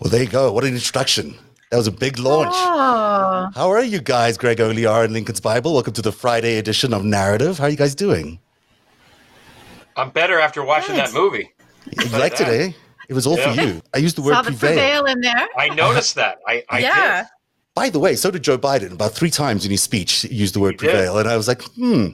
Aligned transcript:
Well, 0.00 0.10
there 0.10 0.22
you 0.22 0.28
go. 0.28 0.52
What 0.52 0.64
an 0.64 0.74
introduction. 0.74 1.34
That 1.70 1.76
was 1.76 1.86
a 1.86 1.92
big 1.92 2.18
launch. 2.18 2.54
Oh. 2.54 3.50
How 3.54 3.70
are 3.70 3.82
you 3.82 4.00
guys, 4.00 4.36
Greg 4.36 4.58
Olear 4.58 5.04
and 5.04 5.12
Lincoln's 5.12 5.40
Bible? 5.40 5.72
Welcome 5.72 5.94
to 5.94 6.02
the 6.02 6.12
Friday 6.12 6.58
edition 6.58 6.92
of 6.92 7.02
Narrativ. 7.02 7.58
How 7.58 7.64
are 7.64 7.70
you 7.70 7.76
guys 7.76 7.94
doing? 7.94 8.38
I'm 9.96 10.10
better 10.10 10.38
after 10.38 10.62
watching 10.64 10.96
that 10.96 11.12
movie. 11.12 11.52
You 11.98 12.18
liked 12.18 12.40
it, 12.40 12.48
eh? 12.48 12.72
It 13.08 13.14
was 13.14 13.26
all 13.26 13.38
yeah. 13.38 13.54
for 13.54 13.60
you. 13.60 13.82
I 13.94 13.98
used 13.98 14.16
the 14.16 14.22
word 14.22 14.34
Saw 14.34 14.42
the 14.42 14.50
prevail. 14.50 14.70
prevail 14.70 15.04
in 15.06 15.20
there. 15.20 15.48
I 15.56 15.68
noticed 15.68 16.14
that. 16.14 16.38
I, 16.46 16.62
I 16.68 16.78
yeah. 16.78 17.22
Did. 17.22 17.28
By 17.74 17.90
the 17.90 17.98
way, 17.98 18.14
so 18.16 18.30
did 18.30 18.42
Joe 18.42 18.58
Biden. 18.58 18.92
About 18.92 19.12
three 19.12 19.30
times 19.30 19.64
in 19.64 19.70
his 19.70 19.82
speech, 19.82 20.12
he 20.12 20.34
used 20.34 20.54
the 20.54 20.60
word 20.60 20.72
he 20.72 20.78
prevail, 20.78 21.14
did. 21.14 21.20
and 21.20 21.28
I 21.28 21.36
was 21.36 21.48
like, 21.48 21.62
hmm. 21.62 22.06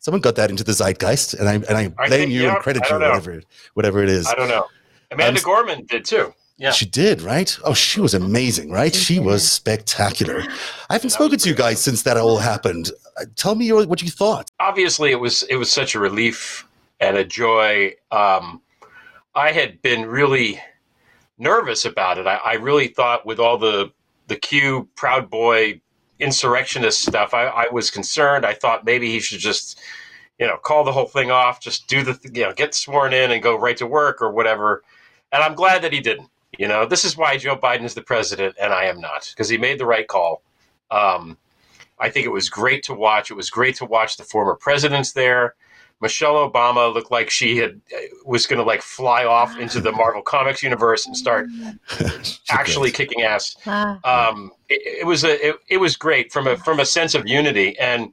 Someone 0.00 0.20
got 0.20 0.34
that 0.34 0.50
into 0.50 0.64
the 0.64 0.72
zeitgeist, 0.72 1.34
and 1.34 1.48
I 1.48 1.54
and 1.54 1.64
I 1.70 1.88
blame 1.88 1.94
I 1.96 2.08
think, 2.08 2.32
you 2.32 2.48
and 2.48 2.58
credit 2.58 2.82
you, 2.90 2.96
whatever 2.96 3.40
whatever 3.74 4.02
it 4.02 4.08
is. 4.08 4.26
I 4.26 4.34
don't 4.34 4.48
know. 4.48 4.66
Amanda 5.12 5.38
um, 5.38 5.44
Gorman 5.44 5.84
did 5.84 6.04
too. 6.04 6.34
Yeah. 6.62 6.70
She 6.70 6.86
did, 6.86 7.22
right? 7.22 7.58
Oh, 7.64 7.74
she 7.74 8.00
was 8.00 8.14
amazing, 8.14 8.70
right? 8.70 8.94
She 8.94 9.18
was 9.18 9.50
spectacular. 9.50 10.44
I 10.88 10.92
haven't 10.92 11.10
spoken 11.10 11.36
to 11.40 11.48
you 11.48 11.56
guys 11.56 11.82
since 11.82 12.04
that 12.04 12.16
all 12.16 12.38
happened. 12.38 12.92
Uh, 13.16 13.24
tell 13.34 13.56
me 13.56 13.66
your, 13.66 13.84
what 13.84 14.00
you 14.00 14.10
thought. 14.10 14.48
Obviously, 14.60 15.10
it 15.10 15.18
was 15.18 15.42
it 15.50 15.56
was 15.56 15.72
such 15.72 15.96
a 15.96 15.98
relief 15.98 16.64
and 17.00 17.16
a 17.16 17.24
joy. 17.24 17.94
Um, 18.12 18.62
I 19.34 19.50
had 19.50 19.82
been 19.82 20.06
really 20.06 20.60
nervous 21.36 21.84
about 21.84 22.18
it. 22.18 22.28
I, 22.28 22.36
I, 22.36 22.52
really 22.54 22.86
thought 22.86 23.26
with 23.26 23.40
all 23.40 23.58
the 23.58 23.90
the 24.28 24.36
Q 24.36 24.88
Proud 24.94 25.28
Boy 25.30 25.80
insurrectionist 26.20 27.00
stuff, 27.00 27.34
I, 27.34 27.46
I, 27.46 27.72
was 27.72 27.90
concerned. 27.90 28.46
I 28.46 28.54
thought 28.54 28.84
maybe 28.84 29.10
he 29.10 29.18
should 29.18 29.40
just, 29.40 29.80
you 30.38 30.46
know, 30.46 30.58
call 30.58 30.84
the 30.84 30.92
whole 30.92 31.06
thing 31.06 31.32
off, 31.32 31.58
just 31.58 31.88
do 31.88 32.04
the, 32.04 32.16
you 32.32 32.44
know, 32.44 32.52
get 32.54 32.72
sworn 32.72 33.12
in 33.12 33.32
and 33.32 33.42
go 33.42 33.58
right 33.58 33.76
to 33.78 33.86
work 33.88 34.22
or 34.22 34.30
whatever. 34.30 34.84
And 35.32 35.42
I'm 35.42 35.56
glad 35.56 35.82
that 35.82 35.92
he 35.92 35.98
didn't. 35.98 36.28
You 36.58 36.68
know, 36.68 36.86
this 36.86 37.04
is 37.04 37.16
why 37.16 37.36
Joe 37.38 37.56
Biden 37.56 37.84
is 37.84 37.94
the 37.94 38.02
president 38.02 38.56
and 38.60 38.72
I 38.72 38.84
am 38.84 39.00
not, 39.00 39.28
because 39.30 39.48
he 39.48 39.56
made 39.56 39.78
the 39.78 39.86
right 39.86 40.06
call. 40.06 40.42
Um, 40.90 41.38
I 41.98 42.10
think 42.10 42.26
it 42.26 42.30
was 42.30 42.50
great 42.50 42.82
to 42.84 42.94
watch. 42.94 43.30
It 43.30 43.34
was 43.34 43.48
great 43.48 43.76
to 43.76 43.86
watch 43.86 44.16
the 44.16 44.24
former 44.24 44.54
presidents 44.54 45.12
there. 45.12 45.54
Michelle 46.02 46.50
Obama 46.50 46.92
looked 46.92 47.12
like 47.12 47.30
she 47.30 47.58
had 47.58 47.80
was 48.24 48.44
going 48.44 48.58
to 48.58 48.64
like 48.64 48.82
fly 48.82 49.24
off 49.24 49.56
into 49.56 49.80
the 49.80 49.92
Marvel 49.92 50.20
Comics 50.20 50.60
universe 50.60 51.06
and 51.06 51.16
start 51.16 51.46
actually 52.50 52.90
kicking 52.90 53.22
ass. 53.22 53.56
Um, 53.66 54.50
it, 54.68 55.02
it, 55.02 55.06
was 55.06 55.22
a 55.22 55.50
it, 55.50 55.56
it, 55.68 55.76
was 55.76 55.96
great 55.96 56.32
from 56.32 56.48
a 56.48 56.56
from 56.56 56.80
a 56.80 56.84
sense 56.84 57.14
of 57.14 57.28
unity, 57.28 57.78
and 57.78 58.12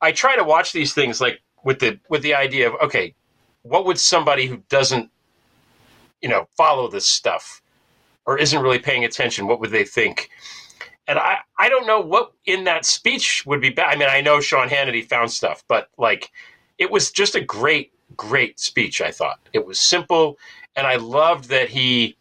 I 0.00 0.12
try 0.12 0.34
to 0.34 0.44
watch 0.44 0.72
these 0.72 0.94
things 0.94 1.20
like 1.20 1.42
with 1.62 1.78
the 1.78 2.00
with 2.08 2.22
the 2.22 2.34
idea 2.34 2.68
of 2.68 2.80
okay, 2.80 3.14
what 3.62 3.84
would 3.84 3.98
somebody 3.98 4.46
who 4.46 4.56
doesn't 4.70 5.10
you 6.22 6.30
know 6.30 6.48
follow 6.56 6.88
this 6.88 7.06
stuff 7.06 7.60
or 8.26 8.38
isn't 8.38 8.60
really 8.60 8.78
paying 8.78 9.04
attention, 9.04 9.46
what 9.46 9.60
would 9.60 9.70
they 9.70 9.84
think? 9.84 10.30
And 11.08 11.18
I, 11.18 11.38
I 11.58 11.68
don't 11.68 11.86
know 11.86 12.00
what 12.00 12.32
in 12.44 12.64
that 12.64 12.84
speech 12.84 13.46
would 13.46 13.60
be 13.60 13.70
bad. 13.70 13.94
I 13.94 13.96
mean, 13.96 14.08
I 14.08 14.20
know 14.20 14.40
Sean 14.40 14.68
Hannity 14.68 15.08
found 15.08 15.30
stuff, 15.30 15.62
but 15.68 15.88
like 15.96 16.30
it 16.78 16.90
was 16.90 17.10
just 17.10 17.36
a 17.36 17.40
great, 17.40 17.92
great 18.16 18.58
speech, 18.58 19.00
I 19.00 19.12
thought. 19.12 19.38
It 19.52 19.64
was 19.64 19.80
simple, 19.80 20.36
and 20.74 20.86
I 20.86 20.96
loved 20.96 21.48
that 21.50 21.68
he 21.68 22.16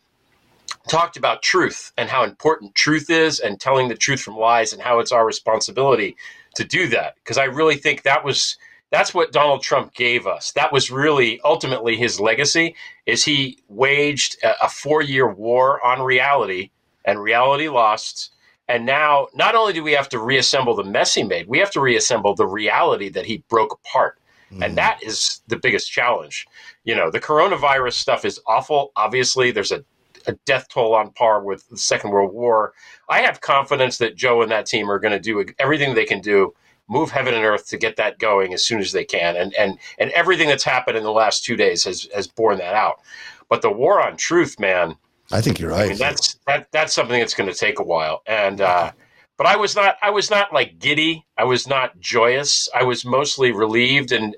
talked 0.88 1.18
about 1.18 1.42
truth 1.42 1.92
and 1.98 2.10
how 2.10 2.24
important 2.24 2.76
truth 2.76 3.10
is 3.10 3.40
and 3.40 3.60
telling 3.60 3.88
the 3.88 3.96
truth 3.96 4.22
from 4.22 4.38
lies 4.38 4.72
and 4.72 4.82
how 4.82 5.00
it's 5.00 5.12
our 5.12 5.26
responsibility 5.26 6.16
to 6.56 6.64
do 6.64 6.88
that. 6.90 7.16
Because 7.16 7.40
I 7.40 7.46
really 7.46 7.76
think 7.76 8.04
that 8.04 8.24
was 8.24 8.58
that's 8.96 9.14
what 9.14 9.34
Donald 9.34 9.62
Trump 9.62 9.94
gave 9.94 10.26
us. 10.26 10.54
That 10.54 10.72
was 10.72 10.90
really 10.90 11.42
ultimately 11.44 11.98
his 11.98 12.18
legacy 12.18 12.76
is 13.06 13.26
he 13.26 13.58
waged 13.68 14.38
a, 14.42 14.66
a 14.66 14.70
four-year 14.70 15.34
war 15.34 15.86
on 15.86 16.02
reality 16.02 16.72
and 17.04 17.22
reality 17.22 17.68
lost. 17.68 18.32
And 18.70 18.86
now 18.86 19.28
not 19.36 19.54
only 19.54 19.74
do 19.74 19.84
we 19.84 19.92
have 19.92 20.08
to 20.10 20.20
reassemble 20.20 20.76
the 20.76 20.86
mess 20.86 21.14
he 21.14 21.24
made, 21.24 21.50
we 21.50 21.60
have 21.60 21.72
to 21.72 21.82
reassemble 21.82 22.36
the 22.36 22.48
reality 22.48 23.10
that 23.10 23.26
he 23.26 23.44
broke 23.50 23.74
apart. 23.74 24.18
Mm. 24.50 24.64
And 24.64 24.78
that 24.78 25.04
is 25.04 25.42
the 25.48 25.58
biggest 25.58 25.92
challenge. 25.92 26.48
You 26.86 26.96
know, 26.96 27.12
the 27.12 27.20
coronavirus 27.20 27.96
stuff 27.96 28.24
is 28.24 28.40
awful. 28.48 28.94
Obviously, 28.96 29.52
there's 29.52 29.74
a, 29.74 29.84
a 30.26 30.34
death 30.46 30.70
toll 30.70 30.96
on 30.96 31.12
par 31.12 31.44
with 31.44 31.68
the 31.68 31.78
Second 31.78 32.12
World 32.12 32.34
War. 32.34 32.74
I 33.10 33.20
have 33.20 33.42
confidence 33.42 33.98
that 33.98 34.16
Joe 34.16 34.42
and 34.42 34.52
that 34.52 34.68
team 34.68 34.90
are 34.90 35.00
going 35.00 35.12
to 35.12 35.20
do 35.20 35.44
everything 35.60 35.96
they 35.96 36.06
can 36.06 36.22
do, 36.22 36.54
move 36.88 37.12
heaven 37.12 37.34
and 37.34 37.44
earth 37.44 37.68
to 37.70 37.78
get 37.78 37.96
that 37.98 38.20
going 38.20 38.54
as 38.54 38.66
soon 38.66 38.80
as 38.80 38.92
they 38.92 39.06
can. 39.06 39.36
And 39.36 39.54
and 39.56 39.80
and 39.98 40.12
everything 40.12 40.48
that's 40.48 40.64
happened 40.64 40.98
in 40.98 41.04
the 41.04 41.12
last 41.12 41.44
two 41.44 41.56
days 41.56 41.84
has 41.86 42.08
has 42.14 42.28
borne 42.28 42.58
that 42.60 42.76
out. 42.76 43.02
But 43.50 43.62
the 43.62 43.72
war 43.72 44.02
on 44.02 44.18
truth, 44.18 44.60
man. 44.60 44.96
I 45.32 45.42
think 45.42 45.60
you're 45.60 45.72
right. 45.72 45.86
I 45.86 45.90
mean, 45.90 45.98
that's 45.98 46.40
that 46.48 46.68
that's 46.72 46.94
something 46.94 47.20
that's 47.20 47.34
going 47.34 47.50
to 47.50 47.56
take 47.56 47.80
a 47.80 47.84
while. 47.84 48.22
And 48.28 48.62
uh, 48.62 48.92
but 49.38 49.48
I 49.48 49.56
was 49.56 49.76
not 49.76 49.98
I 50.02 50.10
was 50.12 50.30
not 50.30 50.54
like 50.54 50.80
giddy. 50.80 51.26
I 51.38 51.44
was 51.44 51.68
not 51.68 52.00
joyous. 52.00 52.70
I 52.74 52.84
was 52.84 53.06
mostly 53.06 53.52
relieved 53.52 54.12
and 54.12 54.36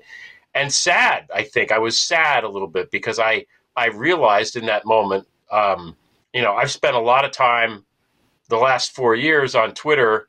and 0.54 0.72
sad. 0.72 1.28
I 1.34 1.44
think 1.44 1.70
I 1.70 1.78
was 1.78 1.98
sad 1.98 2.44
a 2.44 2.48
little 2.48 2.68
bit 2.68 2.90
because 2.90 3.18
I 3.18 3.44
I 3.76 3.86
realized 3.86 4.56
in 4.56 4.66
that 4.66 4.86
moment, 4.86 5.26
um, 5.52 5.96
you 6.32 6.42
know, 6.42 6.54
I've 6.54 6.70
spent 6.70 6.96
a 6.96 7.00
lot 7.00 7.24
of 7.24 7.30
time 7.30 7.84
the 8.48 8.56
last 8.56 8.92
four 8.94 9.14
years 9.14 9.54
on 9.54 9.74
Twitter 9.74 10.28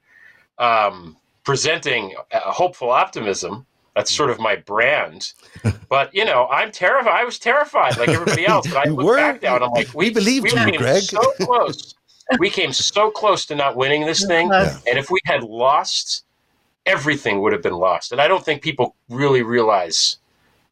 um, 0.59 1.18
presenting 1.44 2.16
hopeful 2.31 2.89
optimism. 2.89 3.66
That's 3.95 4.13
sort 4.13 4.29
of 4.29 4.39
my 4.39 4.55
brand. 4.55 5.33
But 5.89 6.13
you 6.13 6.23
know, 6.23 6.47
I'm 6.50 6.72
terrified. 6.72 7.19
I 7.19 7.23
was 7.23 7.39
terrified, 7.39 7.97
like 7.97 8.09
everybody 8.09 8.45
else. 8.45 8.67
But 8.67 8.85
I 8.85 8.91
look 8.91 9.17
back 9.17 9.41
now 9.41 9.55
and 9.55 9.63
I'm 9.63 9.72
like, 9.72 9.91
we, 9.95 10.09
we 10.09 10.13
believed 10.13 10.44
we 10.44 10.72
you, 10.72 10.77
Greg. 10.77 11.01
So 11.01 11.19
close 11.41 11.95
we 12.38 12.50
came 12.50 12.72
so 12.72 13.09
close 13.09 13.45
to 13.47 13.55
not 13.55 13.75
winning 13.75 14.05
this 14.05 14.25
thing. 14.25 14.51
Uh-huh. 14.51 14.79
Yeah. 14.85 14.91
And 14.91 15.00
if 15.00 15.09
we 15.09 15.19
had 15.25 15.44
lost, 15.44 16.25
everything 16.85 17.41
would 17.41 17.53
have 17.53 17.63
been 17.63 17.73
lost. 17.73 18.11
And 18.11 18.21
I 18.21 18.27
don't 18.27 18.44
think 18.44 18.61
people 18.61 18.95
really 19.09 19.41
realize, 19.41 20.17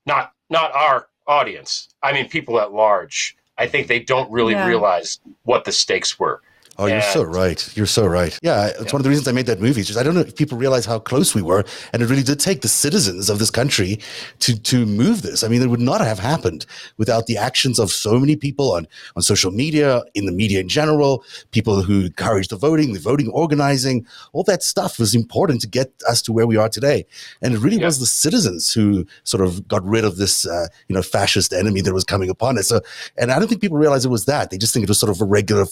not 0.05 0.33
not 0.49 0.71
our 0.75 1.07
audience. 1.25 1.89
I 2.03 2.13
mean, 2.13 2.29
people 2.29 2.59
at 2.59 2.73
large. 2.73 3.35
I 3.57 3.67
think 3.67 3.87
they 3.87 3.99
don't 3.99 4.31
really 4.31 4.53
yeah. 4.53 4.67
realize 4.67 5.19
what 5.43 5.65
the 5.65 5.71
stakes 5.71 6.19
were. 6.19 6.41
Oh, 6.79 6.85
you're 6.85 7.01
so 7.01 7.23
right. 7.23 7.75
You're 7.75 7.87
so 7.87 8.05
right. 8.05 8.37
Yeah, 8.43 8.67
it's 8.67 8.77
yeah. 8.77 8.91
one 8.91 8.99
of 8.99 9.03
the 9.03 9.09
reasons 9.09 9.27
I 9.27 9.31
made 9.31 9.47
that 9.47 9.59
movie. 9.59 9.81
just 9.81 9.97
I 9.97 10.03
don't 10.03 10.13
know 10.13 10.21
if 10.21 10.35
people 10.35 10.59
realize 10.59 10.85
how 10.85 10.99
close 10.99 11.33
we 11.33 11.41
were, 11.41 11.63
and 11.91 12.03
it 12.03 12.09
really 12.09 12.21
did 12.21 12.39
take 12.39 12.61
the 12.61 12.67
citizens 12.67 13.29
of 13.31 13.39
this 13.39 13.49
country 13.49 13.99
to 14.39 14.59
to 14.61 14.85
move 14.85 15.23
this. 15.23 15.43
I 15.43 15.47
mean, 15.47 15.63
it 15.63 15.67
would 15.67 15.79
not 15.79 16.01
have 16.01 16.19
happened 16.19 16.67
without 16.97 17.25
the 17.25 17.35
actions 17.37 17.79
of 17.79 17.91
so 17.91 18.19
many 18.19 18.35
people 18.35 18.73
on 18.73 18.87
on 19.15 19.23
social 19.23 19.51
media, 19.51 20.03
in 20.13 20.27
the 20.27 20.31
media 20.31 20.59
in 20.59 20.69
general, 20.69 21.23
people 21.51 21.81
who 21.81 22.05
encouraged 22.05 22.51
the 22.51 22.57
voting, 22.57 22.93
the 22.93 22.99
voting 22.99 23.29
organizing, 23.29 24.05
all 24.33 24.43
that 24.43 24.61
stuff 24.61 24.99
was 24.99 25.15
important 25.15 25.61
to 25.61 25.67
get 25.67 25.91
us 26.07 26.21
to 26.21 26.31
where 26.31 26.45
we 26.45 26.57
are 26.57 26.69
today. 26.69 27.05
And 27.41 27.55
it 27.55 27.59
really 27.59 27.77
yeah. 27.77 27.85
was 27.85 27.99
the 27.99 28.05
citizens 28.05 28.71
who 28.71 29.07
sort 29.23 29.43
of 29.43 29.67
got 29.67 29.83
rid 29.83 30.05
of 30.05 30.17
this, 30.17 30.45
uh, 30.45 30.67
you 30.87 30.95
know, 30.95 31.01
fascist 31.01 31.53
enemy 31.53 31.81
that 31.81 31.93
was 31.93 32.03
coming 32.03 32.29
upon 32.29 32.59
us. 32.59 32.67
So, 32.67 32.81
and 33.17 33.31
I 33.31 33.39
don't 33.39 33.47
think 33.47 33.61
people 33.61 33.77
realize 33.77 34.05
it 34.05 34.09
was 34.09 34.25
that. 34.25 34.51
They 34.51 34.57
just 34.59 34.73
think 34.73 34.83
it 34.83 34.89
was 34.89 34.99
sort 34.99 35.09
of 35.09 35.21
a 35.21 35.25
regular 35.25 35.65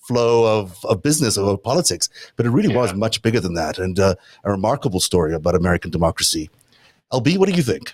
flow 0.00 0.45
of, 0.46 0.84
of 0.84 1.02
business 1.02 1.36
of 1.36 1.62
politics, 1.62 2.08
but 2.36 2.46
it 2.46 2.50
really 2.50 2.72
yeah. 2.72 2.80
was 2.80 2.94
much 2.94 3.22
bigger 3.22 3.40
than 3.40 3.54
that, 3.54 3.78
and 3.78 3.98
uh, 3.98 4.14
a 4.44 4.50
remarkable 4.50 5.00
story 5.00 5.34
about 5.34 5.54
American 5.54 5.90
democracy. 5.90 6.50
LB, 7.12 7.38
what 7.38 7.48
do 7.48 7.54
you 7.54 7.62
think? 7.62 7.92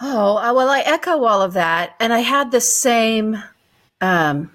Oh 0.00 0.36
uh, 0.36 0.52
well, 0.54 0.68
I 0.68 0.80
echo 0.80 1.24
all 1.24 1.42
of 1.42 1.54
that, 1.54 1.94
and 2.00 2.12
I 2.12 2.20
had 2.20 2.50
the 2.50 2.60
same 2.60 3.42
um, 4.00 4.50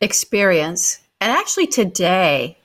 experience. 0.00 1.00
And 1.20 1.30
actually, 1.30 1.66
today, 1.66 2.56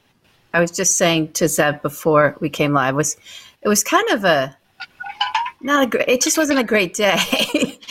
I 0.53 0.59
was 0.59 0.71
just 0.71 0.97
saying 0.97 1.33
to 1.33 1.45
Zev 1.45 1.81
before 1.81 2.35
we 2.39 2.50
came 2.50 2.73
live 2.73 2.95
was 2.95 3.17
it 3.62 3.67
was 3.67 3.83
kind 3.83 4.09
of 4.09 4.23
a 4.23 4.57
not 5.62 5.83
a 5.83 5.88
great. 5.88 6.07
It 6.07 6.21
just 6.21 6.38
wasn't 6.38 6.59
a 6.59 6.63
great 6.63 6.94
day. 6.94 7.17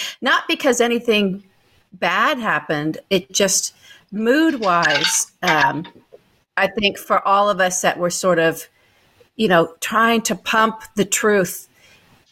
not 0.23 0.45
because 0.49 0.81
anything 0.81 1.45
bad 1.93 2.39
happened. 2.39 2.99
It 3.11 3.33
just 3.33 3.75
mood 4.13 4.61
wise, 4.61 5.33
um, 5.43 5.87
I 6.57 6.67
think 6.67 6.99
for 6.99 7.27
all 7.27 7.49
of 7.51 7.61
us 7.61 7.83
that 7.83 7.99
were 7.99 8.11
sort 8.11 8.39
of, 8.39 8.69
you 9.37 9.49
know, 9.49 9.75
trying 9.81 10.23
to 10.23 10.35
pump 10.35 10.83
the 10.97 11.05
truth 11.05 11.69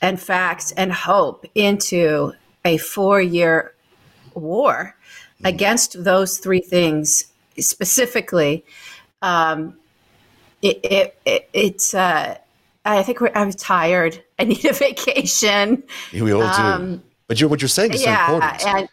and 0.02 0.20
facts 0.20 0.72
and 0.72 0.92
hope 0.92 1.46
into 1.54 2.32
a 2.64 2.76
four 2.78 3.20
year 3.20 3.74
war 4.34 4.96
mm-hmm. 5.36 5.46
against 5.46 6.02
those 6.02 6.38
three 6.38 6.60
things 6.60 7.24
specifically. 7.58 8.64
Um, 9.22 9.76
it, 10.62 10.80
it, 10.82 11.18
it, 11.24 11.48
it's, 11.52 11.94
uh, 11.94 12.36
I 12.84 13.02
think 13.02 13.20
I'm 13.34 13.52
tired. 13.52 14.22
I 14.38 14.44
need 14.44 14.64
a 14.64 14.72
vacation. 14.72 15.82
We 16.12 16.32
all 16.32 16.40
do. 16.40 16.46
Um, 16.46 17.02
but 17.28 17.40
you're, 17.40 17.48
what 17.48 17.60
you're 17.60 17.68
saying 17.68 17.94
is 17.94 18.02
yeah, 18.02 18.26
so 18.26 18.34
important. 18.34 18.66
And, 18.66 18.88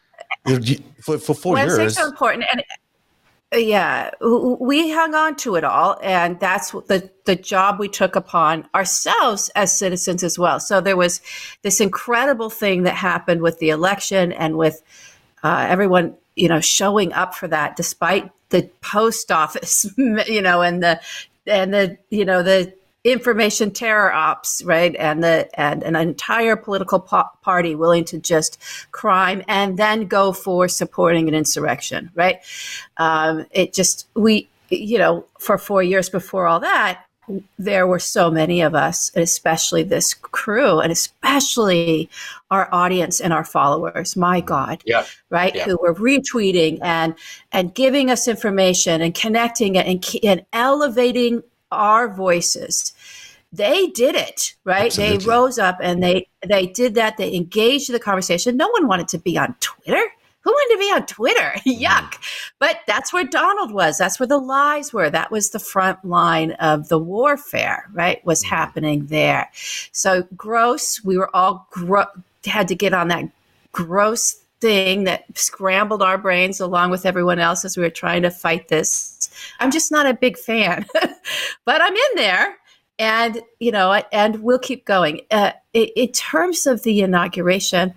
for, 1.01 1.17
for 1.17 1.33
four 1.33 1.53
well, 1.53 1.79
years. 1.79 1.95
so 1.95 2.07
important. 2.07 2.45
And 2.51 2.63
yeah, 3.55 4.09
we 4.21 4.91
hung 4.91 5.13
on 5.13 5.35
to 5.37 5.55
it 5.55 5.63
all, 5.63 5.99
and 6.01 6.39
that's 6.39 6.71
the 6.71 7.09
the 7.25 7.35
job 7.35 7.79
we 7.79 7.87
took 7.87 8.15
upon 8.15 8.67
ourselves 8.73 9.49
as 9.55 9.77
citizens 9.77 10.23
as 10.23 10.39
well. 10.39 10.59
So 10.59 10.81
there 10.81 10.97
was 10.97 11.21
this 11.61 11.79
incredible 11.79 12.49
thing 12.49 12.83
that 12.83 12.95
happened 12.95 13.41
with 13.41 13.59
the 13.59 13.69
election 13.69 14.31
and 14.31 14.57
with 14.57 14.81
uh, 15.43 15.65
everyone 15.69 16.15
you 16.35 16.49
know 16.49 16.61
showing 16.61 17.13
up 17.13 17.35
for 17.35 17.47
that 17.47 17.75
despite 17.75 18.31
the 18.49 18.69
post 18.81 19.31
office 19.31 19.85
you 19.97 20.41
know 20.41 20.61
and 20.61 20.81
the 20.81 20.99
and 21.45 21.73
the 21.73 21.97
you 22.09 22.25
know 22.25 22.41
the 22.41 22.73
information 23.03 23.69
terror 23.69 24.13
ops 24.13 24.63
right 24.63 24.95
and 24.95 25.23
the 25.23 25.49
and 25.59 25.83
an 25.83 25.95
entire 25.95 26.55
political 26.55 26.99
po- 26.99 27.29
party 27.41 27.75
willing 27.75 28.05
to 28.05 28.17
just 28.17 28.57
crime 28.91 29.43
and 29.47 29.77
then 29.77 30.07
go 30.07 30.31
for 30.31 30.69
supporting 30.69 31.27
an 31.27 31.35
insurrection 31.35 32.09
right 32.15 32.39
um, 32.97 33.45
it 33.51 33.73
just 33.73 34.07
we 34.15 34.47
you 34.69 34.97
know 34.97 35.25
for 35.37 35.57
four 35.57 35.83
years 35.83 36.09
before 36.09 36.47
all 36.47 36.61
that 36.61 37.03
there 37.57 37.87
were 37.87 37.99
so 37.99 38.29
many 38.29 38.61
of 38.61 38.75
us, 38.75 39.11
especially 39.15 39.83
this 39.83 40.13
crew, 40.13 40.79
and 40.79 40.91
especially 40.91 42.09
our 42.51 42.67
audience 42.73 43.21
and 43.21 43.31
our 43.31 43.45
followers. 43.45 44.15
My 44.15 44.41
God, 44.41 44.81
yeah, 44.85 45.05
right, 45.29 45.55
yeah. 45.55 45.63
who 45.63 45.77
were 45.81 45.95
retweeting 45.95 46.79
and 46.81 47.15
and 47.51 47.73
giving 47.73 48.09
us 48.09 48.27
information 48.27 49.01
and 49.01 49.15
connecting 49.15 49.75
it 49.75 49.87
and, 49.87 50.05
and 50.23 50.45
elevating 50.51 51.43
our 51.73 52.07
voices. 52.13 52.93
They 53.51 53.87
did 53.87 54.15
it, 54.15 54.55
right? 54.63 54.85
Absolutely. 54.85 55.17
They 55.17 55.25
rose 55.25 55.59
up 55.59 55.77
and 55.81 56.01
they 56.01 56.27
they 56.47 56.67
did 56.67 56.95
that. 56.95 57.17
They 57.17 57.35
engaged 57.35 57.91
the 57.91 57.99
conversation. 57.99 58.57
No 58.57 58.69
one 58.69 58.87
wanted 58.87 59.07
to 59.09 59.19
be 59.19 59.37
on 59.37 59.55
Twitter 59.59 60.03
who 60.43 60.51
wanted 60.51 60.73
to 60.75 60.79
be 60.79 60.93
on 60.93 61.05
Twitter? 61.05 61.53
Yuck. 61.65 62.17
But 62.59 62.79
that's 62.85 63.13
where 63.13 63.23
Donald 63.23 63.71
was. 63.71 63.97
That's 63.97 64.19
where 64.19 64.27
the 64.27 64.37
lies 64.37 64.93
were. 64.93 65.09
That 65.09 65.31
was 65.31 65.49
the 65.49 65.59
front 65.59 66.03
line 66.03 66.51
of 66.53 66.89
the 66.89 66.99
warfare, 66.99 67.89
right? 67.93 68.23
Was 68.25 68.43
mm-hmm. 68.43 68.55
happening 68.55 69.05
there. 69.07 69.49
So 69.91 70.27
gross. 70.35 71.03
We 71.03 71.17
were 71.17 71.33
all 71.35 71.67
gro- 71.71 72.05
had 72.45 72.67
to 72.67 72.75
get 72.75 72.93
on 72.93 73.07
that 73.07 73.29
gross 73.71 74.35
thing 74.59 75.05
that 75.05 75.25
scrambled 75.37 76.01
our 76.01 76.17
brains 76.17 76.59
along 76.59 76.91
with 76.91 77.05
everyone 77.05 77.39
else 77.39 77.65
as 77.65 77.75
we 77.75 77.83
were 77.83 77.89
trying 77.89 78.21
to 78.23 78.31
fight 78.31 78.67
this. 78.67 79.12
I'm 79.59 79.71
just 79.71 79.91
not 79.91 80.05
a 80.05 80.13
big 80.13 80.37
fan, 80.37 80.85
but 81.65 81.81
I'm 81.81 81.95
in 81.95 82.15
there. 82.15 82.57
And, 82.99 83.41
you 83.59 83.71
know, 83.71 83.91
and 84.11 84.43
we'll 84.43 84.59
keep 84.59 84.85
going. 84.85 85.21
Uh, 85.31 85.51
in, 85.73 86.11
terms 86.11 86.67
of 86.67 86.83
the 86.83 87.01
inauguration, 87.01 87.93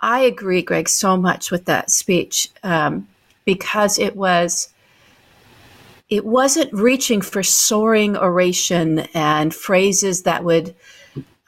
I 0.00 0.20
agree, 0.20 0.60
Greg, 0.60 0.88
so 0.88 1.16
much 1.16 1.50
with 1.50 1.64
that 1.64 1.90
speech 1.90 2.50
um, 2.62 3.08
because 3.46 3.98
it 3.98 4.16
was 4.16 4.68
it 6.10 6.26
wasn't 6.26 6.72
reaching 6.72 7.22
for 7.22 7.42
soaring 7.42 8.16
oration 8.16 9.00
and 9.14 9.54
phrases 9.54 10.22
that 10.22 10.44
would, 10.44 10.74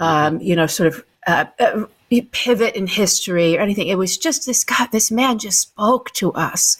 um, 0.00 0.40
you 0.40 0.56
know, 0.56 0.66
sort 0.66 0.86
of 0.88 1.04
uh, 1.26 1.44
uh, 1.60 1.84
pivot 2.32 2.74
in 2.74 2.86
history 2.86 3.56
or 3.56 3.60
anything. 3.60 3.88
It 3.88 3.98
was 3.98 4.16
just 4.16 4.46
this 4.46 4.64
God, 4.64 4.90
this 4.92 5.10
man 5.10 5.38
just 5.38 5.60
spoke 5.60 6.10
to 6.12 6.32
us, 6.32 6.78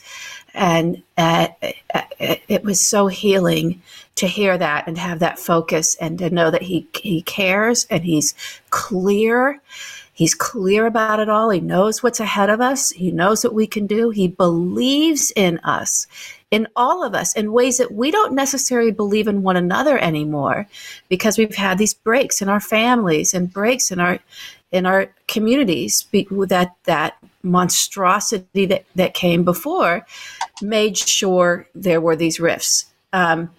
and 0.57 1.03
uh, 1.17 1.49
uh 1.95 2.03
it 2.19 2.65
was 2.65 2.81
so 2.81 3.07
healing 3.07 3.81
to 4.17 4.27
hear 4.27 4.59
that 4.59 4.89
and 4.89 4.99
have 4.99 5.21
that 5.21 5.39
focus 5.39 5.95
and 6.01 6.19
to 6.19 6.31
know 6.31 6.51
that 6.51 6.63
he 6.63 6.89
he 6.95 7.23
cares 7.23 7.87
and 7.91 8.05
he's 8.05 8.35
clear 8.71 9.61
He's 10.17 10.35
clear 10.35 10.87
about 10.87 11.21
it 11.21 11.29
all. 11.29 11.51
He 11.51 11.61
knows 11.61 12.03
what's 12.03 12.21
ahead 12.21 12.49
of 12.49 12.59
us. 12.59 12.89
He 12.89 13.11
knows 13.11 13.45
what 13.45 13.53
we 13.53 13.67
can 13.67 13.87
do. 13.87 14.09
He 14.09 14.29
believes 14.29 15.31
in 15.37 15.59
us, 15.59 16.07
in 16.51 16.67
all 16.75 17.05
of 17.05 17.15
us, 17.15 17.35
in 17.35 17.53
ways 17.53 17.77
that 17.77 17.93
we 17.93 18.11
don't 18.11 18.33
necessarily 18.33 18.93
believe 18.93 19.29
in 19.29 19.43
one 19.43 19.59
another 19.59 19.99
anymore 19.99 20.69
because 21.11 21.37
we've 21.37 21.55
had 21.55 21.77
these 21.77 21.93
breaks 21.93 22.41
in 22.41 22.49
our 22.49 22.61
families 22.61 23.35
and 23.35 23.53
breaks 23.53 23.91
in 23.91 24.01
our 24.01 24.19
in 24.73 24.87
our 24.87 25.13
communities 25.29 26.07
that 26.11 26.73
that 26.85 27.19
monstrosity 27.47 28.67
that, 28.67 28.85
that 28.95 29.15
came 29.15 29.45
before 29.45 30.05
made 30.61 30.97
sure 30.97 31.67
there 31.75 32.01
were 32.01 32.17
these 32.17 32.41
rifts 32.41 32.87
um, 33.13 33.51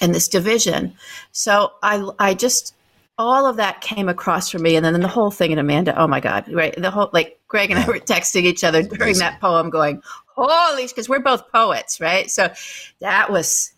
and 0.00 0.14
this 0.14 0.28
division. 0.28 0.94
So 1.32 1.72
I 1.82 2.08
I 2.18 2.34
just 2.34 2.74
all 3.18 3.46
of 3.46 3.56
that 3.56 3.80
came 3.80 4.08
across 4.08 4.50
for 4.50 4.58
me 4.58 4.76
and 4.76 4.84
then 4.84 5.00
the 5.00 5.08
whole 5.08 5.30
thing 5.30 5.50
and 5.50 5.58
amanda 5.58 5.98
oh 5.98 6.06
my 6.06 6.20
god 6.20 6.46
right 6.52 6.74
the 6.76 6.90
whole 6.90 7.08
like 7.14 7.40
greg 7.48 7.70
and 7.70 7.80
i 7.80 7.86
were 7.86 7.98
texting 7.98 8.42
each 8.42 8.62
other 8.62 8.82
during 8.82 9.16
that 9.16 9.40
poem 9.40 9.70
going 9.70 10.02
holy 10.26 10.86
because 10.86 11.08
we're 11.08 11.18
both 11.18 11.50
poets 11.50 11.98
right 11.98 12.30
so 12.30 12.52
that 13.00 13.30
was 13.32 13.72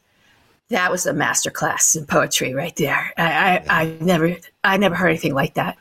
that 0.70 0.90
was 0.90 1.06
a 1.06 1.12
master 1.12 1.52
class 1.52 1.94
in 1.94 2.04
poetry 2.04 2.52
right 2.52 2.74
there 2.76 3.12
i 3.16 3.62
i. 3.68 3.82
I 3.82 3.96
never 4.00 4.36
i 4.64 4.76
never 4.76 4.96
heard 4.96 5.10
anything 5.10 5.34
like 5.34 5.54
that 5.54 5.78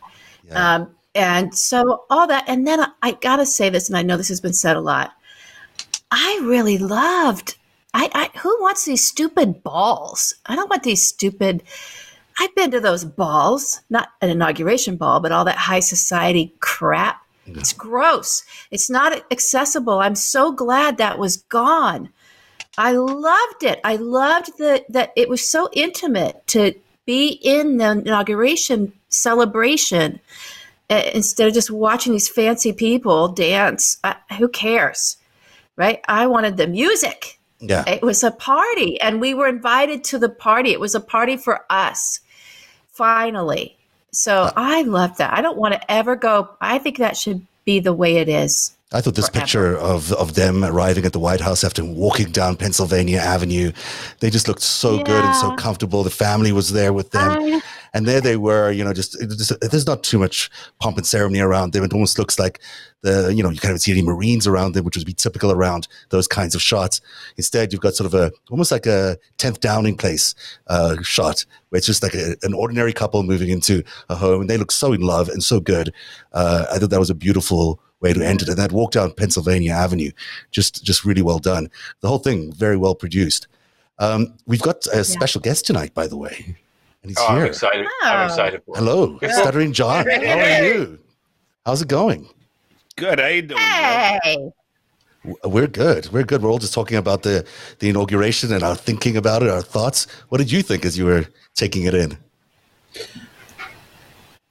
yeah. 0.47 0.75
um, 0.75 0.95
and 1.17 1.57
so 1.57 2.05
all 2.09 2.27
that 2.27 2.45
and 2.47 2.65
then 2.65 2.79
I, 2.79 2.87
I 3.01 3.11
gotta 3.11 3.45
say 3.45 3.69
this 3.69 3.89
and 3.89 3.97
i 3.97 4.03
know 4.03 4.15
this 4.15 4.29
has 4.29 4.41
been 4.41 4.53
said 4.53 4.77
a 4.77 4.81
lot 4.81 5.13
i 6.11 6.39
really 6.43 6.77
loved 6.77 7.57
I, 7.93 8.09
I 8.13 8.37
who 8.39 8.55
wants 8.61 8.85
these 8.85 9.03
stupid 9.03 9.63
balls 9.63 10.35
i 10.45 10.55
don't 10.55 10.69
want 10.69 10.83
these 10.83 11.05
stupid 11.05 11.63
I've 12.39 12.53
been 12.53 12.71
to 12.71 12.79
those 12.79 13.03
balls, 13.03 13.81
not 13.89 14.09
an 14.21 14.29
inauguration 14.29 14.95
ball, 14.95 15.19
but 15.19 15.31
all 15.31 15.45
that 15.45 15.57
high 15.57 15.79
society 15.79 16.53
crap. 16.59 17.23
No. 17.47 17.59
It's 17.59 17.73
gross. 17.73 18.43
It's 18.71 18.89
not 18.89 19.23
accessible. 19.31 19.99
I'm 19.99 20.15
so 20.15 20.51
glad 20.51 20.97
that 20.97 21.17
was 21.17 21.37
gone. 21.37 22.09
I 22.77 22.91
loved 22.91 23.63
it. 23.63 23.79
I 23.83 23.95
loved 23.95 24.57
that 24.59 24.85
that 24.91 25.13
it 25.15 25.29
was 25.29 25.49
so 25.49 25.69
intimate 25.73 26.45
to 26.47 26.73
be 27.05 27.29
in 27.29 27.77
the 27.77 27.91
inauguration 27.91 28.93
celebration 29.09 30.19
instead 30.89 31.47
of 31.47 31.53
just 31.53 31.71
watching 31.71 32.13
these 32.13 32.29
fancy 32.29 32.73
people 32.73 33.27
dance. 33.29 33.97
Uh, 34.03 34.13
who 34.37 34.47
cares, 34.47 35.17
right? 35.75 36.01
I 36.07 36.27
wanted 36.27 36.57
the 36.57 36.67
music. 36.67 37.39
Yeah. 37.59 37.83
It 37.87 38.03
was 38.03 38.23
a 38.23 38.31
party, 38.31 39.01
and 39.01 39.19
we 39.19 39.33
were 39.33 39.47
invited 39.47 40.03
to 40.05 40.19
the 40.19 40.29
party. 40.29 40.71
It 40.71 40.79
was 40.79 40.93
a 40.93 40.99
party 40.99 41.37
for 41.37 41.65
us 41.69 42.19
finally. 42.97 43.77
So 44.11 44.43
uh, 44.43 44.53
I 44.55 44.81
love 44.81 45.17
that. 45.17 45.33
I 45.33 45.41
don't 45.41 45.57
want 45.57 45.75
to 45.75 45.91
ever 45.91 46.15
go. 46.15 46.49
I 46.59 46.79
think 46.79 46.97
that 46.97 47.15
should 47.15 47.45
be 47.63 47.79
the 47.79 47.93
way 47.93 48.17
it 48.17 48.27
is. 48.27 48.73
I 48.91 49.01
thought 49.01 49.15
this 49.15 49.27
forever. 49.27 49.41
picture 49.41 49.77
of, 49.77 50.13
of 50.13 50.35
them 50.35 50.63
arriving 50.63 51.05
at 51.05 51.11
the 51.13 51.19
White 51.19 51.41
House 51.41 51.63
after 51.63 51.83
walking 51.83 52.31
down 52.31 52.55
Pennsylvania 52.55 53.19
Avenue, 53.19 53.73
they 54.21 54.29
just 54.29 54.47
looked 54.47 54.61
so 54.61 54.95
yeah. 54.95 55.03
good 55.03 55.25
and 55.25 55.35
so 55.35 55.55
comfortable. 55.55 56.03
The 56.03 56.09
family 56.09 56.51
was 56.53 56.71
there 56.71 56.93
with 56.93 57.11
them. 57.11 57.29
I, 57.29 57.61
and 57.93 58.05
there 58.05 58.21
they 58.21 58.37
were, 58.37 58.71
you 58.71 58.83
know, 58.83 58.93
just, 58.93 59.19
just, 59.19 59.59
there's 59.61 59.87
not 59.87 60.03
too 60.03 60.19
much 60.19 60.49
pomp 60.79 60.97
and 60.97 61.05
ceremony 61.05 61.39
around 61.39 61.73
them. 61.73 61.83
It 61.83 61.93
almost 61.93 62.19
looks 62.19 62.39
like 62.39 62.59
the, 63.01 63.33
you 63.33 63.43
know, 63.43 63.49
you 63.49 63.59
kind 63.59 63.73
of 63.73 63.81
see 63.81 63.91
any 63.91 64.01
Marines 64.01 64.47
around 64.47 64.73
them, 64.73 64.83
which 64.85 64.97
would 64.97 65.05
be 65.05 65.13
typical 65.13 65.51
around 65.51 65.87
those 66.09 66.27
kinds 66.27 66.55
of 66.55 66.61
shots. 66.61 67.01
Instead, 67.37 67.71
you've 67.71 67.81
got 67.81 67.95
sort 67.95 68.11
of 68.11 68.19
a, 68.19 68.31
almost 68.49 68.71
like 68.71 68.85
a 68.85 69.17
10th 69.37 69.59
Downing 69.59 69.97
place 69.97 70.35
uh, 70.67 70.95
shot, 71.01 71.45
where 71.69 71.77
it's 71.77 71.87
just 71.87 72.03
like 72.03 72.13
a, 72.13 72.35
an 72.43 72.53
ordinary 72.53 72.93
couple 72.93 73.23
moving 73.23 73.49
into 73.49 73.83
a 74.09 74.15
home 74.15 74.41
and 74.41 74.49
they 74.49 74.57
look 74.57 74.71
so 74.71 74.93
in 74.93 75.01
love 75.01 75.29
and 75.29 75.43
so 75.43 75.59
good. 75.59 75.93
Uh, 76.33 76.65
I 76.71 76.77
thought 76.79 76.89
that 76.89 76.99
was 76.99 77.09
a 77.09 77.15
beautiful 77.15 77.79
way 78.01 78.13
to 78.13 78.25
end 78.25 78.41
it. 78.41 78.49
And 78.49 78.57
that 78.57 78.71
walk 78.71 78.91
down 78.91 79.13
Pennsylvania 79.13 79.71
Avenue, 79.71 80.11
just, 80.51 80.83
just 80.83 81.05
really 81.05 81.21
well 81.21 81.39
done. 81.39 81.69
The 82.01 82.07
whole 82.07 82.19
thing, 82.19 82.51
very 82.53 82.77
well 82.77 82.95
produced. 82.95 83.47
Um, 83.99 84.35
we've 84.45 84.61
got 84.61 84.85
a 84.93 84.97
yeah. 84.97 85.03
special 85.03 85.41
guest 85.41 85.65
tonight, 85.65 85.93
by 85.95 86.07
the 86.07 86.17
way 86.17 86.55
and 87.07 87.17
he's 87.17 87.25
oh, 87.25 87.33
here. 87.33 87.43
I'm 87.43 87.47
excited. 87.47 87.85
Oh. 87.87 88.05
I'm 88.05 88.29
excited. 88.29 88.61
Hello, 88.75 89.17
Stuttering 89.19 89.71
John. 89.71 90.05
How 90.09 90.39
are 90.39 90.63
you? 90.63 90.99
How's 91.65 91.81
it 91.81 91.87
going? 91.87 92.27
Good. 92.97 93.19
How 93.19 93.27
you 93.27 93.41
doing? 93.43 93.61
Hey. 93.61 94.51
We're 95.43 95.67
good. 95.67 96.11
We're 96.11 96.23
good. 96.23 96.41
We're 96.41 96.49
all 96.49 96.57
just 96.57 96.73
talking 96.73 96.97
about 96.97 97.23
the 97.23 97.45
the 97.79 97.89
inauguration 97.89 98.51
and 98.53 98.63
our 98.63 98.75
thinking 98.75 99.17
about 99.17 99.43
it, 99.43 99.49
our 99.49 99.61
thoughts. 99.61 100.07
What 100.29 100.37
did 100.39 100.51
you 100.51 100.61
think 100.61 100.85
as 100.85 100.97
you 100.97 101.05
were 101.05 101.25
taking 101.55 101.83
it 101.83 101.93
in? 101.93 102.17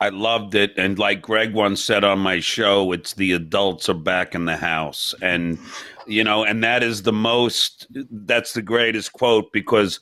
I 0.01 0.11
loved 0.11 0.55
it, 0.55 0.73
and 0.77 0.99
like 0.99 1.23
Greg 1.23 1.55
once 1.55 1.83
said 1.83 2.05
on 2.05 2.19
my 2.19 2.41
show, 2.41 2.93
it's 2.93 3.15
the 3.15 3.33
adults 3.33 3.89
are 3.89 3.95
back 3.95 4.35
in 4.35 4.45
the 4.45 4.57
house, 4.57 5.15
and 5.23 5.59
you 6.07 6.23
know, 6.23 6.45
and 6.45 6.63
that 6.63 6.83
is 6.83 7.03
the 7.03 7.13
most. 7.13 7.87
That's 8.11 8.53
the 8.53 8.63
greatest 8.63 9.15
quote 9.15 9.53
because, 9.53 10.01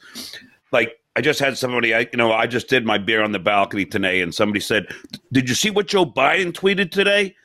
like 0.73 0.99
I 1.17 1.21
just 1.21 1.39
had 1.39 1.57
somebody, 1.57 1.95
I, 1.95 2.01
you 2.01 2.17
know, 2.17 2.33
I 2.33 2.47
just 2.47 2.69
did 2.69 2.85
my 2.85 2.99
beer 2.99 3.23
on 3.23 3.31
the 3.31 3.39
balcony 3.39 3.85
today, 3.85 4.21
and 4.21 4.35
somebody 4.35 4.61
said, 4.61 4.89
"Did 5.33 5.49
you 5.49 5.55
see 5.55 5.71
what 5.71 5.87
Joe 5.87 6.05
Biden 6.05 6.53
tweeted 6.53 6.91
today?" 6.91 7.37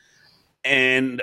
And 0.65 1.21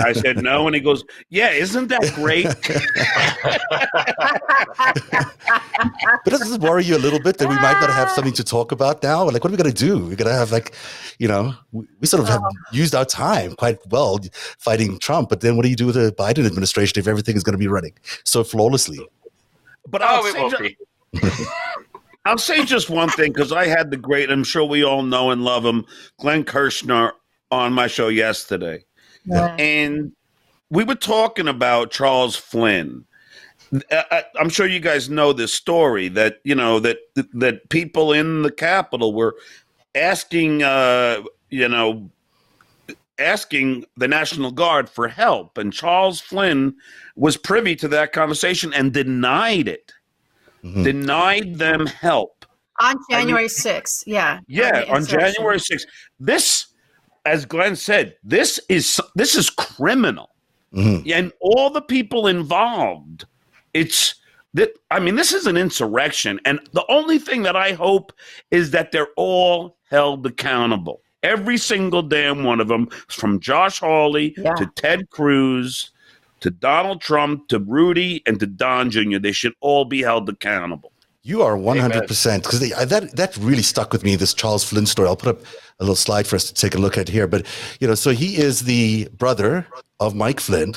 I 0.00 0.12
said 0.12 0.42
no, 0.42 0.66
and 0.66 0.76
he 0.76 0.80
goes, 0.80 1.02
"Yeah, 1.28 1.50
isn't 1.50 1.88
that 1.88 2.12
great?" 2.14 2.46
but 6.24 6.30
does 6.30 6.48
this 6.48 6.58
worry 6.58 6.84
you 6.84 6.96
a 6.96 6.98
little 6.98 7.20
bit 7.20 7.38
that 7.38 7.48
we 7.48 7.56
might 7.56 7.80
not 7.80 7.90
have 7.90 8.12
something 8.12 8.32
to 8.34 8.44
talk 8.44 8.70
about 8.70 9.02
now? 9.02 9.24
Like, 9.24 9.42
what 9.42 9.46
are 9.46 9.56
we 9.56 9.56
going 9.56 9.74
to 9.74 9.86
do? 9.86 9.98
We're 9.98 10.14
going 10.14 10.30
to 10.30 10.32
have 10.32 10.52
like, 10.52 10.74
you 11.18 11.26
know, 11.26 11.52
we 11.72 12.06
sort 12.06 12.22
of 12.22 12.28
have 12.28 12.42
oh. 12.44 12.50
used 12.70 12.94
our 12.94 13.04
time 13.04 13.56
quite 13.56 13.78
well 13.90 14.20
fighting 14.58 15.00
Trump, 15.00 15.30
but 15.30 15.40
then 15.40 15.56
what 15.56 15.64
do 15.64 15.68
you 15.68 15.76
do 15.76 15.86
with 15.86 15.96
the 15.96 16.12
Biden 16.12 16.46
administration 16.46 17.00
if 17.00 17.08
everything 17.08 17.36
is 17.36 17.42
going 17.42 17.54
to 17.54 17.58
be 17.58 17.68
running 17.68 17.94
so 18.22 18.44
flawlessly? 18.44 19.00
But 19.88 20.02
oh, 20.04 20.26
it 20.26 20.38
won't 20.38 20.58
be. 20.60 20.76
I'll 22.24 22.38
say 22.38 22.64
just 22.64 22.90
one 22.90 23.08
thing 23.10 23.32
because 23.32 23.52
I 23.52 23.66
had 23.66 23.90
the 23.90 23.96
great, 23.96 24.30
I'm 24.30 24.44
sure 24.44 24.64
we 24.64 24.84
all 24.84 25.02
know 25.02 25.30
and 25.30 25.44
love 25.44 25.64
him, 25.64 25.86
Glenn 26.18 26.44
Kirshner 26.44 27.12
on 27.50 27.72
my 27.72 27.86
show 27.86 28.08
yesterday. 28.08 28.84
Yeah. 29.24 29.54
And 29.58 30.12
we 30.70 30.84
were 30.84 30.94
talking 30.94 31.48
about 31.48 31.90
Charles 31.90 32.36
Flynn. 32.36 33.04
I, 33.90 34.24
am 34.38 34.48
sure 34.48 34.66
you 34.66 34.80
guys 34.80 35.10
know 35.10 35.32
this 35.32 35.52
story 35.52 36.08
that 36.08 36.38
you 36.42 36.54
know 36.54 36.80
that 36.80 36.98
that 37.34 37.68
people 37.68 38.14
in 38.14 38.40
the 38.42 38.50
Capitol 38.50 39.12
were 39.12 39.36
asking, 39.94 40.62
uh, 40.62 41.22
you 41.50 41.68
know, 41.68 42.10
asking 43.18 43.84
the 43.96 44.08
National 44.08 44.52
Guard 44.52 44.88
for 44.88 45.08
help, 45.08 45.58
and 45.58 45.72
Charles 45.72 46.18
Flynn 46.18 46.76
was 47.14 47.36
privy 47.36 47.76
to 47.76 47.88
that 47.88 48.12
conversation 48.12 48.72
and 48.72 48.94
denied 48.94 49.68
it, 49.68 49.92
mm-hmm. 50.64 50.82
denied 50.82 51.58
them 51.58 51.86
help 51.86 52.38
on 52.80 52.96
January 53.10 53.44
I 53.44 53.46
mean, 53.46 53.48
6th. 53.48 54.04
Yeah, 54.06 54.40
yeah, 54.46 54.84
on 54.88 55.04
January 55.04 55.58
6th. 55.58 55.86
This, 56.20 56.66
as 57.24 57.44
Glenn 57.44 57.76
said, 57.76 58.16
this 58.22 58.60
is 58.68 59.00
this 59.14 59.34
is 59.34 59.50
criminal, 59.50 60.30
mm-hmm. 60.72 61.08
and 61.12 61.32
all 61.40 61.70
the 61.70 61.82
people 61.82 62.26
involved. 62.26 63.26
It's 63.74 64.14
that 64.54 64.70
I 64.90 65.00
mean, 65.00 65.16
this 65.16 65.32
is 65.32 65.46
an 65.46 65.56
insurrection, 65.56 66.40
and 66.44 66.60
the 66.72 66.84
only 66.88 67.18
thing 67.18 67.42
that 67.42 67.56
I 67.56 67.72
hope 67.72 68.12
is 68.50 68.70
that 68.70 68.92
they're 68.92 69.12
all 69.16 69.76
held 69.90 70.26
accountable. 70.26 71.02
Every 71.22 71.58
single 71.58 72.02
damn 72.02 72.44
one 72.44 72.60
of 72.60 72.68
them, 72.68 72.86
from 73.08 73.40
Josh 73.40 73.80
Hawley 73.80 74.34
yeah. 74.36 74.54
to 74.54 74.70
Ted 74.76 75.10
Cruz 75.10 75.90
to 76.40 76.50
Donald 76.50 77.00
Trump 77.00 77.48
to 77.48 77.58
Rudy 77.58 78.22
and 78.26 78.38
to 78.40 78.46
Don 78.46 78.90
Jr., 78.90 79.18
they 79.18 79.32
should 79.32 79.54
all 79.60 79.84
be 79.84 80.02
held 80.02 80.28
accountable. 80.28 80.92
You 81.22 81.42
are 81.42 81.56
100% 81.56 82.42
because 82.42 82.60
that 82.60 83.16
that 83.16 83.36
really 83.36 83.62
stuck 83.62 83.92
with 83.92 84.02
me 84.02 84.16
this 84.16 84.32
Charles 84.32 84.64
Flynn 84.64 84.86
story. 84.86 85.08
I'll 85.08 85.16
put 85.16 85.36
up 85.36 85.42
a 85.78 85.82
little 85.82 85.96
slide 85.96 86.26
for 86.26 86.36
us 86.36 86.44
to 86.44 86.54
take 86.54 86.74
a 86.74 86.78
look 86.78 86.96
at 86.96 87.08
here, 87.08 87.26
but 87.26 87.44
you 87.80 87.86
know, 87.86 87.94
so 87.94 88.10
he 88.10 88.38
is 88.38 88.62
the 88.62 89.08
brother 89.18 89.66
of 90.00 90.14
Mike 90.14 90.40
Flynn 90.40 90.74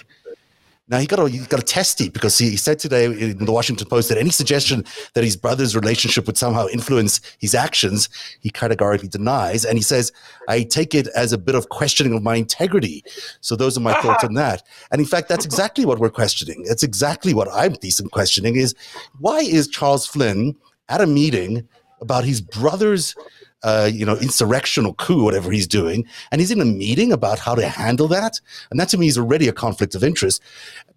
now 0.91 0.99
he 0.99 1.07
got 1.07 1.19
a 1.19 1.29
he 1.29 1.39
got 1.39 1.61
a 1.61 1.63
testy 1.63 2.09
because 2.09 2.37
he, 2.37 2.49
he 2.49 2.57
said 2.57 2.77
today 2.77 3.05
in 3.05 3.45
the 3.45 3.51
Washington 3.51 3.87
Post 3.87 4.09
that 4.09 4.17
any 4.17 4.29
suggestion 4.29 4.83
that 5.13 5.23
his 5.23 5.37
brother's 5.37 5.73
relationship 5.73 6.27
would 6.27 6.37
somehow 6.37 6.67
influence 6.67 7.21
his 7.39 7.55
actions, 7.55 8.09
he 8.41 8.49
categorically 8.49 9.07
denies, 9.07 9.63
and 9.63 9.77
he 9.77 9.83
says, 9.83 10.11
"I 10.49 10.63
take 10.63 10.93
it 10.93 11.07
as 11.15 11.31
a 11.31 11.37
bit 11.37 11.55
of 11.55 11.69
questioning 11.69 12.13
of 12.13 12.21
my 12.21 12.35
integrity." 12.35 13.05
So 13.39 13.55
those 13.55 13.77
are 13.77 13.81
my 13.81 13.93
thoughts 14.01 14.25
on 14.25 14.33
that. 14.33 14.63
And 14.91 14.99
in 14.99 15.07
fact, 15.07 15.29
that's 15.29 15.45
exactly 15.45 15.85
what 15.85 15.99
we're 15.99 16.09
questioning. 16.09 16.63
That's 16.67 16.83
exactly 16.83 17.33
what 17.33 17.47
I'm 17.51 17.73
decent 17.73 18.11
questioning: 18.11 18.57
is 18.57 18.75
why 19.19 19.39
is 19.39 19.69
Charles 19.69 20.05
Flynn 20.05 20.55
at 20.89 20.99
a 20.99 21.07
meeting 21.07 21.67
about 22.01 22.25
his 22.25 22.41
brother's 22.41 23.15
uh, 23.63 23.89
you 23.91 24.05
know, 24.05 24.15
insurrectional 24.15 24.95
coup, 24.97 25.23
whatever 25.23 25.51
he's 25.51 25.67
doing, 25.67 26.05
and 26.31 26.41
he's 26.41 26.51
in 26.51 26.61
a 26.61 26.65
meeting 26.65 27.11
about 27.11 27.39
how 27.39 27.55
to 27.55 27.67
handle 27.67 28.07
that. 28.07 28.39
And 28.69 28.79
that 28.79 28.89
to 28.89 28.97
me 28.97 29.07
is 29.07 29.17
already 29.17 29.47
a 29.47 29.53
conflict 29.53 29.95
of 29.95 30.03
interest. 30.03 30.41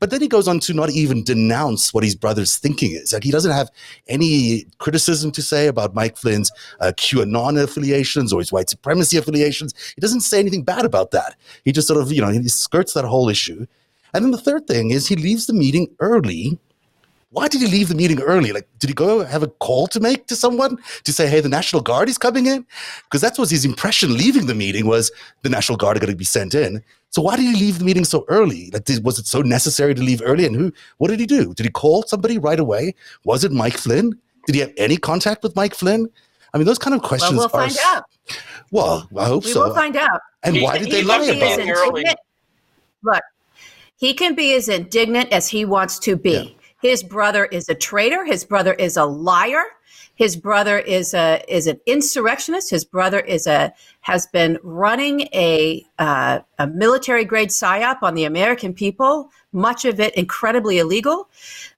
But 0.00 0.10
then 0.10 0.20
he 0.20 0.28
goes 0.28 0.48
on 0.48 0.60
to 0.60 0.74
not 0.74 0.90
even 0.90 1.24
denounce 1.24 1.92
what 1.92 2.04
his 2.04 2.14
brother's 2.14 2.56
thinking 2.56 2.92
is. 2.92 3.12
Like 3.12 3.24
he 3.24 3.30
doesn't 3.30 3.52
have 3.52 3.70
any 4.08 4.66
criticism 4.78 5.30
to 5.32 5.42
say 5.42 5.66
about 5.66 5.94
Mike 5.94 6.16
Flynn's 6.16 6.50
uh, 6.80 6.92
QAnon 6.96 7.62
affiliations 7.62 8.32
or 8.32 8.40
his 8.40 8.52
white 8.52 8.70
supremacy 8.70 9.16
affiliations. 9.16 9.74
He 9.94 10.00
doesn't 10.00 10.20
say 10.20 10.38
anything 10.38 10.62
bad 10.62 10.84
about 10.84 11.10
that. 11.12 11.36
He 11.64 11.72
just 11.72 11.88
sort 11.88 12.00
of, 12.00 12.12
you 12.12 12.20
know, 12.20 12.28
he 12.28 12.48
skirts 12.48 12.94
that 12.94 13.04
whole 13.04 13.28
issue. 13.28 13.66
And 14.12 14.24
then 14.24 14.30
the 14.30 14.38
third 14.38 14.66
thing 14.66 14.90
is 14.90 15.08
he 15.08 15.16
leaves 15.16 15.46
the 15.46 15.52
meeting 15.52 15.88
early 15.98 16.58
why 17.34 17.48
did 17.48 17.60
he 17.60 17.66
leave 17.66 17.88
the 17.88 17.94
meeting 17.94 18.20
early? 18.20 18.52
Like, 18.52 18.68
did 18.78 18.88
he 18.88 18.94
go 18.94 19.24
have 19.24 19.42
a 19.42 19.48
call 19.48 19.88
to 19.88 19.98
make 19.98 20.28
to 20.28 20.36
someone 20.36 20.78
to 21.02 21.12
say, 21.12 21.26
hey, 21.26 21.40
the 21.40 21.48
National 21.48 21.82
Guard 21.82 22.08
is 22.08 22.16
coming 22.16 22.46
in? 22.46 22.64
Because 23.04 23.20
that 23.22 23.36
was 23.38 23.50
his 23.50 23.64
impression 23.64 24.16
leaving 24.16 24.46
the 24.46 24.54
meeting 24.54 24.86
was 24.86 25.10
the 25.42 25.48
National 25.48 25.76
Guard 25.76 25.96
are 25.96 26.00
going 26.00 26.12
to 26.12 26.16
be 26.16 26.24
sent 26.24 26.54
in. 26.54 26.82
So 27.10 27.22
why 27.22 27.36
did 27.36 27.42
he 27.42 27.54
leave 27.54 27.80
the 27.80 27.84
meeting 27.84 28.04
so 28.04 28.24
early? 28.28 28.70
Like, 28.72 28.84
did, 28.84 29.04
was 29.04 29.18
it 29.18 29.26
so 29.26 29.42
necessary 29.42 29.94
to 29.94 30.02
leave 30.02 30.22
early? 30.24 30.46
And 30.46 30.54
who? 30.54 30.72
What 30.98 31.08
did 31.08 31.18
he 31.18 31.26
do? 31.26 31.52
Did 31.54 31.66
he 31.66 31.70
call 31.70 32.04
somebody 32.04 32.38
right 32.38 32.60
away? 32.60 32.94
Was 33.24 33.42
it 33.42 33.50
Mike 33.50 33.78
Flynn? 33.78 34.16
Did 34.46 34.54
he 34.54 34.60
have 34.60 34.72
any 34.76 34.96
contact 34.96 35.42
with 35.42 35.56
Mike 35.56 35.74
Flynn? 35.74 36.08
I 36.52 36.58
mean, 36.58 36.66
those 36.66 36.78
kind 36.78 36.94
of 36.94 37.02
questions. 37.02 37.32
Well, 37.32 37.50
we'll 37.52 37.62
are, 37.62 37.68
find 37.68 37.78
out. 37.84 38.04
Well, 38.70 39.08
I 39.18 39.26
hope 39.26 39.44
we 39.44 39.50
so. 39.50 39.62
We 39.62 39.68
will 39.68 39.74
find 39.74 39.96
out. 39.96 40.20
And 40.44 40.54
he, 40.54 40.62
why 40.62 40.78
did 40.78 40.90
they 40.90 41.02
lie 41.02 41.16
about 41.16 41.58
it? 41.60 42.18
Look, 43.02 43.22
he 43.96 44.14
can 44.14 44.34
be 44.34 44.54
as 44.54 44.68
indignant 44.68 45.32
as 45.32 45.48
he 45.48 45.64
wants 45.64 45.98
to 46.00 46.16
be. 46.16 46.30
Yeah. 46.30 46.63
His 46.84 47.02
brother 47.02 47.46
is 47.46 47.70
a 47.70 47.74
traitor. 47.74 48.26
His 48.26 48.44
brother 48.44 48.74
is 48.74 48.98
a 48.98 49.06
liar. 49.06 49.64
His 50.16 50.36
brother 50.36 50.78
is 50.78 51.14
a 51.14 51.42
is 51.48 51.66
an 51.66 51.80
insurrectionist. 51.86 52.68
His 52.68 52.84
brother 52.84 53.20
is 53.20 53.46
a 53.46 53.72
has 54.02 54.26
been 54.26 54.58
running 54.62 55.22
a 55.32 55.86
uh, 55.98 56.40
a 56.58 56.66
military 56.66 57.24
grade 57.24 57.48
psyop 57.48 58.02
on 58.02 58.14
the 58.14 58.24
American 58.24 58.74
people. 58.74 59.30
Much 59.54 59.86
of 59.86 59.98
it 59.98 60.14
incredibly 60.14 60.76
illegal. 60.76 61.30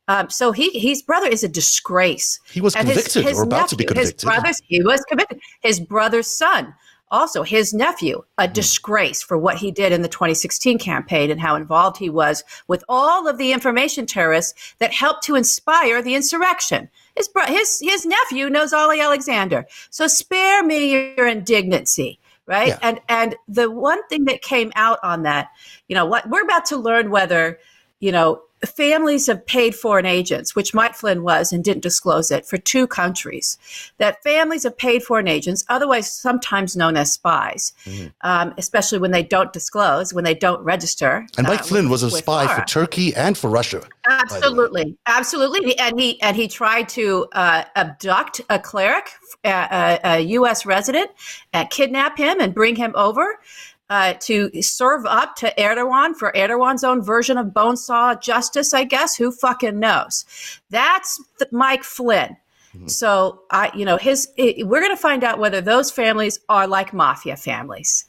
Um, 0.08 0.28
so 0.28 0.50
he 0.50 0.76
his 0.76 1.02
brother 1.02 1.28
is 1.28 1.44
a 1.44 1.48
disgrace. 1.48 2.40
He 2.50 2.60
was 2.60 2.74
and 2.74 2.88
convicted 2.88 3.22
his, 3.22 3.30
his 3.30 3.38
or 3.38 3.44
about 3.44 3.56
nephew, 3.56 3.68
to 3.68 3.76
be 3.76 3.84
convicted. 3.84 4.12
His 4.12 4.24
brothers, 4.24 4.62
he 4.66 4.82
was 4.82 5.00
convicted. 5.02 5.40
His 5.62 5.78
brother's 5.78 6.26
son 6.26 6.74
also, 7.10 7.42
his 7.42 7.72
nephew, 7.72 8.22
a 8.38 8.46
hmm. 8.46 8.52
disgrace 8.52 9.22
for 9.22 9.38
what 9.38 9.56
he 9.56 9.70
did 9.70 9.92
in 9.92 10.02
the 10.02 10.08
2016 10.08 10.78
campaign 10.78 11.30
and 11.30 11.40
how 11.40 11.54
involved 11.54 11.98
he 11.98 12.10
was 12.10 12.42
with 12.66 12.82
all 12.88 13.28
of 13.28 13.38
the 13.38 13.52
information 13.52 14.06
terrorists 14.06 14.74
that 14.78 14.92
helped 14.92 15.22
to 15.24 15.36
inspire 15.36 16.02
the 16.02 16.14
insurrection. 16.14 16.88
His, 17.14 17.28
his, 17.46 17.80
his 17.80 18.06
nephew 18.06 18.50
knows 18.50 18.72
Ali 18.72 19.00
Alexander. 19.00 19.66
So 19.90 20.06
spare 20.06 20.64
me 20.64 21.14
your 21.16 21.26
indignancy 21.26 22.18
right 22.46 22.68
yeah. 22.68 22.78
and 22.80 23.00
and 23.08 23.34
the 23.48 23.68
one 23.68 24.06
thing 24.08 24.24
that 24.24 24.40
came 24.40 24.72
out 24.76 25.00
on 25.02 25.24
that 25.24 25.48
you 25.88 25.96
know 25.96 26.06
what 26.06 26.28
we're 26.30 26.44
about 26.44 26.64
to 26.64 26.76
learn 26.76 27.10
whether 27.10 27.58
you 27.98 28.12
know 28.12 28.40
families 28.64 29.28
of 29.28 29.44
paid 29.44 29.74
foreign 29.74 30.06
agents, 30.06 30.56
which 30.56 30.72
Mike 30.72 30.94
Flynn 30.94 31.22
was 31.22 31.52
and 31.52 31.62
didn't 31.62 31.82
disclose 31.82 32.30
it, 32.30 32.46
for 32.46 32.56
two 32.56 32.86
countries, 32.86 33.58
that 33.98 34.22
families 34.22 34.64
of 34.64 34.76
paid 34.76 35.02
foreign 35.02 35.28
agents, 35.28 35.64
otherwise 35.68 36.10
sometimes 36.10 36.76
known 36.76 36.96
as 36.96 37.12
spies, 37.12 37.74
mm. 37.84 38.12
um, 38.22 38.54
especially 38.56 38.98
when 38.98 39.10
they 39.10 39.22
don't 39.22 39.52
disclose, 39.52 40.14
when 40.14 40.24
they 40.24 40.34
don't 40.34 40.62
register. 40.62 41.26
And 41.36 41.46
Mike 41.46 41.60
uh, 41.60 41.64
Flynn 41.64 41.90
was 41.90 42.02
a 42.02 42.10
spy 42.10 42.46
for 42.54 42.64
Turkey 42.64 43.14
and 43.14 43.36
for 43.36 43.50
Russia. 43.50 43.82
Absolutely, 44.08 44.96
absolutely, 45.06 45.78
and 45.78 46.00
he 46.00 46.20
and 46.22 46.36
he 46.36 46.48
tried 46.48 46.88
to 46.90 47.26
uh, 47.32 47.64
abduct 47.74 48.40
a 48.48 48.58
cleric, 48.58 49.10
a, 49.44 49.50
a, 49.50 50.00
a 50.04 50.20
U.S. 50.20 50.64
resident, 50.64 51.10
and 51.52 51.68
kidnap 51.68 52.16
him 52.16 52.40
and 52.40 52.54
bring 52.54 52.76
him 52.76 52.92
over 52.94 53.38
uh, 53.88 54.14
to 54.20 54.50
serve 54.62 55.06
up 55.06 55.36
to 55.36 55.52
Erdogan 55.58 56.14
for 56.16 56.32
Erdogan's 56.32 56.84
own 56.84 57.02
version 57.02 57.38
of 57.38 57.54
bone 57.54 57.76
saw 57.76 58.14
justice, 58.14 58.74
I 58.74 58.84
guess. 58.84 59.16
Who 59.16 59.30
fucking 59.30 59.78
knows? 59.78 60.24
That's 60.70 61.22
the, 61.38 61.48
Mike 61.52 61.84
Flynn. 61.84 62.36
Mm-hmm. 62.74 62.88
So 62.88 63.42
I, 63.50 63.70
you 63.74 63.84
know, 63.84 63.96
his. 63.96 64.28
It, 64.36 64.66
we're 64.66 64.80
going 64.80 64.94
to 64.94 65.00
find 65.00 65.22
out 65.22 65.38
whether 65.38 65.60
those 65.60 65.90
families 65.90 66.40
are 66.48 66.66
like 66.66 66.92
mafia 66.92 67.36
families, 67.36 68.06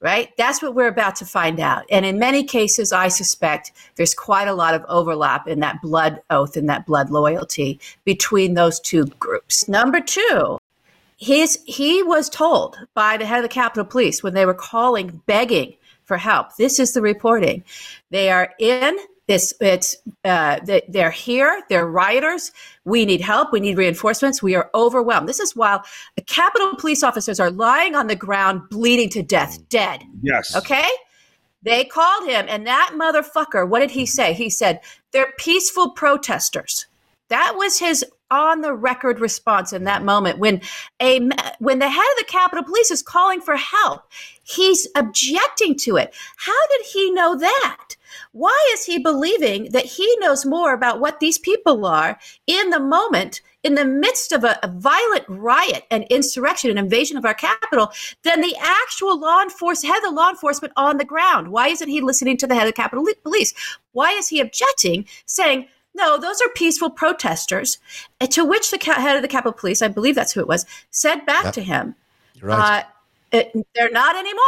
right? 0.00 0.28
That's 0.36 0.62
what 0.62 0.74
we're 0.74 0.88
about 0.88 1.16
to 1.16 1.24
find 1.24 1.58
out. 1.58 1.84
And 1.90 2.04
in 2.04 2.18
many 2.18 2.44
cases, 2.44 2.92
I 2.92 3.08
suspect 3.08 3.72
there's 3.96 4.14
quite 4.14 4.46
a 4.46 4.54
lot 4.54 4.74
of 4.74 4.84
overlap 4.88 5.48
in 5.48 5.60
that 5.60 5.80
blood 5.80 6.20
oath 6.28 6.56
and 6.56 6.68
that 6.68 6.84
blood 6.84 7.10
loyalty 7.10 7.80
between 8.04 8.54
those 8.54 8.78
two 8.78 9.06
groups. 9.18 9.68
Number 9.68 10.00
two, 10.00 10.58
his 11.16 11.58
he 11.66 12.02
was 12.02 12.28
told 12.28 12.76
by 12.94 13.16
the 13.16 13.26
head 13.26 13.38
of 13.38 13.42
the 13.42 13.48
Capitol 13.48 13.84
Police 13.84 14.22
when 14.22 14.34
they 14.34 14.46
were 14.46 14.54
calling, 14.54 15.22
begging 15.26 15.74
for 16.04 16.16
help. 16.16 16.56
This 16.56 16.78
is 16.78 16.92
the 16.92 17.00
reporting. 17.00 17.64
They 18.10 18.30
are 18.30 18.52
in 18.58 18.98
this. 19.26 19.54
It's 19.60 19.96
uh, 20.24 20.60
they're 20.88 21.10
here. 21.10 21.62
They're 21.68 21.86
rioters. 21.86 22.52
We 22.84 23.06
need 23.06 23.20
help. 23.20 23.52
We 23.52 23.60
need 23.60 23.78
reinforcements. 23.78 24.42
We 24.42 24.54
are 24.54 24.70
overwhelmed. 24.74 25.28
This 25.28 25.40
is 25.40 25.56
while 25.56 25.82
the 26.16 26.22
Capitol 26.22 26.74
Police 26.76 27.02
officers 27.02 27.40
are 27.40 27.50
lying 27.50 27.94
on 27.94 28.06
the 28.06 28.16
ground, 28.16 28.68
bleeding 28.68 29.08
to 29.10 29.22
death, 29.22 29.66
dead. 29.68 30.04
Yes. 30.22 30.54
Okay. 30.54 30.88
They 31.62 31.84
called 31.84 32.28
him, 32.28 32.44
and 32.48 32.66
that 32.66 32.92
motherfucker. 32.94 33.66
What 33.66 33.78
did 33.78 33.90
he 33.90 34.04
say? 34.04 34.34
He 34.34 34.50
said 34.50 34.80
they're 35.12 35.32
peaceful 35.38 35.92
protesters. 35.92 36.86
That 37.28 37.54
was 37.56 37.78
his 37.78 38.04
on 38.30 38.60
the 38.62 38.74
record 38.74 39.20
response 39.20 39.72
in 39.72 39.84
that 39.84 40.02
moment 40.02 40.38
when 40.38 40.60
a 41.00 41.20
when 41.58 41.78
the 41.78 41.88
head 41.88 42.00
of 42.00 42.18
the 42.18 42.24
Capitol 42.26 42.64
Police 42.64 42.90
is 42.90 43.02
calling 43.02 43.40
for 43.40 43.56
help. 43.56 44.02
He's 44.42 44.88
objecting 44.96 45.76
to 45.78 45.96
it. 45.96 46.14
How 46.36 46.66
did 46.76 46.86
he 46.86 47.10
know 47.10 47.36
that? 47.36 47.96
Why 48.32 48.70
is 48.72 48.84
he 48.84 48.98
believing 48.98 49.70
that 49.70 49.84
he 49.84 50.16
knows 50.18 50.44
more 50.44 50.72
about 50.72 51.00
what 51.00 51.20
these 51.20 51.38
people 51.38 51.86
are 51.86 52.18
in 52.46 52.70
the 52.70 52.80
moment, 52.80 53.40
in 53.62 53.74
the 53.74 53.84
midst 53.84 54.32
of 54.32 54.44
a, 54.44 54.58
a 54.62 54.68
violent 54.68 55.24
riot 55.28 55.84
and 55.90 56.04
insurrection 56.10 56.70
and 56.70 56.78
invasion 56.78 57.16
of 57.16 57.24
our 57.24 57.34
capital, 57.34 57.92
than 58.22 58.40
the 58.40 58.56
actual 58.60 59.18
law 59.18 59.40
enforcement 59.42 59.94
head 59.94 60.08
of 60.08 60.14
law 60.14 60.30
enforcement 60.30 60.72
on 60.76 60.98
the 60.98 61.04
ground? 61.04 61.48
Why 61.48 61.68
isn't 61.68 61.88
he 61.88 62.00
listening 62.00 62.36
to 62.38 62.46
the 62.46 62.54
head 62.54 62.68
of 62.68 62.74
Capitol 62.74 63.06
Police? 63.22 63.54
Why 63.92 64.12
is 64.12 64.28
he 64.28 64.40
objecting, 64.40 65.06
saying, 65.26 65.68
no, 65.94 66.18
those 66.18 66.40
are 66.40 66.48
peaceful 66.54 66.90
protesters. 66.90 67.78
To 68.30 68.44
which 68.44 68.70
the 68.70 68.78
head 68.78 69.16
of 69.16 69.22
the 69.22 69.28
Capitol 69.28 69.52
Police, 69.52 69.82
I 69.82 69.88
believe 69.88 70.14
that's 70.14 70.32
who 70.32 70.40
it 70.40 70.48
was, 70.48 70.66
said 70.90 71.24
back 71.26 71.44
yep. 71.44 71.54
to 71.54 71.62
him, 71.62 71.94
right. 72.40 72.80
Uh, 72.80 72.82
it, 73.32 73.66
they're 73.74 73.90
not 73.90 74.16
anymore. 74.16 74.42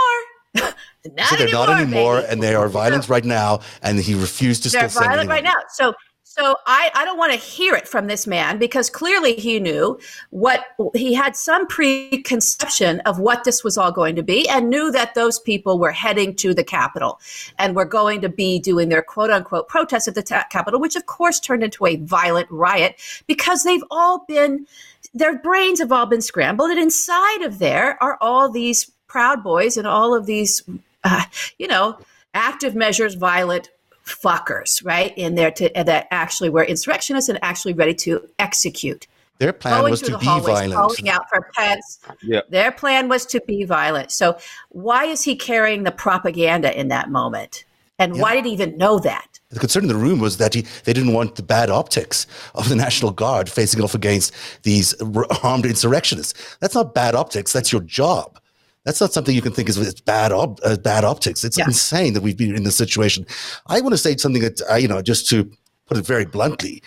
not 1.15 1.29
so 1.29 1.37
they're 1.37 1.47
anymore, 1.47 1.67
not 1.67 1.81
anymore, 1.81 2.21
baby. 2.21 2.33
and 2.33 2.43
they 2.43 2.55
are 2.55 2.69
violent 2.83 3.09
right 3.09 3.25
now, 3.25 3.61
and 3.83 3.99
he 3.99 4.15
refused 4.15 4.62
to 4.65 4.71
they're 4.71 4.88
violent 4.88 5.29
right 5.29 5.45
now. 5.45 5.57
So 5.71 5.95
so 6.38 6.57
I, 6.66 6.90
I 6.95 7.05
don't 7.07 7.16
want 7.16 7.33
to 7.33 7.38
hear 7.38 7.75
it 7.75 7.88
from 7.88 8.09
this 8.09 8.26
man 8.26 8.59
because 8.59 8.90
clearly 8.90 9.35
he 9.35 9.59
knew 9.59 9.99
what 10.31 10.64
he 10.95 11.14
had 11.14 11.35
some 11.35 11.66
preconception 11.66 13.00
of 13.00 13.19
what 13.19 13.45
this 13.45 13.64
was 13.64 13.78
all 13.78 13.90
going 13.90 14.16
to 14.16 14.23
be 14.23 14.47
and 14.49 14.69
knew 14.69 14.90
that 14.93 15.14
those 15.14 15.38
people 15.38 15.78
were 15.78 15.93
heading 15.93 16.35
to 16.37 16.52
the 16.52 16.62
Capitol 16.64 17.19
and 17.59 17.75
were 17.75 17.87
going 17.87 18.21
to 18.21 18.28
be 18.28 18.59
doing 18.59 18.90
their 18.90 19.02
quote 19.02 19.31
unquote 19.31 19.69
protest 19.69 20.09
at 20.09 20.14
the 20.14 20.23
ta- 20.23 20.45
Capitol, 20.50 20.78
which 20.78 20.95
of 20.95 21.07
course 21.07 21.40
turned 21.40 21.62
into 21.62 21.87
a 21.87 21.97
violent 21.97 22.50
riot 22.50 22.97
because 23.26 23.62
they've 23.62 23.85
all 23.90 24.25
been, 24.28 24.66
their 25.14 25.38
brains 25.38 25.78
have 25.78 25.93
all 25.93 26.07
been 26.07 26.21
scrambled. 26.21 26.71
And 26.71 26.78
inside 26.78 27.43
of 27.43 27.59
there 27.59 28.02
are 28.02 28.19
all 28.21 28.50
these 28.50 28.93
Proud 29.07 29.43
Boys 29.43 29.78
and 29.78 29.87
all 29.87 30.14
of 30.14 30.26
these, 30.26 30.62
uh, 31.02 31.25
you 31.59 31.66
know, 31.66 31.99
active 32.35 32.75
measures, 32.75 33.14
violent 33.14 33.71
fuckers, 34.06 34.84
right? 34.84 35.12
In 35.16 35.34
there 35.34 35.50
to 35.52 35.70
that 35.75 36.06
actually 36.10 36.48
were 36.48 36.64
insurrectionists 36.64 37.28
and 37.28 37.38
actually 37.42 37.75
ready 37.75 37.94
to 37.94 38.26
execute. 38.38 39.06
Their 39.38 39.52
plan 39.52 39.80
Going 39.80 39.90
was 39.90 40.00
to 40.02 40.12
the 40.12 40.18
be 40.18 40.25
hallways, 40.25 40.46
violent. 40.46 40.72
calling 40.72 41.08
out 41.10 41.28
for 41.28 41.50
Pence. 41.54 41.98
Yeah. 42.22 42.40
Their 42.48 42.72
plan 42.72 43.08
was 43.08 43.26
to 43.26 43.40
be 43.46 43.64
violent. 43.64 44.10
So 44.10 44.38
why 44.70 45.04
is 45.04 45.22
he 45.22 45.36
carrying 45.36 45.82
the 45.82 45.92
propaganda 45.92 46.78
in 46.78 46.88
that 46.88 47.10
moment? 47.10 47.64
And 47.98 48.18
why 48.20 48.34
did 48.34 48.44
he 48.44 48.52
even 48.52 48.76
know 48.76 48.98
that? 49.00 49.40
The 49.50 49.58
concern 49.60 49.84
in 49.84 49.88
the 49.88 49.96
room 49.96 50.20
was 50.20 50.36
that 50.36 50.52
he, 50.54 50.62
they 50.84 50.92
didn't 50.92 51.14
want 51.14 51.36
the 51.36 51.42
bad 51.42 51.70
optics 51.70 52.26
of 52.54 52.68
the 52.68 52.76
National 52.86 53.10
Guard 53.10 53.48
facing 53.48 53.82
off 53.82 53.94
against 53.94 54.34
these 54.64 54.94
armed 55.42 55.66
insurrectionists. 55.66 56.56
That's 56.60 56.75
not 56.75 56.94
bad 56.94 57.14
optics. 57.14 57.52
That's 57.52 57.72
your 57.72 57.82
job. 57.82 58.38
That's 58.87 59.00
not 59.00 59.12
something 59.12 59.35
you 59.35 59.43
can 59.43 59.52
think 59.52 59.69
is 59.69 59.76
it's 59.76 60.00
bad, 60.00 60.31
op- 60.33 60.61
uh, 60.64 60.76
bad 60.76 61.02
optics. 61.05 61.43
It's 61.45 61.59
Yeah. 61.59 61.64
insane 61.66 62.14
that 62.14 62.23
we've 62.23 62.37
been 62.37 62.55
in 62.55 62.62
this 62.62 62.76
situation. 62.76 63.26
I 63.66 63.81
want 63.81 63.93
to 63.93 63.99
say 63.99 64.16
something 64.16 64.40
that, 64.43 64.62
uh, 64.71 64.76
you 64.76 64.87
know, 64.88 65.02
just 65.02 65.28
to 65.31 65.50
put 65.87 65.99
it 65.99 66.07
very 66.07 66.25
bluntly, 66.25 66.82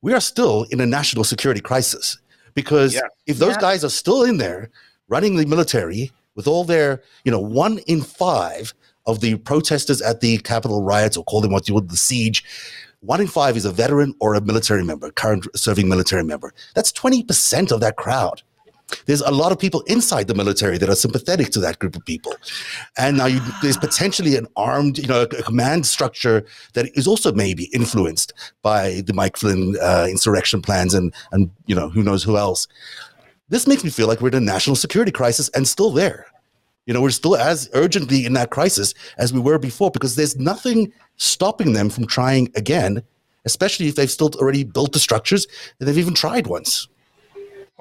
we 0.00 0.14
are 0.14 0.20
still 0.20 0.64
in 0.70 0.80
a 0.80 0.86
national 0.86 1.24
security 1.24 1.60
crisis 1.60 2.16
because 2.54 2.94
Yeah. 2.94 3.00
if 3.26 3.38
those 3.38 3.54
Yeah. 3.56 3.60
guys 3.60 3.84
are 3.84 3.90
still 3.90 4.22
in 4.24 4.38
there 4.38 4.70
running 5.08 5.36
the 5.36 5.44
military 5.44 6.10
with 6.34 6.48
all 6.48 6.64
their, 6.64 7.02
you 7.24 7.30
know, 7.30 7.38
one 7.38 7.78
in 7.86 8.00
five 8.00 8.72
of 9.04 9.20
the 9.20 9.34
protesters 9.36 10.00
at 10.00 10.20
the 10.22 10.38
Capitol 10.38 10.82
riots, 10.82 11.18
or 11.18 11.24
call 11.24 11.42
them 11.42 11.52
what 11.52 11.68
you 11.68 11.74
would, 11.74 11.90
the 11.90 11.96
siege, 11.98 12.44
one 13.00 13.20
in 13.20 13.26
five 13.26 13.58
is 13.58 13.66
a 13.66 13.72
veteran 13.72 14.14
or 14.20 14.34
a 14.34 14.40
military 14.40 14.84
member, 14.84 15.10
current 15.10 15.46
serving 15.54 15.86
military 15.88 16.24
member. 16.24 16.54
That's 16.74 16.92
20% 16.92 17.70
of 17.72 17.80
that 17.80 17.96
crowd. 17.96 18.40
There's 19.06 19.20
a 19.20 19.30
lot 19.30 19.52
of 19.52 19.58
people 19.58 19.80
inside 19.82 20.28
the 20.28 20.34
military 20.34 20.78
that 20.78 20.88
are 20.88 20.94
sympathetic 20.94 21.50
to 21.50 21.60
that 21.60 21.78
group 21.78 21.96
of 21.96 22.04
people. 22.04 22.34
And 22.96 23.16
now 23.16 23.26
you, 23.26 23.40
there's 23.62 23.76
potentially 23.76 24.36
an 24.36 24.46
armed, 24.56 24.98
you 24.98 25.06
know, 25.06 25.22
a 25.22 25.26
command 25.42 25.86
structure 25.86 26.44
that 26.74 26.86
is 26.96 27.06
also 27.06 27.32
maybe 27.32 27.64
influenced 27.72 28.32
by 28.62 29.02
the 29.06 29.12
Mike 29.12 29.36
Flynn 29.36 29.76
uh, 29.80 30.06
insurrection 30.08 30.62
plans 30.62 30.94
and, 30.94 31.12
and, 31.32 31.50
you 31.66 31.74
know, 31.74 31.88
who 31.88 32.02
knows 32.02 32.22
who 32.22 32.36
else. 32.36 32.68
This 33.48 33.66
makes 33.66 33.84
me 33.84 33.90
feel 33.90 34.08
like 34.08 34.20
we're 34.20 34.28
in 34.28 34.34
a 34.34 34.40
national 34.40 34.76
security 34.76 35.12
crisis 35.12 35.48
and 35.50 35.68
still 35.68 35.90
there. 35.90 36.26
You 36.86 36.94
know, 36.94 37.00
we're 37.00 37.10
still 37.10 37.36
as 37.36 37.70
urgently 37.74 38.24
in 38.24 38.32
that 38.32 38.50
crisis 38.50 38.94
as 39.18 39.32
we 39.32 39.40
were 39.40 39.58
before 39.58 39.90
because 39.90 40.16
there's 40.16 40.36
nothing 40.36 40.92
stopping 41.16 41.74
them 41.74 41.90
from 41.90 42.06
trying 42.06 42.50
again, 42.56 43.02
especially 43.44 43.86
if 43.86 43.94
they've 43.94 44.10
still 44.10 44.30
already 44.36 44.64
built 44.64 44.92
the 44.92 44.98
structures 44.98 45.46
and 45.78 45.88
they've 45.88 45.98
even 45.98 46.14
tried 46.14 46.46
once. 46.46 46.88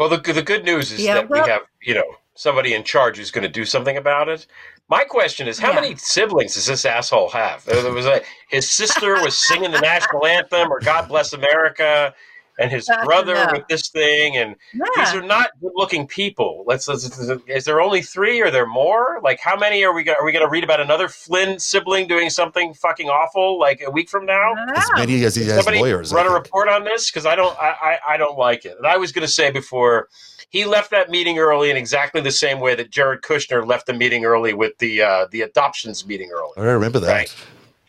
Well, 0.02 0.10
the 0.10 0.18
the 0.34 0.42
good 0.42 0.66
news 0.66 0.92
is 0.92 1.00
Yeah, 1.02 1.14
that 1.14 1.30
well- 1.30 1.44
we 1.44 1.50
have 1.52 1.62
you 1.80 1.94
know 1.94 2.16
somebody 2.34 2.74
in 2.74 2.84
charge 2.84 3.18
who's 3.18 3.30
going 3.30 3.44
to 3.44 3.48
do 3.62 3.66
something 3.66 3.98
about 3.98 4.30
it. 4.30 4.48
My 4.90 5.04
question 5.04 5.48
is, 5.48 5.60
how 5.60 5.70
Yeah. 5.70 5.76
many 5.76 5.96
siblings 5.96 6.56
does 6.56 6.66
this 6.66 6.86
asshole 6.86 7.30
have? 7.30 7.64
There 7.66 7.92
was 7.94 8.08
a, 8.08 8.24
his 8.50 8.72
sister 8.72 9.22
was 9.22 9.38
singing 9.38 9.70
the 9.70 9.80
national 9.80 10.26
anthem 10.26 10.72
or 10.72 10.80
"God 10.80 11.08
Bless 11.08 11.34
America," 11.34 12.16
and 12.60 12.72
his 12.72 12.90
Uh, 12.90 13.04
brother 13.06 13.34
no. 13.34 13.50
with 13.54 13.68
this 13.68 13.90
thing, 13.90 14.38
and 14.38 14.56
these 14.74 15.14
are 15.14 15.22
not 15.22 15.52
good-looking 15.62 16.08
people. 16.08 16.64
Let's, 16.68 16.88
let's, 16.88 17.06
is 17.48 17.66
there 17.66 17.82
only 17.82 18.02
three? 18.02 18.42
Are 18.42 18.52
there 18.52 18.68
more? 18.68 19.20
Like, 19.24 19.40
how 19.40 19.56
many 19.56 19.84
are 19.84 19.94
we? 19.94 20.04
Go, 20.04 20.14
are 20.14 20.26
we 20.26 20.32
going 20.32 20.46
to 20.46 20.50
read 20.50 20.64
about 20.64 20.80
another 20.80 21.08
Flynn 21.08 21.60
sibling 21.60 22.08
doing 22.08 22.30
something 22.30 22.74
fucking 22.74 23.10
awful 23.10 23.60
like 23.60 23.82
a 23.86 23.90
week 23.90 24.10
from 24.10 24.26
now? 24.26 24.54
As 24.76 24.90
many 24.96 25.24
as 25.24 25.36
he 25.36 25.46
has 25.46 25.56
somebody 25.56 25.80
lawyers. 25.80 26.14
Run 26.14 26.28
a 26.28 26.32
report 26.32 26.70
on 26.70 26.84
this 26.84 27.10
because 27.10 27.26
I 27.26 27.36
don't 27.36 27.58
I, 27.60 27.76
I 27.82 28.14
I 28.14 28.18
don't 28.18 28.38
like 28.38 28.66
it. 28.66 28.78
And 28.78 28.86
I 28.88 28.98
was 28.98 29.12
going 29.12 29.26
to 29.26 29.32
say 29.32 29.52
before 29.52 30.08
he 30.50 30.66
left 30.66 30.92
that 30.92 31.10
meeting 31.10 31.40
early 31.40 31.70
in 31.70 31.78
exactly 31.78 32.22
the 32.22 32.32
same 32.32 32.60
way 32.60 32.76
that 32.76 32.92
Jared 32.92 33.22
Kushner 33.22 33.66
left 33.66 33.86
the 33.86 33.94
meeting 33.94 34.26
early 34.26 34.54
with 34.54 34.78
the 34.80 35.02
uh, 35.02 35.28
the 35.32 35.42
adoptions 35.42 36.06
meeting 36.06 36.30
early. 36.32 36.52
I 36.58 36.72
remember 36.72 37.00
that. 37.00 37.12
Right. 37.12 37.36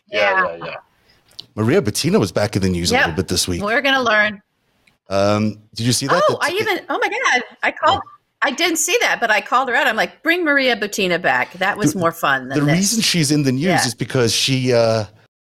Yeah, 0.07 0.55
yeah, 0.57 0.65
yeah. 0.65 0.75
Maria 1.55 1.81
Butina 1.81 2.19
was 2.19 2.31
back 2.31 2.55
in 2.55 2.61
the 2.61 2.69
news 2.69 2.91
a 2.91 2.97
little 2.97 3.13
bit 3.13 3.27
this 3.27 3.47
week. 3.47 3.61
We're 3.61 3.81
going 3.81 3.95
to 3.95 4.01
learn. 4.01 4.41
Um, 5.09 5.59
did 5.75 5.85
you 5.85 5.91
see 5.93 6.07
that? 6.07 6.23
Oh, 6.29 6.37
That- 6.41 6.51
I 6.51 6.55
even, 6.55 6.85
oh 6.89 6.99
my 6.99 7.09
God, 7.09 7.43
I 7.61 7.71
called, 7.71 8.01
I 8.41 8.51
didn't 8.51 8.77
see 8.77 8.97
that, 9.01 9.19
but 9.19 9.31
I 9.31 9.41
called 9.41 9.69
her 9.69 9.75
out. 9.75 9.87
I'm 9.87 9.95
like, 9.95 10.21
bring 10.23 10.43
Maria 10.43 10.75
Butina 10.75 11.21
back. 11.21 11.53
That 11.53 11.77
was 11.77 11.95
more 11.95 12.11
fun 12.11 12.49
than 12.49 12.59
the 12.59 12.65
this. 12.65 12.75
reason 12.75 13.01
she's 13.01 13.31
in 13.31 13.43
the 13.43 13.51
news 13.51 13.63
Yeah. 13.63 13.85
is 13.85 13.95
because 13.95 14.33
she, 14.33 14.73
uh, 14.73 15.05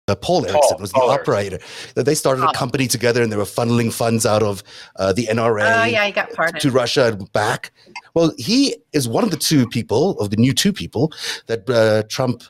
uh, 0.08 0.14
Paul 0.16 0.44
Erickson 0.46 0.78
was 0.80 0.90
the 0.92 0.98
Paul 1.00 1.10
operator. 1.10 1.58
That 1.94 2.04
they 2.04 2.14
started 2.14 2.42
a 2.42 2.48
Oh. 2.48 2.52
company 2.52 2.86
together 2.88 3.22
and 3.22 3.30
they 3.30 3.36
were 3.36 3.44
funneling 3.44 3.92
funds 3.92 4.26
out 4.26 4.42
of 4.42 4.62
uh, 4.96 5.12
the 5.12 5.26
NRA 5.28 5.62
oh, 5.82 5.84
yeah, 5.84 6.04
he 6.06 6.12
got 6.12 6.32
pardoned. 6.32 6.60
to 6.60 6.70
Russia 6.70 7.06
and 7.06 7.32
back. 7.32 7.72
Well, 8.14 8.32
he 8.36 8.76
is 8.92 9.08
one 9.08 9.22
of 9.24 9.30
the 9.30 9.36
two 9.36 9.66
people, 9.66 10.18
of 10.20 10.30
the 10.30 10.36
new 10.36 10.52
two 10.52 10.72
people, 10.72 11.12
that 11.46 11.68
uh, 11.70 12.02
Trump 12.08 12.42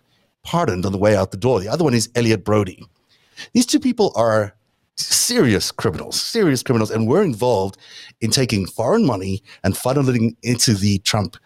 pardoned 0.44 0.84
on 0.86 0.92
the 0.92 0.98
way 0.98 1.14
out 1.14 1.30
the 1.30 1.36
door. 1.36 1.60
The 1.60 1.68
other 1.68 1.84
one 1.84 1.94
is 1.94 2.08
Elliott 2.16 2.44
Broidy. 2.44 2.82
These 3.52 3.66
two 3.66 3.78
people 3.78 4.12
are 4.16 4.56
serious 4.96 5.70
criminals, 5.70 6.20
serious 6.20 6.62
criminals, 6.62 6.90
and 6.90 7.08
were 7.08 7.22
involved 7.22 7.78
in 8.20 8.30
taking 8.30 8.66
foreign 8.66 9.06
money 9.06 9.42
and 9.64 9.74
funneling 9.74 10.36
into 10.42 10.74
the 10.74 10.98
Trump 11.00 11.36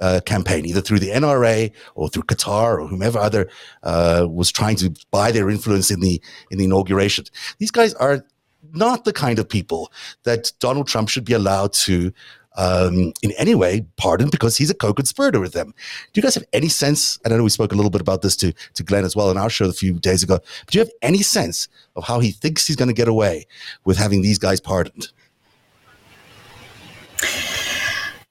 uh, 0.00 0.20
campaign, 0.26 0.66
either 0.66 0.80
through 0.80 0.98
the 0.98 1.10
NRA 1.10 1.72
or 1.94 2.08
through 2.08 2.24
Qatar 2.24 2.80
or 2.80 2.86
whomever 2.86 3.18
other 3.18 3.48
uh, 3.82 4.26
was 4.28 4.50
trying 4.50 4.76
to 4.76 4.94
buy 5.10 5.30
their 5.30 5.48
influence 5.50 5.90
in 5.90 6.00
the 6.00 6.20
in 6.50 6.58
the 6.58 6.64
inauguration. 6.64 7.24
These 7.58 7.70
guys 7.70 7.94
are 7.94 8.24
not 8.72 9.04
the 9.04 9.12
kind 9.12 9.38
of 9.38 9.48
people 9.48 9.92
that 10.24 10.52
Donald 10.58 10.88
Trump 10.88 11.08
should 11.08 11.24
be 11.24 11.32
allowed 11.32 11.72
to. 11.72 12.12
Um, 12.56 13.12
in 13.22 13.32
any 13.32 13.54
way, 13.54 13.84
pardoned 13.96 14.30
because 14.30 14.56
he's 14.56 14.70
a 14.70 14.74
co-conspirator 14.74 15.40
with 15.40 15.54
them. 15.54 15.74
Do 16.12 16.20
you 16.20 16.22
guys 16.22 16.36
have 16.36 16.44
any 16.52 16.68
sense? 16.68 17.18
And 17.24 17.34
I 17.34 17.36
know 17.36 17.42
we 17.42 17.50
spoke 17.50 17.72
a 17.72 17.74
little 17.74 17.90
bit 17.90 18.00
about 18.00 18.22
this 18.22 18.36
to 18.36 18.52
to 18.74 18.82
Glenn 18.84 19.04
as 19.04 19.16
well 19.16 19.30
in 19.30 19.36
our 19.36 19.50
show 19.50 19.68
a 19.68 19.72
few 19.72 19.94
days 19.94 20.22
ago. 20.22 20.38
But 20.38 20.70
do 20.70 20.78
you 20.78 20.84
have 20.84 20.92
any 21.02 21.22
sense 21.22 21.66
of 21.96 22.04
how 22.04 22.20
he 22.20 22.30
thinks 22.30 22.66
he's 22.66 22.76
going 22.76 22.88
to 22.88 22.94
get 22.94 23.08
away 23.08 23.46
with 23.84 23.96
having 23.96 24.22
these 24.22 24.38
guys 24.38 24.60
pardoned? 24.60 25.08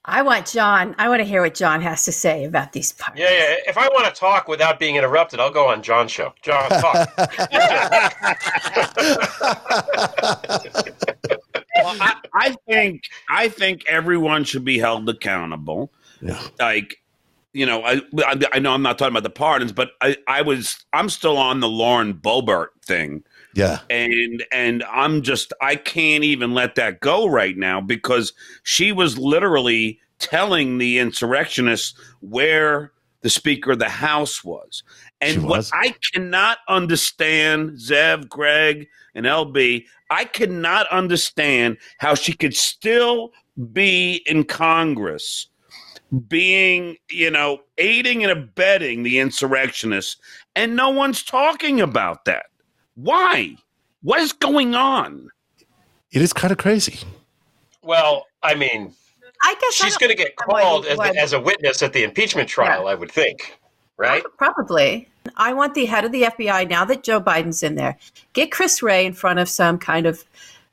I 0.06 0.20
want 0.20 0.46
John, 0.46 0.94
I 0.98 1.08
want 1.08 1.20
to 1.20 1.24
hear 1.24 1.40
what 1.40 1.54
John 1.54 1.80
has 1.80 2.04
to 2.04 2.12
say 2.12 2.44
about 2.44 2.72
these 2.72 2.92
parties. 2.92 3.24
Yeah, 3.24 3.30
yeah. 3.30 3.56
If 3.66 3.78
I 3.78 3.88
want 3.88 4.06
to 4.06 4.12
talk 4.12 4.48
without 4.48 4.78
being 4.78 4.96
interrupted, 4.96 5.40
I'll 5.40 5.50
go 5.50 5.66
on 5.68 5.82
John's 5.82 6.12
show. 6.12 6.34
John, 6.42 6.68
talk. 6.68 7.08
Well, 11.76 11.96
I, 12.00 12.16
I 12.34 12.56
think 12.68 13.02
I 13.28 13.48
think 13.48 13.84
everyone 13.86 14.44
should 14.44 14.64
be 14.64 14.78
held 14.78 15.08
accountable. 15.08 15.92
Yeah. 16.20 16.40
Like, 16.58 17.02
you 17.52 17.66
know, 17.66 17.82
I 17.82 18.00
I, 18.18 18.40
I 18.52 18.58
know 18.58 18.72
I'm 18.72 18.82
not 18.82 18.98
talking 18.98 19.12
about 19.12 19.22
the 19.22 19.30
pardons, 19.30 19.72
but 19.72 19.90
I, 20.00 20.16
I 20.28 20.42
was 20.42 20.84
I'm 20.92 21.08
still 21.08 21.36
on 21.36 21.60
the 21.60 21.68
Lauren 21.68 22.14
Boebert 22.14 22.68
thing. 22.84 23.24
Yeah. 23.54 23.78
and 23.88 24.44
and 24.50 24.82
I'm 24.84 25.22
just 25.22 25.52
I 25.60 25.76
can't 25.76 26.24
even 26.24 26.54
let 26.54 26.74
that 26.74 27.00
go 27.00 27.26
right 27.26 27.56
now 27.56 27.80
because 27.80 28.32
she 28.64 28.90
was 28.90 29.16
literally 29.16 30.00
telling 30.18 30.78
the 30.78 30.98
insurrectionists 30.98 31.98
where 32.20 32.92
the 33.24 33.30
Speaker 33.30 33.72
of 33.72 33.78
the 33.78 33.88
House 33.88 34.44
was. 34.44 34.82
She 35.22 35.36
And 35.36 35.48
what? 35.48 35.70
I 35.72 35.94
cannot 36.12 36.58
understand, 36.68 37.70
Zev, 37.70 38.28
Greg, 38.28 38.86
and 39.14 39.24
LB, 39.24 39.86
I 40.10 40.26
cannot 40.26 40.86
understand 40.88 41.78
how 41.96 42.14
she 42.16 42.34
could 42.34 42.54
still 42.54 43.32
be 43.72 44.22
in 44.26 44.44
Congress 44.44 45.48
being, 46.28 46.98
you 47.10 47.30
know, 47.30 47.60
aiding 47.78 48.22
and 48.22 48.30
abetting 48.30 49.04
the 49.04 49.18
insurrectionists, 49.18 50.18
and 50.54 50.76
no 50.76 50.90
one's 50.90 51.22
talking 51.22 51.80
about 51.80 52.26
that. 52.26 52.44
Why? 52.94 53.56
What 54.02 54.20
is 54.20 54.34
going 54.34 54.74
on? 54.74 55.28
It 56.12 56.20
is 56.20 56.34
kind 56.34 56.52
of 56.52 56.58
crazy. 56.58 56.98
well, 57.82 58.26
I 58.42 58.54
mean, 58.54 58.92
I 59.44 59.54
guess 59.60 59.74
she's 59.74 59.96
going 59.98 60.10
to 60.10 60.16
get 60.16 60.28
understand 60.28 60.46
why 60.46 60.60
he- 60.60 60.66
called 60.66 60.86
as, 60.86 61.16
as 61.16 61.32
a 61.34 61.40
witness 61.40 61.82
at 61.82 61.92
the 61.92 62.02
impeachment 62.02 62.48
trial, 62.48 62.88
I 62.88 62.94
would 62.94 63.10
think. 63.10 63.58
Right? 63.96 64.24
Probably. 64.38 65.08
I 65.36 65.52
want 65.52 65.74
the 65.74 65.84
head 65.84 66.04
of 66.04 66.12
the 66.12 66.22
FBI, 66.22 66.68
now 66.68 66.84
that 66.84 67.02
Joe 67.02 67.20
Biden's 67.20 67.62
in 67.62 67.76
there, 67.76 67.96
get 68.32 68.50
Chris 68.50 68.82
Wray 68.82 69.06
in 69.06 69.12
front 69.12 69.38
of 69.38 69.48
some 69.48 69.78
kind 69.78 70.06
of 70.06 70.24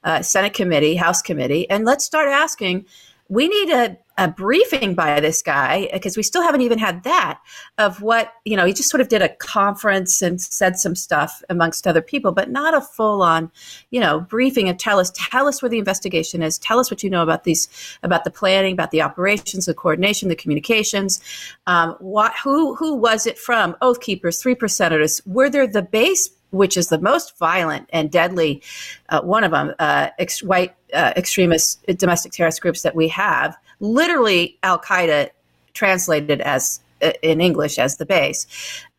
uh, 0.03 0.21
Senate 0.21 0.53
committee, 0.53 0.95
House 0.95 1.21
committee, 1.21 1.69
and 1.69 1.85
let's 1.85 2.05
start 2.05 2.27
asking. 2.27 2.85
We 3.29 3.47
need 3.47 3.69
a, 3.69 3.97
a 4.21 4.27
briefing 4.27 4.93
by 4.93 5.19
this 5.19 5.41
guy 5.41 5.89
because 5.91 6.15
we 6.15 6.21
still 6.21 6.43
haven't 6.43 6.61
even 6.61 6.77
had 6.77 7.03
that 7.03 7.41
of 7.79 8.03
what 8.03 8.33
you 8.45 8.55
know 8.55 8.65
he 8.65 8.71
just 8.71 8.89
sort 8.89 9.01
of 9.01 9.07
did 9.07 9.21
a 9.21 9.29
conference 9.29 10.21
and 10.21 10.39
said 10.39 10.77
some 10.77 10.93
stuff 10.93 11.41
amongst 11.49 11.87
other 11.87 12.03
people 12.03 12.31
but 12.31 12.51
not 12.51 12.75
a 12.75 12.81
full 12.81 13.23
on 13.23 13.51
you 13.89 13.99
know 13.99 14.19
briefing 14.19 14.69
and 14.69 14.79
tell 14.79 14.99
us 14.99 15.11
tell 15.15 15.47
us 15.47 15.61
where 15.61 15.69
the 15.69 15.79
investigation 15.79 16.43
is 16.43 16.59
tell 16.59 16.77
us 16.77 16.91
what 16.91 17.01
you 17.01 17.09
know 17.09 17.23
about 17.23 17.45
these 17.45 17.67
about 18.03 18.23
the 18.23 18.29
planning 18.29 18.73
about 18.73 18.91
the 18.91 19.01
operations 19.01 19.65
the 19.65 19.73
coordination 19.73 20.29
the 20.29 20.35
communications 20.35 21.19
um, 21.65 21.95
what 21.99 22.33
who 22.43 22.75
who 22.75 22.95
was 22.95 23.25
it 23.25 23.37
from? 23.37 23.75
Oath 23.81 24.01
keepers 24.01 24.41
three 24.41 24.55
percenters 24.55 25.25
were 25.25 25.49
there 25.49 25.67
the 25.67 25.81
base 25.81 26.29
which 26.51 26.77
is 26.77 26.89
the 26.89 26.99
most 26.99 27.37
violent 27.37 27.89
and 27.91 28.11
deadly 28.11 28.61
uh, 29.09 29.21
one 29.21 29.43
of 29.43 29.51
them 29.51 29.73
uh, 29.79 30.09
ex- 30.19 30.43
white 30.43 30.75
uh, 30.93 31.13
extremist 31.15 31.85
domestic 31.97 32.31
terrorist 32.31 32.61
groups 32.61 32.81
that 32.81 32.95
we 32.95 33.07
have 33.07 33.57
literally 33.81 34.57
Al 34.63 34.79
Qaeda 34.79 35.29
translated 35.73 36.41
as 36.41 36.79
uh, 37.01 37.11
in 37.21 37.41
English 37.41 37.79
as 37.79 37.97
the 37.97 38.05
base, 38.05 38.45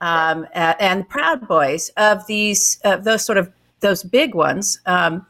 um, 0.01 0.47
and 0.55 1.09
Proud 1.09 1.47
Boys 1.47 1.91
of 1.97 2.27
these 2.27 2.81
those 3.03 3.25
sort 3.25 3.39
of 3.39 3.51
those 3.81 4.03
big 4.03 4.35
ones. 4.35 4.81
Um, 4.87 5.27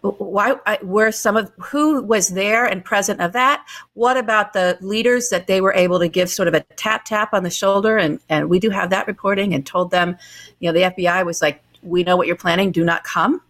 why 0.00 0.56
were 0.82 1.10
some 1.10 1.36
of 1.36 1.50
who 1.58 2.02
was 2.02 2.28
there 2.28 2.66
and 2.66 2.84
present 2.84 3.20
of 3.20 3.32
that? 3.32 3.64
What 3.94 4.18
about 4.18 4.52
the 4.52 4.76
leaders 4.82 5.30
that 5.30 5.46
they 5.46 5.62
were 5.62 5.72
able 5.72 5.98
to 5.98 6.08
give 6.08 6.28
sort 6.28 6.46
of 6.46 6.52
a 6.52 6.60
tap 6.76 7.06
tap 7.06 7.32
on 7.32 7.42
the 7.42 7.50
shoulder? 7.50 7.96
And 7.96 8.20
and 8.28 8.50
we 8.50 8.58
do 8.58 8.70
have 8.70 8.90
that 8.90 9.06
reporting 9.06 9.54
and 9.54 9.64
told 9.64 9.90
them, 9.90 10.16
you 10.60 10.68
know, 10.68 10.78
the 10.78 10.94
FBI 10.94 11.24
was 11.24 11.40
like, 11.40 11.62
we 11.84 12.02
know 12.02 12.16
what 12.16 12.26
you're 12.26 12.36
planning, 12.36 12.72
do 12.72 12.84
not 12.84 13.04
come. 13.04 13.40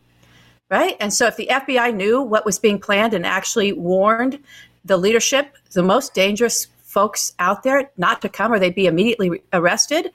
Right. 0.70 0.96
And 0.98 1.12
so 1.12 1.26
if 1.26 1.36
the 1.36 1.48
FBI 1.50 1.94
knew 1.94 2.22
what 2.22 2.44
was 2.44 2.58
being 2.58 2.80
planned 2.80 3.14
and 3.14 3.24
actually 3.24 3.72
warned 3.72 4.38
the 4.84 4.96
leadership, 4.96 5.56
the 5.72 5.82
most 5.82 6.14
dangerous 6.14 6.66
folks 6.94 7.32
out 7.40 7.64
there 7.64 7.90
not 7.96 8.22
to 8.22 8.28
come 8.28 8.52
or 8.52 8.58
they'd 8.60 8.74
be 8.74 8.86
immediately 8.86 9.42
arrested 9.52 10.12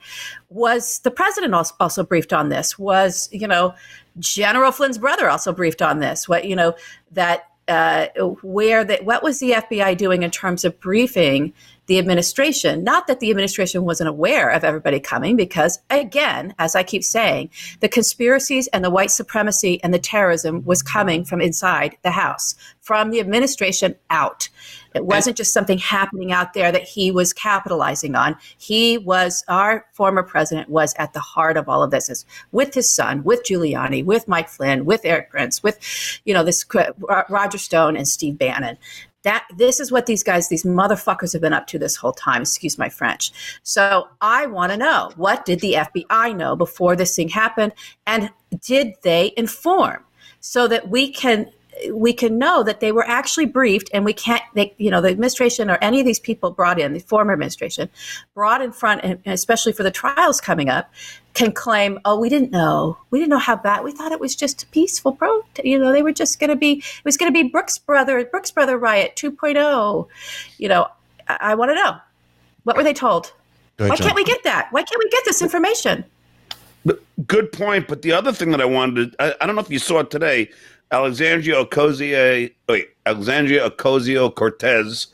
was 0.48 1.00
the 1.00 1.10
president 1.10 1.54
also, 1.78 2.02
briefed 2.02 2.32
on 2.32 2.48
this 2.48 2.78
was 2.78 3.28
you 3.32 3.46
know 3.46 3.74
general 4.18 4.72
flynn's 4.72 4.96
brother 4.96 5.28
also 5.28 5.52
briefed 5.52 5.82
on 5.82 5.98
this 5.98 6.26
what 6.26 6.46
you 6.46 6.56
know 6.56 6.74
that 7.12 7.49
uh, 7.70 8.08
where 8.42 8.84
that 8.84 9.04
what 9.04 9.22
was 9.22 9.38
the 9.38 9.52
fbi 9.52 9.96
doing 9.96 10.22
in 10.22 10.30
terms 10.30 10.64
of 10.64 10.78
briefing 10.80 11.52
the 11.90 11.98
administration. 11.98 12.84
Not 12.84 13.08
that 13.08 13.18
the 13.18 13.30
administration 13.30 13.84
wasn't 13.84 14.10
aware 14.10 14.48
of 14.48 14.62
everybody 14.62 15.00
coming, 15.00 15.34
because 15.34 15.80
again, 15.90 16.54
as 16.56 16.76
I 16.76 16.84
keep 16.84 17.02
saying, 17.02 17.50
the 17.80 17.88
conspiracies 17.88 18.68
and 18.68 18.84
the 18.84 18.90
white 18.90 19.10
supremacy 19.10 19.82
and 19.82 19.92
the 19.92 19.98
terrorism 19.98 20.64
was 20.64 20.84
coming 20.84 21.24
from 21.24 21.40
inside 21.40 21.96
the 22.02 22.12
House, 22.12 22.54
from 22.80 23.10
the 23.10 23.18
administration 23.18 23.96
out. 24.08 24.50
It 24.94 25.06
wasn't 25.06 25.36
just 25.36 25.52
something 25.52 25.78
happening 25.78 26.32
out 26.32 26.52
there 26.52 26.72
that 26.72 26.82
he 26.82 27.10
was 27.10 27.32
capitalizing 27.32 28.14
on. 28.14 28.36
He 28.58 28.98
was, 28.98 29.44
our 29.48 29.86
former 29.92 30.22
president 30.22 30.68
was 30.68 30.94
at 30.98 31.12
the 31.12 31.20
heart 31.20 31.56
of 31.56 31.68
all 31.68 31.82
of 31.82 31.90
this, 31.90 32.24
with 32.52 32.74
his 32.74 32.90
son, 32.90 33.22
with 33.22 33.44
Giuliani, 33.44 34.04
with 34.04 34.26
Mike 34.26 34.48
Flynn, 34.48 34.84
with 34.84 35.04
Erik 35.04 35.30
Prince, 35.30 35.62
with, 35.62 35.78
you 36.24 36.34
know, 36.34 36.42
this 36.42 36.64
uh, 36.74 37.22
Roger 37.28 37.58
Stone 37.58 37.96
and 37.96 38.08
Steve 38.08 38.38
Bannon. 38.38 38.76
That 39.22 39.46
this 39.54 39.80
is 39.80 39.92
what 39.92 40.06
these 40.06 40.22
guys 40.22 40.48
these 40.48 40.64
motherfuckers 40.64 41.34
have 41.34 41.42
been 41.42 41.52
up 41.52 41.66
to 41.66 41.78
this 41.78 41.94
whole 41.94 42.14
time. 42.14 42.40
Excuse 42.40 42.78
my 42.78 42.88
french. 42.88 43.32
So 43.62 44.08
i 44.22 44.46
want 44.46 44.72
to 44.72 44.78
know 44.78 45.12
what 45.16 45.44
did 45.44 45.60
the 45.60 45.74
fbi 45.74 46.34
know 46.34 46.56
before 46.56 46.96
this 46.96 47.14
thing 47.14 47.28
happened? 47.28 47.74
And 48.06 48.30
did 48.62 48.94
they 49.02 49.34
inform 49.36 50.04
so 50.40 50.66
that 50.68 50.88
we 50.88 51.12
can 51.12 51.50
we 51.92 52.12
can 52.12 52.38
know 52.38 52.62
that 52.62 52.80
they 52.80 52.92
were 52.92 53.06
actually 53.06 53.46
briefed 53.46 53.90
and 53.92 54.04
we 54.04 54.12
can't 54.12 54.42
they 54.54 54.74
you 54.78 54.90
know 54.90 55.00
the 55.00 55.08
administration 55.08 55.70
or 55.70 55.78
any 55.80 56.00
of 56.00 56.06
these 56.06 56.18
people 56.18 56.50
brought 56.50 56.78
in 56.80 56.92
the 56.92 57.00
former 57.00 57.32
administration 57.32 57.88
brought 58.34 58.60
in 58.62 58.72
front 58.72 59.00
and 59.02 59.20
especially 59.26 59.72
for 59.72 59.82
the 59.82 59.90
trials 59.90 60.40
coming 60.40 60.68
up 60.68 60.92
can 61.34 61.52
claim 61.52 61.98
oh 62.04 62.18
we 62.18 62.28
didn't 62.28 62.50
know. 62.50 62.98
We 63.10 63.18
didn't 63.18 63.30
know 63.30 63.38
how 63.38 63.56
bad 63.56 63.84
we 63.84 63.92
thought 63.92 64.12
it 64.12 64.20
was 64.20 64.34
just 64.34 64.62
a 64.64 64.66
peaceful 64.66 65.12
protest 65.12 65.64
you 65.64 65.78
know 65.78 65.92
they 65.92 66.02
were 66.02 66.12
just 66.12 66.40
going 66.40 66.50
to 66.50 66.56
be 66.56 66.78
it 66.78 67.04
was 67.04 67.16
going 67.16 67.32
to 67.32 67.42
be 67.42 67.48
brooks 67.48 67.78
brother 67.78 68.24
brooks 68.24 68.50
brother 68.50 68.76
riot 68.78 69.14
2.0 69.16 70.08
you 70.58 70.68
know 70.68 70.86
i, 71.28 71.38
I 71.40 71.54
want 71.54 71.70
to 71.70 71.74
know. 71.74 71.98
What 72.64 72.76
were 72.76 72.84
they 72.84 72.94
told? 72.94 73.32
Ahead, 73.78 73.90
why 73.90 73.96
can't 73.96 74.14
we 74.14 74.24
get 74.24 74.42
that? 74.44 74.68
Why 74.70 74.82
can't 74.82 75.02
we 75.02 75.08
get 75.10 75.24
this 75.24 75.40
information? 75.42 76.04
Good 77.26 77.52
point. 77.52 77.88
But 77.88 78.02
the 78.02 78.12
other 78.12 78.32
thing 78.32 78.50
that 78.50 78.60
I 78.60 78.64
wanted, 78.64 79.14
I, 79.18 79.34
I, 79.40 79.46
don't 79.46 79.54
know 79.54 79.62
if 79.62 79.70
you 79.70 79.78
saw 79.78 80.00
it 80.00 80.10
today. 80.10 80.50
Alexandria 80.92 81.64
Ocasio, 81.64 82.52
wait, 82.68 82.88
Alexandria 83.06 83.70
Ocasio 83.70 84.34
Cortez 84.34 85.08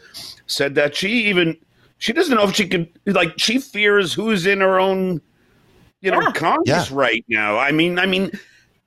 said 0.47 0.75
that 0.75 0.95
she 0.95 1.09
even 1.29 1.57
she 1.99 2.13
doesn't 2.13 2.35
know 2.35 2.45
if 2.45 2.55
she 2.55 2.67
can 2.67 2.89
like 3.07 3.39
she 3.39 3.59
fears 3.59 4.13
who's 4.13 4.47
in 4.47 4.61
her 4.61 4.79
own 4.79 5.21
you 6.01 6.11
know 6.11 6.21
yeah. 6.21 6.33
Congress 6.33 6.91
yeah. 6.91 6.97
right 6.97 7.25
now. 7.29 7.59
I 7.59 7.73
mean, 7.73 7.99
I 7.99 8.07
mean 8.07 8.31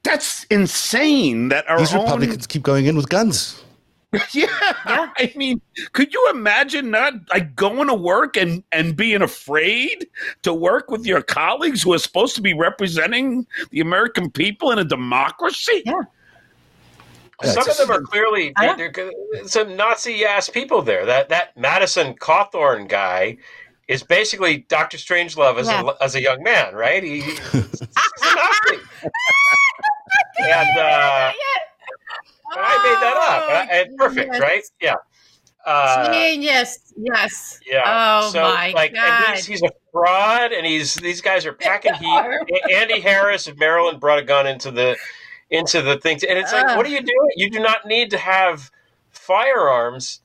that's 0.03 0.45
insane 0.45 1.49
that 1.49 1.69
our 1.69 1.79
these 1.79 1.93
own, 1.93 2.03
Republicans 2.03 2.47
keep 2.47 2.63
going 2.63 2.85
in 2.85 2.95
with 2.95 3.09
guns. 3.09 3.63
Yeah. 4.33 4.47
yeah. 4.87 5.11
I 5.17 5.31
mean, 5.35 5.61
could 5.91 6.11
you 6.11 6.29
imagine 6.31 6.89
not 6.89 7.13
like 7.31 7.55
going 7.55 7.87
to 7.89 7.93
work 7.93 8.35
and 8.37 8.63
and 8.71 8.95
being 8.95 9.21
afraid 9.21 10.07
to 10.41 10.51
work 10.51 10.89
with 10.89 11.05
your 11.05 11.21
colleagues 11.21 11.83
who 11.83 11.93
are 11.93 11.99
supposed 11.99 12.33
to 12.37 12.41
be 12.41 12.55
representing 12.55 13.45
the 13.69 13.81
American 13.81 14.31
people 14.31 14.71
in 14.71 14.79
a 14.79 14.83
democracy? 14.83 15.83
Yeah. 15.85 16.01
Yeah, 17.43 17.51
some 17.51 17.69
of 17.69 17.77
them 17.77 17.91
are 17.91 18.01
clearly 18.01 18.53
they're, 18.59 18.91
they're, 18.91 19.47
some 19.47 19.75
Nazi 19.77 20.25
ass 20.25 20.49
people 20.49 20.81
there. 20.81 21.05
That 21.05 21.29
that 21.29 21.55
Madison 21.55 22.13
Cawthorn 22.15 22.89
guy 22.89 23.37
is 23.87 24.03
basically 24.03 24.65
Doctor 24.69 24.97
Strangelove 24.97 25.57
as 25.57 25.67
yeah. 25.67 25.83
a 25.83 26.03
as 26.03 26.15
a 26.15 26.21
young 26.21 26.43
man, 26.43 26.75
right? 26.75 27.01
He, 27.01 27.21
he's 27.21 27.39
a 27.51 27.55
Nazi. 27.55 28.83
and 30.39 30.77
uh, 30.77 31.31
I 32.51 32.83
made 32.83 32.99
that 33.01 33.17
up. 33.17 33.43
Oh, 33.49 33.73
and 33.73 33.97
perfect, 33.97 34.33
yes. 34.33 34.41
right? 34.41 34.63
Yeah. 34.81 34.95
Uh, 35.65 36.11
Genius. 36.11 36.93
Yes. 36.97 37.59
Yeah. 37.65 37.83
Oh 37.85 38.31
so, 38.31 38.41
my 38.41 38.71
like, 38.71 38.93
god. 38.93 39.35
He's, 39.35 39.45
he's, 39.45 39.61
a 39.61 39.69
fraud, 39.91 40.51
and 40.51 40.65
he's 40.65 40.95
these 40.95 41.21
guys 41.21 41.45
are 41.45 41.53
packing 41.61 41.93
heat. 41.93 42.39
Andy 42.71 42.99
Harris 42.99 43.47
of 43.47 43.57
Maryland 43.59 43.99
brought 43.99 44.19
a 44.19 44.23
gun 44.23 44.47
into 44.47 44.71
the 44.71 44.97
into 45.51 45.81
the 45.81 45.97
things. 45.97 46.23
And 46.23 46.37
it's 46.37 46.53
like, 46.53 46.77
what 46.77 46.85
are 46.85 46.89
you 46.89 47.01
doing? 47.01 47.29
You 47.35 47.49
do 47.49 47.59
not 47.59 47.85
need 47.85 48.09
to 48.11 48.17
have 48.17 48.71
firearms 49.11 50.21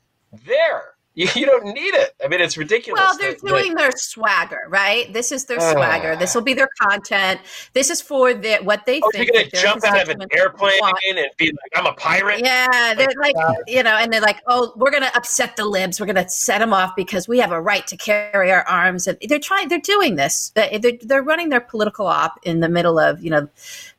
there. 0.47 0.91
You, 1.17 1.29
you 1.37 1.47
don't 1.47 1.67
need 1.67 1.95
it. 1.95 2.13
I 2.25 2.27
mean, 2.27 2.41
it's 2.41 2.57
ridiculous. 2.57 3.01
Well, 3.01 3.17
they're 3.17 3.35
that, 3.35 3.47
doing 3.47 3.75
that, 3.75 3.83
their 3.83 3.93
swagger, 3.95 4.63
right? 4.69 5.13
This 5.13 5.31
is 5.31 5.45
their 5.45 5.61
uh, 5.61 5.73
swagger. 5.73 6.17
This 6.17 6.35
will 6.35 6.43
be 6.43 6.55
their 6.55 6.69
content. 6.83 7.41
This 7.73 7.89
is 7.89 8.03
for 8.03 8.35
the, 8.35 8.57
what 8.65 8.85
they 8.85 9.01
oh, 9.01 9.11
think. 9.13 9.29
You're 9.29 9.35
going 9.35 9.49
to 9.49 9.57
jump 9.57 9.85
out 9.85 10.03
of 10.03 10.09
an 10.09 10.27
airplane 10.37 10.77
want. 10.81 10.99
and 11.09 11.25
be 11.37 11.47
like, 11.47 11.71
I'm 11.77 11.87
a 11.87 11.93
pirate? 11.93 12.41
Yeah. 12.41 12.95
They're 12.95 13.07
like, 13.21 13.37
like 13.37 13.37
uh, 13.37 13.55
you 13.69 13.85
know, 13.85 13.97
and 13.97 14.13
they're 14.13 14.21
like, 14.21 14.43
oh, 14.49 14.73
we're 14.75 14.91
going 14.91 15.05
to 15.05 15.17
upset 15.17 15.55
the 15.55 15.65
libs. 15.65 16.01
We're 16.01 16.07
going 16.07 16.17
to 16.17 16.29
set 16.29 16.59
them 16.59 16.73
off 16.73 16.97
because 16.97 17.29
we 17.29 17.39
have 17.39 17.53
a 17.53 17.61
right 17.61 17.87
to 17.87 17.97
carry 17.97 18.51
our 18.51 18.67
arms. 18.67 19.07
And 19.07 19.17
they're 19.29 19.39
trying, 19.39 19.69
they're 19.69 19.79
doing 19.79 20.17
this. 20.17 20.51
They're, 20.57 20.81
they're 21.01 21.23
running 21.23 21.49
their 21.49 21.61
political 21.61 22.09
op 22.09 22.41
in 22.43 22.59
the 22.59 22.69
middle 22.69 22.99
of, 22.99 23.23
you 23.23 23.31
know, 23.31 23.49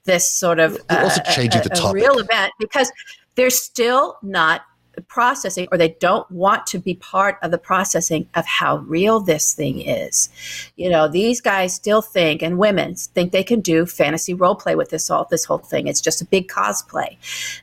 this 0.06 0.32
sort 0.32 0.60
of 0.60 0.78
uh, 0.90 1.02
also 1.04 1.22
changing 1.32 1.62
the 1.64 1.70
topic. 1.70 2.02
real 2.02 2.18
event 2.18 2.54
because 2.60 2.92
they're 3.36 3.50
still 3.50 4.18
not 4.22 4.62
processing 5.08 5.68
or 5.72 5.78
they 5.78 5.90
don't 6.00 6.30
want 6.32 6.66
to 6.68 6.80
be 6.80 6.96
part 6.96 7.38
of 7.42 7.52
the 7.52 7.58
processing 7.58 8.28
of 8.36 8.46
how 8.46 8.78
real 8.78 9.20
this 9.20 9.54
thing 9.54 9.82
is. 9.82 10.30
You 10.76 10.90
know, 10.90 11.08
these 11.08 11.42
guys 11.42 11.74
still 11.74 12.02
think 12.02 12.42
and 12.42 12.58
women 12.58 12.96
think 12.96 13.32
they 13.32 13.44
can 13.44 13.62
do 13.62 13.86
fantasy 13.86 14.34
role 14.34 14.56
play 14.56 14.76
with 14.76 14.90
this 14.90 15.10
all 15.10 15.28
this 15.30 15.46
whole 15.46 15.58
thing. 15.58 15.88
It's 15.88 16.02
just 16.02 16.22
a 16.22 16.26
big 16.26 16.48
cosplay. 16.48 17.18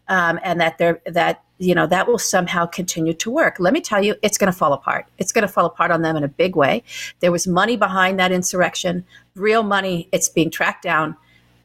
Um, 0.08 0.38
and 0.42 0.60
that 0.60 0.78
they're 0.78 1.00
that 1.06 1.42
you 1.58 1.74
know 1.74 1.86
that 1.86 2.08
will 2.08 2.18
somehow 2.18 2.66
continue 2.66 3.12
to 3.12 3.30
work 3.30 3.56
let 3.60 3.72
me 3.72 3.80
tell 3.80 4.02
you 4.02 4.16
it's 4.20 4.36
going 4.36 4.50
to 4.50 4.58
fall 4.58 4.72
apart 4.72 5.06
it's 5.18 5.30
going 5.30 5.46
to 5.46 5.52
fall 5.52 5.64
apart 5.64 5.92
on 5.92 6.02
them 6.02 6.16
in 6.16 6.24
a 6.24 6.28
big 6.28 6.56
way 6.56 6.82
there 7.20 7.30
was 7.30 7.46
money 7.46 7.76
behind 7.76 8.18
that 8.18 8.32
insurrection 8.32 9.04
real 9.36 9.62
money 9.62 10.08
it's 10.10 10.28
being 10.28 10.50
tracked 10.50 10.82
down 10.82 11.16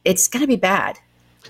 it's 0.07 0.27
going 0.27 0.41
to 0.41 0.47
be 0.47 0.55
bad. 0.55 0.97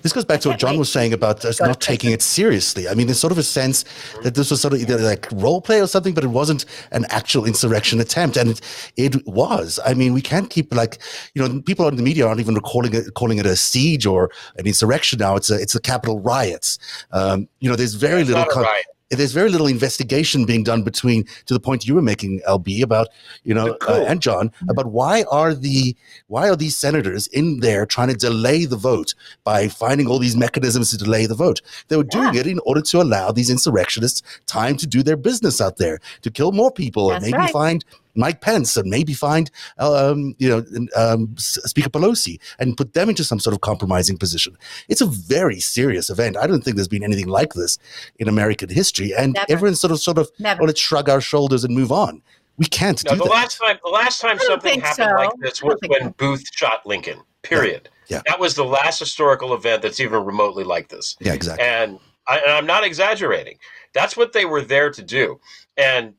This 0.02 0.14
goes 0.14 0.26
back 0.26 0.42
to 0.42 0.50
what 0.50 0.60
John 0.60 0.72
wait. 0.72 0.80
was 0.80 0.92
saying 0.92 1.14
about 1.14 1.44
us 1.44 1.60
not 1.60 1.82
taking 1.82 2.12
it 2.12 2.22
seriously. 2.22 2.88
I 2.88 2.94
mean, 2.94 3.08
there's 3.08 3.20
sort 3.20 3.32
of 3.32 3.38
a 3.38 3.44
sense 3.44 3.84
that 4.22 4.36
this 4.36 4.52
was 4.52 4.62
sort 4.62 4.74
of 4.74 4.80
either 4.80 4.98
like 5.00 5.28
role 5.32 5.60
play 5.60 5.82
or 5.82 5.88
something, 5.88 6.14
but 6.14 6.24
it 6.24 6.28
wasn't 6.28 6.66
an 6.92 7.06
actual 7.10 7.46
insurrection 7.46 8.00
attempt, 8.00 8.38
and 8.38 8.52
it, 8.52 8.62
it 8.96 9.28
was. 9.28 9.80
I 9.86 9.96
mean, 9.96 10.14
we 10.14 10.22
can't 10.22 10.50
keep 10.50 10.74
like 10.74 11.00
you 11.34 11.42
know 11.42 11.62
people 11.62 11.88
in 11.88 11.96
the 11.96 12.04
media 12.04 12.28
aren't 12.28 12.40
even 12.40 12.56
recalling 12.56 12.94
it, 12.94 13.14
calling 13.16 13.40
it 13.40 13.46
a 13.46 13.56
siege 13.56 14.06
or 14.06 14.30
an 14.58 14.68
insurrection 14.68 15.20
now. 15.20 15.36
It's 15.36 15.50
a 15.50 15.60
it's 15.60 15.74
a 15.74 15.82
Capitol 15.82 16.20
riots. 16.20 16.78
Um, 17.12 17.48
you 17.60 17.70
know, 17.70 17.76
there's 17.76 17.96
very 17.96 18.22
it's 18.22 18.30
little. 18.30 18.46
Con- 18.46 18.66
there's 19.10 19.32
very 19.32 19.50
little 19.50 19.68
investigation 19.68 20.46
being 20.46 20.64
done 20.64 20.84
between 20.84 21.24
to 21.46 21.54
the 21.54 21.60
point 21.60 21.88
you 21.88 21.96
were 21.96 22.02
making 22.02 22.42
lb 22.48 22.82
about 22.84 23.08
you 23.44 23.54
know 23.54 23.74
coup. 23.76 23.94
uh, 23.94 24.06
and 24.08 24.22
john 24.22 24.52
about 24.70 24.88
why 24.88 25.24
are 25.32 25.54
the 25.54 25.96
why 26.28 26.50
are 26.50 26.56
these 26.56 26.76
senators 26.76 27.28
in 27.28 27.60
there 27.62 27.86
trying 27.86 28.10
to 28.10 28.16
delay 28.16 28.66
the 28.66 28.76
vote 28.76 29.14
by 29.44 29.68
finding 29.68 30.08
all 30.08 30.20
these 30.20 30.36
mechanisms 30.36 30.92
to 30.92 30.98
delay 30.98 31.26
the 31.26 31.36
vote 31.36 31.62
they 31.88 31.96
were 31.98 32.04
doing 32.04 32.34
Yeah. 32.34 32.42
it 32.42 32.48
in 32.48 32.60
order 32.66 32.82
to 32.82 33.02
allow 33.02 33.32
these 33.32 33.50
insurrectionists 33.50 34.22
time 34.46 34.76
to 34.78 34.88
do 34.88 35.04
their 35.04 35.18
business 35.18 35.62
out 35.62 35.78
there 35.78 36.00
to 36.22 36.30
kill 36.32 36.52
more 36.52 36.72
people 36.72 37.12
and 37.12 37.24
maybe 37.24 37.38
right. 37.38 37.52
find 37.52 37.86
Mike 38.18 38.42
Pence 38.42 38.76
and 38.76 38.90
maybe 38.90 39.14
find 39.14 39.50
um, 39.78 40.36
you 40.40 40.50
know 40.50 40.64
um, 40.96 41.36
Speaker 41.38 41.90
Pelosi 41.90 42.40
and 42.60 42.76
put 42.76 42.94
them 42.94 43.10
into 43.10 43.24
some 43.24 43.40
sort 43.40 43.54
of 43.54 43.62
compromising 43.62 44.18
position. 44.18 44.58
It's 44.90 45.02
a 45.02 45.06
very 45.06 45.60
serious 45.60 46.10
event. 46.10 46.36
I 46.38 46.48
don't 46.48 46.64
think 46.64 46.76
there's 46.76 46.88
been 46.88 47.04
anything 47.04 47.28
like 47.28 47.54
this 47.54 47.78
in 48.20 48.28
American 48.28 48.70
history, 48.70 49.14
and 49.16 49.34
Never. 49.34 49.46
everyone's 49.50 49.80
sort 49.80 49.92
of 49.92 50.00
sort 50.00 50.18
of 50.18 50.30
Never. 50.40 50.60
well, 50.62 50.68
let's 50.68 50.82
shrug 50.82 51.08
our 51.10 51.22
shoulders 51.22 51.64
and 51.64 51.76
move 51.76 51.92
on. 51.92 52.22
We 52.58 52.66
can't 52.66 53.04
No, 53.06 53.12
do 53.12 53.18
the 53.20 53.24
that. 53.26 53.30
last 53.30 53.58
time 53.60 53.78
the 53.84 53.92
last 53.92 54.20
time 54.20 54.40
something 54.40 54.82
happened 54.82 55.10
so. 55.16 55.16
like 55.24 55.30
this 55.40 55.62
was 55.62 55.78
when 55.88 56.02
so. 56.02 56.10
Booth 56.18 56.44
shot 56.54 56.86
Lincoln. 56.86 57.20
Period. 57.44 57.88
Yeah. 58.08 58.22
That 58.26 58.40
was 58.40 58.56
the 58.56 58.66
last 58.66 59.00
historical 59.00 59.54
event 59.54 59.82
that's 59.84 60.00
even 60.00 60.26
remotely 60.26 60.64
like 60.64 60.90
this. 60.90 61.16
yeah, 61.20 61.34
exactly. 61.34 61.66
And, 61.66 62.00
I, 62.28 62.40
and 62.40 62.52
I'm 62.52 62.66
not 62.66 62.84
exaggerating. 62.84 63.58
That's 63.94 64.18
what 64.18 64.34
they 64.34 64.44
were 64.46 64.62
there 64.62 64.90
to 64.92 65.02
do. 65.04 65.40
And 65.78 66.14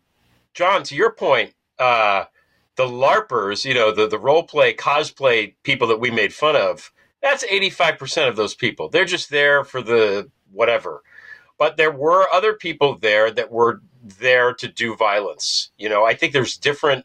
John, 0.54 0.82
to 0.84 0.94
your 0.94 1.12
point, 1.12 1.52
uh, 1.78 2.24
the 2.76 2.84
LARPers, 2.84 3.64
you 3.64 3.74
know, 3.74 3.90
the, 3.92 4.06
the 4.06 4.18
role 4.18 4.44
play, 4.44 4.74
cosplay 4.74 5.54
people 5.62 5.88
that 5.88 6.00
we 6.00 6.10
made 6.10 6.32
fun 6.32 6.56
of, 6.56 6.92
that's 7.22 7.44
85% 7.44 8.28
of 8.28 8.36
those 8.36 8.54
people. 8.54 8.88
They're 8.88 9.04
just 9.04 9.30
there 9.30 9.64
for 9.64 9.82
the 9.82 10.30
whatever. 10.52 11.02
But 11.58 11.76
there 11.76 11.90
were 11.90 12.26
other 12.32 12.54
people 12.54 12.96
there 12.98 13.30
that 13.32 13.50
were 13.50 13.80
there 14.04 14.54
to 14.54 14.68
do 14.68 14.94
violence. 14.94 15.70
You 15.76 15.88
know, 15.88 16.04
I 16.04 16.14
think 16.14 16.32
there's 16.32 16.56
different 16.56 17.04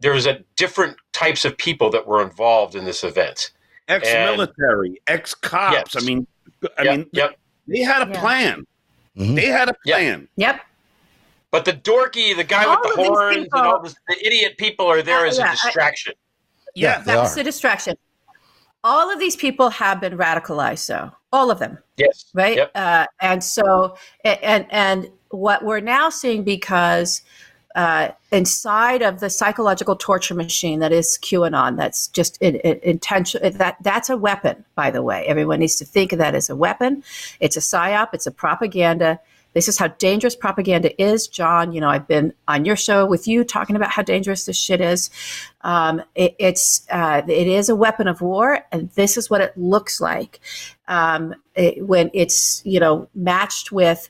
there's 0.00 0.26
a 0.26 0.44
different 0.56 0.96
types 1.12 1.44
of 1.44 1.56
people 1.58 1.90
that 1.90 2.06
were 2.06 2.22
involved 2.22 2.76
in 2.76 2.84
this 2.84 3.02
event. 3.02 3.50
Ex-military, 3.88 5.00
ex-cops. 5.08 5.94
Yes. 5.94 6.02
I 6.02 6.06
mean, 6.06 6.26
I 6.78 6.82
yep, 6.84 6.96
mean, 6.98 7.06
yep. 7.12 7.38
they 7.66 7.80
had 7.80 8.08
a 8.08 8.12
Yeah. 8.12 8.20
plan. 8.20 8.66
Mhm. 9.16 9.34
They 9.34 9.46
had 9.46 9.68
a 9.70 9.76
Yeah. 9.84 9.96
plan. 9.96 10.28
Yep. 10.36 10.60
But 11.50 11.64
the 11.64 11.72
dorky, 11.72 12.36
the 12.36 12.44
guy 12.44 12.64
All 12.64 12.78
with 12.82 12.94
the 12.96 13.02
horns 13.04 13.36
people- 13.36 13.58
and 13.58 13.66
all 13.68 13.80
this, 13.82 13.94
the 14.06 14.26
idiot 14.26 14.56
people 14.58 14.86
are 14.86 15.02
there 15.02 15.24
Uh, 15.24 15.28
as 15.28 15.38
yeah, 15.38 15.46
I- 15.46 15.52
a 15.52 15.52
distraction. 15.52 16.12
Yeah, 16.74 16.88
Yeah, 16.90 16.98
they 16.98 17.14
That's 17.14 17.32
are. 17.32 17.36
the 17.36 17.44
distraction. 17.44 17.96
All 18.84 19.10
of 19.12 19.18
these 19.18 19.34
people 19.34 19.70
have 19.70 20.00
been 20.00 20.16
radicalized, 20.16 20.78
so 20.80 21.10
all 21.32 21.50
of 21.50 21.58
them. 21.58 21.78
yes. 21.96 22.26
right 22.34 22.56
Yep. 22.58 22.70
uh, 22.74 23.06
and 23.20 23.42
so 23.42 23.96
and 24.24 24.66
and 24.70 25.10
what 25.30 25.64
we're 25.64 25.80
now 25.80 26.08
seeing 26.10 26.42
because 26.44 27.22
uh, 27.74 28.08
inside 28.32 29.02
of 29.02 29.20
the 29.20 29.28
psychological 29.30 29.94
torture 29.96 30.34
machine 30.34 30.80
that 30.80 30.90
is 30.92 31.18
QAnon, 31.22 31.76
that's 31.76 32.08
just 32.08 32.36
in, 32.40 32.56
in, 32.56 32.78
intention. 32.82 33.52
That 33.58 33.76
that's 33.82 34.08
a 34.10 34.16
weapon, 34.16 34.64
by 34.74 34.90
the 34.90 35.02
way. 35.02 35.24
Everyone 35.26 35.58
needs 35.60 35.76
to 35.76 35.84
think 35.84 36.12
of 36.12 36.18
that 36.18 36.34
as 36.34 36.48
a 36.50 36.56
weapon. 36.56 37.02
It's 37.40 37.56
a 37.56 37.60
psyop. 37.60 38.08
It's 38.14 38.26
a 38.26 38.30
propaganda. 38.32 39.20
This 39.58 39.66
is 39.66 39.76
how 39.76 39.88
dangerous 39.88 40.36
propaganda 40.36 41.02
is, 41.02 41.26
John. 41.26 41.72
You 41.72 41.80
know, 41.80 41.88
I've 41.88 42.06
been 42.06 42.32
on 42.46 42.64
your 42.64 42.76
show 42.76 43.04
with 43.04 43.26
you 43.26 43.42
talking 43.42 43.74
about 43.74 43.90
how 43.90 44.02
dangerous 44.02 44.44
this 44.44 44.56
shit 44.56 44.80
is. 44.80 45.10
Um, 45.62 46.00
it, 46.14 46.36
it's 46.38 46.86
uh, 46.92 47.22
it 47.26 47.48
is 47.48 47.68
a 47.68 47.74
weapon 47.74 48.06
of 48.06 48.20
war, 48.20 48.60
and 48.70 48.88
this 48.90 49.16
is 49.16 49.28
what 49.28 49.40
it 49.40 49.58
looks 49.58 50.00
like 50.00 50.38
um, 50.86 51.34
it, 51.56 51.84
when 51.84 52.08
it's 52.14 52.62
you 52.64 52.78
know 52.78 53.08
matched 53.16 53.72
with 53.72 54.08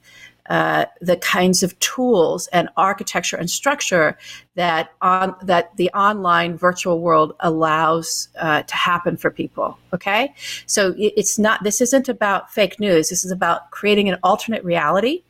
uh, 0.48 0.86
the 1.00 1.16
kinds 1.16 1.62
of 1.62 1.78
tools 1.78 2.48
and 2.48 2.68
architecture 2.76 3.36
and 3.36 3.50
structure 3.50 4.16
that 4.54 4.90
on 5.02 5.34
that 5.42 5.76
the 5.76 5.90
online 5.90 6.56
virtual 6.56 7.00
world 7.00 7.34
allows 7.40 8.28
uh, 8.38 8.62
to 8.62 8.74
happen 8.74 9.16
for 9.16 9.30
people. 9.30 9.78
Okay, 9.92 10.34
so 10.66 10.94
it's 10.96 11.38
not. 11.38 11.62
This 11.64 11.80
isn't 11.80 12.08
about 12.08 12.50
fake 12.50 12.80
news. 12.80 13.10
This 13.10 13.24
is 13.24 13.30
about 13.30 13.70
creating 13.70 14.08
an 14.08 14.18
alternate 14.22 14.64
reality. 14.64 15.22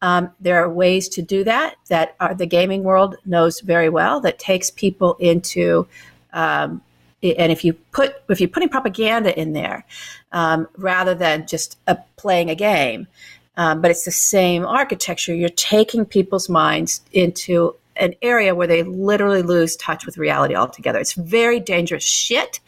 Um, 0.00 0.30
there 0.38 0.62
are 0.62 0.70
ways 0.70 1.08
to 1.08 1.22
do 1.22 1.42
that 1.44 1.74
that 1.88 2.14
are, 2.20 2.32
the 2.32 2.46
gaming 2.46 2.84
world 2.84 3.16
knows 3.24 3.60
very 3.60 3.88
well. 3.88 4.20
That 4.20 4.38
takes 4.38 4.70
people 4.70 5.16
into 5.18 5.88
um, 6.32 6.82
and 7.22 7.50
if 7.50 7.64
you 7.64 7.72
put 7.72 8.14
if 8.28 8.40
you're 8.40 8.48
putting 8.48 8.68
propaganda 8.68 9.38
in 9.38 9.52
there 9.52 9.84
um, 10.32 10.68
rather 10.76 11.14
than 11.14 11.46
just 11.46 11.78
a, 11.86 11.96
playing 12.16 12.50
a 12.50 12.54
game, 12.54 13.08
um, 13.58 13.82
but 13.82 13.90
it's 13.90 14.04
the 14.04 14.10
same 14.10 14.64
architecture. 14.64 15.34
You're 15.34 15.50
taking 15.50 16.06
people's 16.06 16.48
minds 16.48 17.02
into 17.12 17.74
an 17.96 18.14
area 18.22 18.54
where 18.54 18.68
they 18.68 18.84
literally 18.84 19.42
lose 19.42 19.74
touch 19.74 20.06
with 20.06 20.16
reality 20.16 20.54
altogether. 20.54 21.00
It's 21.00 21.14
very 21.14 21.58
dangerous 21.58 22.04
shit. 22.04 22.60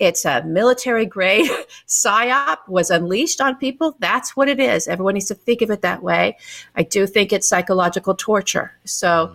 It's 0.00 0.24
a 0.24 0.42
military 0.42 1.06
grade 1.06 1.48
psyop 1.86 2.58
was 2.66 2.90
unleashed 2.90 3.40
on 3.40 3.54
people. 3.56 3.96
That's 4.00 4.36
what 4.36 4.48
it 4.48 4.58
is. 4.58 4.88
Everyone 4.88 5.14
needs 5.14 5.26
to 5.26 5.36
think 5.36 5.62
of 5.62 5.70
it 5.70 5.82
that 5.82 6.02
way. 6.02 6.36
I 6.74 6.82
do 6.82 7.06
think 7.06 7.32
it's 7.32 7.48
psychological 7.48 8.16
torture. 8.16 8.72
So, 8.84 9.34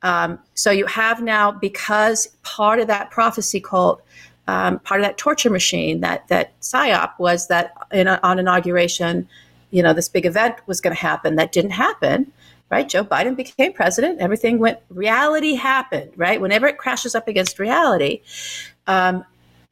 um, 0.00 0.38
so 0.54 0.70
you 0.70 0.86
have 0.86 1.22
now 1.22 1.52
because 1.52 2.28
part 2.42 2.80
of 2.80 2.86
that 2.86 3.10
prophecy 3.10 3.60
cult 3.60 4.02
um, 4.48 4.78
part 4.80 5.00
of 5.00 5.06
that 5.06 5.18
torture 5.18 5.50
machine, 5.50 6.00
that 6.00 6.28
that 6.28 6.58
psyop 6.60 7.18
was 7.18 7.48
that 7.48 7.72
in 7.90 8.06
on 8.06 8.38
inauguration, 8.38 9.28
you 9.70 9.82
know, 9.82 9.92
this 9.92 10.08
big 10.08 10.26
event 10.26 10.56
was 10.66 10.80
going 10.80 10.94
to 10.94 11.00
happen. 11.00 11.36
That 11.36 11.52
didn't 11.52 11.72
happen, 11.72 12.32
right? 12.70 12.88
Joe 12.88 13.04
Biden 13.04 13.36
became 13.36 13.72
president. 13.72 14.20
Everything 14.20 14.58
went. 14.58 14.78
Reality 14.88 15.54
happened, 15.54 16.10
right? 16.16 16.40
Whenever 16.40 16.66
it 16.66 16.78
crashes 16.78 17.14
up 17.14 17.28
against 17.28 17.58
reality, 17.58 18.22
um, 18.86 19.24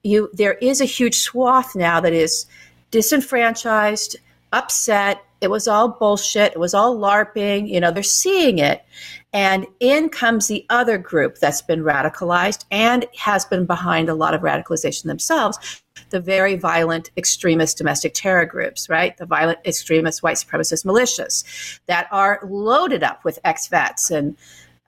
you 0.02 0.30
there 0.33 0.54
is 0.54 0.80
a 0.80 0.85
huge 0.85 1.16
swath 1.16 1.74
now 1.74 2.00
that 2.00 2.12
is 2.12 2.46
disenfranchised, 2.90 4.16
upset. 4.52 5.24
It 5.40 5.50
was 5.50 5.68
all 5.68 5.88
bullshit. 5.88 6.52
It 6.52 6.61
was 6.61 6.74
all 6.74 6.96
LARPing. 6.96 7.68
You 7.68 7.80
know, 7.80 7.90
they're 7.90 8.02
seeing 8.02 8.59
it. 8.59 8.85
And 9.33 9.66
in 9.80 10.11
comes 10.11 10.46
the 10.46 10.64
other 10.70 10.96
group 10.96 11.38
that's 11.38 11.61
been 11.61 11.83
radicalized 11.83 12.64
and 12.70 13.04
has 13.18 13.44
been 13.44 13.66
behind 13.66 14.09
a 14.09 14.14
lot 14.14 14.33
of 14.33 14.42
radicalization 14.42 15.04
themselves 15.04 15.83
the 16.11 16.20
very 16.20 16.57
violent 16.57 17.11
extremist 17.16 17.78
domestic 17.78 18.14
terror 18.14 18.46
groups, 18.46 18.88
right? 18.88 19.16
The 19.16 19.26
violent 19.26 19.59
extremist 19.64 20.22
white 20.22 20.37
supremacist 20.37 20.85
militias 20.85 21.78
that 21.87 22.09
are 22.11 22.40
loaded 22.44 23.02
up 23.02 23.24
with 23.24 23.38
ex 23.44 23.68
vets 23.68 24.11
and 24.11 24.37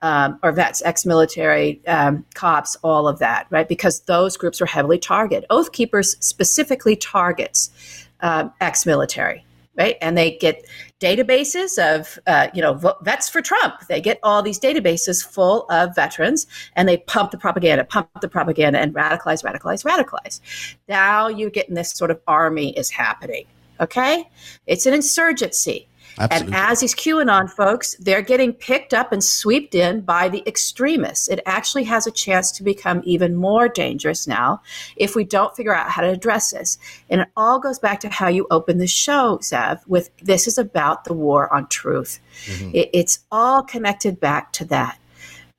um, 0.01 0.39
or 0.43 0.51
vets, 0.51 0.83
ex-military 0.85 1.81
um, 1.87 2.23
cops, 2.35 2.75
all 2.83 3.07
of 3.07 3.19
that, 3.19 3.47
right? 3.49 3.67
Because 3.67 4.01
those 4.01 4.37
groups 4.37 4.61
are 4.61 4.67
heavily 4.67 4.99
targeted. 4.99 5.45
Oath 5.49 5.71
Keepers 5.71 6.17
specifically 6.19 6.95
targets 6.95 8.05
um, 8.21 8.53
ex-military, 8.61 9.43
right? 9.75 9.97
And 10.01 10.17
they 10.17 10.37
get 10.37 10.65
databases 10.99 11.77
of, 11.77 12.17
uh, 12.27 12.47
you 12.53 12.61
know, 12.61 12.73
vets 13.01 13.29
for 13.29 13.41
Trump. 13.41 13.75
They 13.87 14.01
get 14.01 14.19
all 14.23 14.41
these 14.41 14.59
databases 14.59 15.23
full 15.25 15.65
of 15.69 15.95
veterans, 15.95 16.47
and 16.75 16.89
they 16.89 16.97
pump 16.97 17.31
the 17.31 17.37
propaganda, 17.37 17.83
pump 17.83 18.09
the 18.21 18.27
propaganda, 18.27 18.79
and 18.79 18.93
radicalize, 18.93 19.43
radicalize, 19.43 19.83
radicalize. 19.83 20.75
Now 20.87 21.27
you're 21.27 21.51
getting 21.51 21.75
this 21.75 21.91
sort 21.91 22.11
of 22.11 22.19
army 22.27 22.77
is 22.77 22.89
happening. 22.89 23.45
Okay, 23.79 24.27
it's 24.65 24.87
an 24.87 24.93
insurgency. 24.93 25.87
Absolutely. 26.19 26.55
And 26.55 26.55
as 26.55 26.79
these 26.79 26.95
QAnon 26.95 27.49
folks, 27.49 27.95
they're 27.99 28.21
getting 28.21 28.53
picked 28.53 28.93
up 28.93 29.11
and 29.11 29.23
swept 29.23 29.75
in 29.75 30.01
by 30.01 30.29
the 30.29 30.43
extremists. 30.47 31.27
It 31.27 31.39
actually 31.45 31.83
has 31.85 32.07
a 32.07 32.11
chance 32.11 32.51
to 32.53 32.63
become 32.63 33.01
even 33.05 33.35
more 33.35 33.67
dangerous 33.67 34.27
now 34.27 34.61
if 34.95 35.15
we 35.15 35.23
don't 35.23 35.55
figure 35.55 35.75
out 35.75 35.89
how 35.89 36.01
to 36.01 36.09
address 36.09 36.51
this. 36.51 36.77
And 37.09 37.21
it 37.21 37.27
all 37.37 37.59
goes 37.59 37.79
back 37.79 37.99
to 38.01 38.09
how 38.09 38.27
you 38.27 38.47
open 38.51 38.77
the 38.77 38.87
show, 38.87 39.39
Zev, 39.41 39.81
with 39.87 40.09
this 40.17 40.47
is 40.47 40.57
about 40.57 41.03
the 41.03 41.13
war 41.13 41.53
on 41.53 41.67
truth. 41.67 42.19
Mhm. 42.45 42.73
It, 42.73 42.89
it's 42.93 43.19
all 43.31 43.63
connected 43.63 44.19
back 44.19 44.53
to 44.53 44.65
that. 44.65 44.99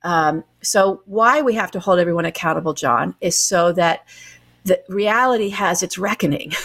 Um, 0.03 0.43
so, 0.61 1.01
why 1.05 1.41
we 1.41 1.53
have 1.55 1.71
to 1.71 1.79
hold 1.79 1.99
everyone 1.99 2.25
accountable, 2.25 2.73
John, 2.73 3.15
is 3.21 3.37
so 3.37 3.71
that 3.73 4.05
the 4.63 4.81
reality 4.87 5.49
has 5.49 5.83
its 5.83 5.97
reckoning. 5.97 6.53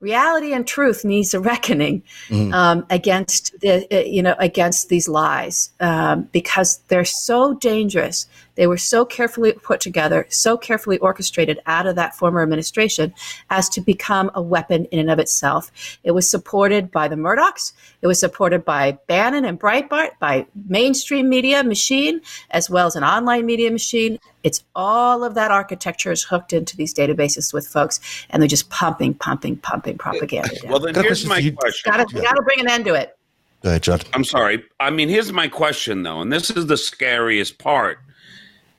reality 0.00 0.52
and 0.52 0.66
truth 0.66 1.04
needs 1.04 1.34
a 1.34 1.40
reckoning 1.40 2.02
Mhm. 2.28 2.52
um, 2.52 2.86
against 2.90 3.58
the 3.60 3.86
uh, 3.92 4.00
you 4.00 4.22
know 4.22 4.34
against 4.38 4.88
these 4.88 5.08
lies 5.08 5.70
um, 5.80 6.28
because 6.32 6.80
they're 6.88 7.04
so 7.04 7.54
dangerous. 7.54 8.26
They 8.56 8.66
were 8.66 8.78
so 8.78 9.04
carefully 9.04 9.52
put 9.52 9.80
together, 9.80 10.26
so 10.30 10.56
carefully 10.56 10.96
orchestrated 10.98 11.60
out 11.66 11.86
of 11.86 11.94
that 11.96 12.16
former 12.16 12.42
administration 12.42 13.12
as 13.50 13.68
to 13.70 13.82
become 13.82 14.30
a 14.34 14.40
weapon 14.40 14.86
in 14.86 14.98
and 14.98 15.10
of 15.10 15.18
itself. 15.18 15.70
It 16.04 16.12
was 16.12 16.28
supported 16.30 16.90
by 16.90 17.06
the 17.08 17.16
Murdochs. 17.16 17.72
It 18.00 18.06
was 18.06 18.18
supported 18.18 18.64
by 18.64 18.96
Bannon 19.08 19.44
and 19.44 19.60
Breitbart, 19.60 20.12
by 20.20 20.46
mainstream 20.68 21.28
media 21.28 21.62
machine, 21.64 22.22
as 22.50 22.70
well 22.70 22.86
as 22.86 22.96
an 22.96 23.04
online 23.04 23.44
media 23.44 23.70
machine. 23.70 24.18
It's 24.42 24.64
all 24.74 25.22
of 25.22 25.34
that 25.34 25.50
architecture 25.50 26.12
is 26.12 26.22
hooked 26.22 26.52
into 26.54 26.76
these 26.76 26.94
databases 26.94 27.52
with 27.52 27.66
folks, 27.66 28.00
and 28.30 28.40
they're 28.40 28.48
just 28.48 28.70
pumping, 28.70 29.12
pumping, 29.12 29.56
pumping 29.66 29.98
propaganda. 29.98 30.54
Down. 30.60 30.70
Well, 30.70 30.80
then 30.80 30.94
Got 30.94 31.04
a 31.04 31.08
here's 31.08 31.26
my 31.26 31.38
you. 31.38 31.52
question. 31.52 31.90
Got 31.90 32.08
to 32.08 32.20
got 32.20 32.34
to 32.34 32.42
bring 32.42 32.60
an 32.60 32.70
end 32.70 32.84
to 32.86 32.94
it. 32.94 33.16
Go 33.62 33.70
ahead, 33.70 33.82
Judd. 33.82 34.04
I'm 34.14 34.24
sorry. 34.24 34.62
I 34.78 34.90
mean, 34.90 35.08
here's 35.08 35.32
my 35.32 35.48
question 35.48 36.02
though, 36.02 36.20
and 36.20 36.32
this 36.32 36.50
is 36.50 36.66
the 36.66 36.76
scariest 36.76 37.58
part: 37.58 37.98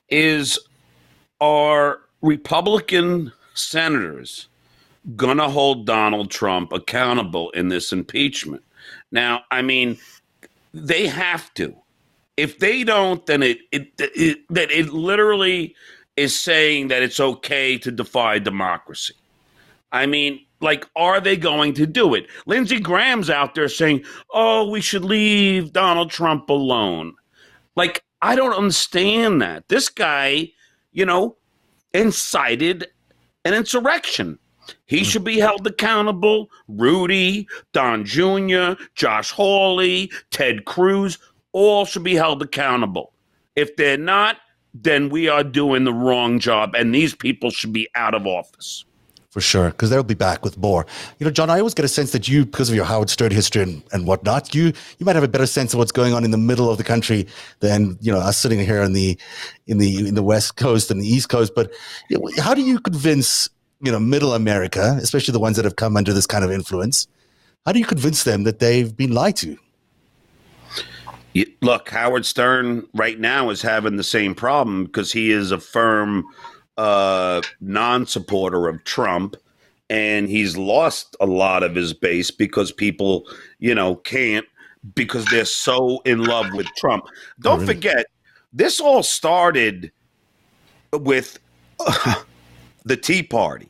is 0.09 0.57
are 1.41 1.99
Republican 2.21 3.33
senators 3.53 4.47
gonna 5.15 5.49
hold 5.49 5.85
Donald 5.85 6.31
Trump 6.31 6.71
accountable 6.71 7.49
in 7.51 7.67
this 7.67 7.91
impeachment? 7.91 8.63
Now, 9.11 9.41
I 9.51 9.61
mean, 9.61 9.97
they 10.73 11.07
have 11.07 11.53
to. 11.55 11.75
If 12.37 12.59
they 12.59 12.83
don't, 12.83 13.25
then 13.25 13.43
it 13.43 13.59
it, 13.71 13.89
it 13.99 14.39
that 14.49 14.71
it 14.71 14.93
literally 14.93 15.75
is 16.15 16.39
saying 16.39 16.87
that 16.87 17.03
it's 17.03 17.19
okay 17.19 17.77
to 17.77 17.91
defy 17.91 18.39
democracy. 18.39 19.13
I 19.91 20.05
mean, 20.05 20.45
like, 20.59 20.87
are 20.95 21.19
they 21.21 21.37
going 21.37 21.73
to 21.73 21.85
do 21.85 22.13
it? 22.13 22.27
Lindsey 22.45 22.79
Graham's 22.79 23.29
out 23.29 23.55
there 23.55 23.69
saying, 23.69 24.03
oh, 24.31 24.69
we 24.69 24.81
should 24.81 25.05
leave 25.05 25.73
Donald 25.73 26.09
Trump 26.09 26.49
alone. 26.49 27.13
Like, 27.75 28.03
I 28.21 28.35
don't 28.35 28.53
understand 28.53 29.41
that. 29.41 29.67
This 29.67 29.89
guy, 29.89 30.51
you 30.91 31.05
know, 31.05 31.37
incited 31.93 32.87
an 33.45 33.53
insurrection. 33.53 34.39
He 34.85 35.03
should 35.03 35.23
be 35.23 35.39
held 35.39 35.65
accountable. 35.65 36.49
Rudy, 36.67 37.47
Don 37.71 38.03
Jr., 38.03 38.73
Josh 38.95 39.31
Hawley, 39.31 40.11
Ted 40.31 40.65
Cruz, 40.65 41.19
all 41.53 41.85
should 41.85 42.03
be 42.03 42.15
held 42.15 42.41
accountable. 42.41 43.13
If 43.55 43.75
they're 43.75 43.97
not, 43.97 44.37
then 44.73 45.09
we 45.09 45.29
are 45.29 45.43
doing 45.43 45.85
the 45.85 45.93
wrong 45.93 46.39
job, 46.39 46.75
and 46.75 46.93
these 46.93 47.15
people 47.15 47.49
should 47.49 47.73
be 47.73 47.87
out 47.95 48.13
of 48.13 48.27
office. 48.27 48.85
For 49.37 49.41
sure, 49.41 49.69
because 49.69 49.91
they'll 49.91 50.01
be 50.01 50.15
back 50.15 50.43
with 50.43 50.57
more. 50.57 50.87
You 51.19 51.25
know, 51.25 51.31
John, 51.31 51.51
I 51.51 51.59
always 51.59 51.75
get 51.75 51.85
a 51.85 51.87
sense 51.87 52.11
that 52.11 52.27
you, 52.27 52.43
because 52.43 52.69
of 52.69 52.75
your 52.75 52.85
Howard 52.85 53.11
Stern 53.11 53.29
history 53.29 53.61
and, 53.61 53.83
and 53.93 54.07
whatnot, 54.07 54.55
you 54.55 54.73
you 54.97 55.05
might 55.05 55.13
have 55.13 55.23
a 55.23 55.27
better 55.27 55.45
sense 55.45 55.73
of 55.73 55.77
what's 55.77 55.91
going 55.91 56.11
on 56.15 56.25
in 56.25 56.31
the 56.31 56.39
middle 56.39 56.71
of 56.71 56.79
the 56.79 56.83
country 56.83 57.27
than 57.59 57.99
you 58.01 58.11
know 58.11 58.17
us 58.17 58.35
sitting 58.35 58.57
here 58.57 58.81
in 58.81 58.93
the 58.93 59.15
in 59.67 59.77
the 59.77 60.07
in 60.07 60.15
the 60.15 60.23
West 60.23 60.55
Coast 60.55 60.89
and 60.89 60.99
the 60.99 61.07
East 61.07 61.29
Coast. 61.29 61.53
But 61.53 61.71
you 62.09 62.17
know, 62.17 62.41
how 62.41 62.55
do 62.55 62.63
you 62.63 62.79
convince 62.79 63.47
you 63.79 63.91
know 63.91 63.99
Middle 63.99 64.33
America, 64.33 64.97
especially 64.99 65.33
the 65.33 65.39
ones 65.39 65.55
that 65.57 65.65
have 65.65 65.75
come 65.75 65.97
under 65.97 66.13
this 66.13 66.25
kind 66.25 66.43
of 66.43 66.49
influence? 66.49 67.07
How 67.63 67.73
do 67.73 67.77
you 67.77 67.85
convince 67.85 68.23
them 68.23 68.43
that 68.45 68.57
they've 68.57 68.97
been 68.97 69.11
lied 69.11 69.35
to? 69.35 69.55
Look, 71.61 71.89
Howard 71.89 72.25
Stern 72.25 72.87
right 72.95 73.19
now 73.19 73.51
is 73.51 73.61
having 73.61 73.97
the 73.97 74.03
same 74.03 74.33
problem 74.33 74.85
because 74.85 75.11
he 75.11 75.29
is 75.29 75.51
a 75.51 75.59
firm 75.59 76.25
uh, 76.77 77.41
non-supporter 77.61 78.67
of 78.67 78.83
Trump, 78.83 79.35
and 79.89 80.27
he's 80.29 80.57
lost 80.57 81.15
a 81.19 81.25
lot 81.25 81.63
of 81.63 81.75
his 81.75 81.93
base 81.93 82.31
because 82.31 82.71
people, 82.71 83.25
you 83.59 83.73
know, 83.73 83.95
can't 83.95 84.45
because 84.95 85.25
they're 85.25 85.45
so 85.45 86.01
in 86.05 86.23
love 86.23 86.47
with 86.53 86.67
Trump. 86.77 87.05
Don't 87.39 87.53
oh, 87.53 87.61
really? 87.61 87.73
forget, 87.75 88.05
this 88.53 88.79
all 88.79 89.03
started 89.03 89.91
with 90.93 91.39
uh, 91.79 92.15
the 92.85 92.97
Tea 92.97 93.23
Party. 93.23 93.69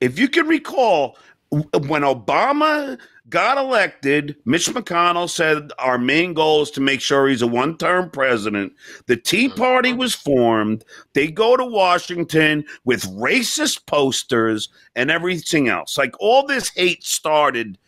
If 0.00 0.18
you 0.18 0.28
can 0.28 0.46
recall, 0.46 1.16
when 1.50 2.02
Obama 2.02 2.98
got 3.28 3.58
elected, 3.58 4.36
Mitch 4.44 4.68
McConnell 4.68 5.28
said 5.28 5.72
our 5.78 5.98
main 5.98 6.34
goal 6.34 6.62
is 6.62 6.70
to 6.72 6.80
make 6.80 7.00
sure 7.00 7.28
he's 7.28 7.42
a 7.42 7.46
one 7.46 7.76
term 7.76 8.10
president. 8.10 8.72
The 9.06 9.16
Tea 9.16 9.48
mm-hmm. 9.48 9.58
Party 9.58 9.92
was 9.92 10.14
formed. 10.14 10.84
They 11.14 11.30
go 11.30 11.56
to 11.56 11.64
Washington 11.64 12.64
with 12.84 13.04
racist 13.04 13.86
posters 13.86 14.68
and 14.94 15.10
everything 15.10 15.68
else. 15.68 15.96
Like 15.96 16.14
all 16.20 16.46
this 16.46 16.68
hate 16.70 17.04
started. 17.04 17.78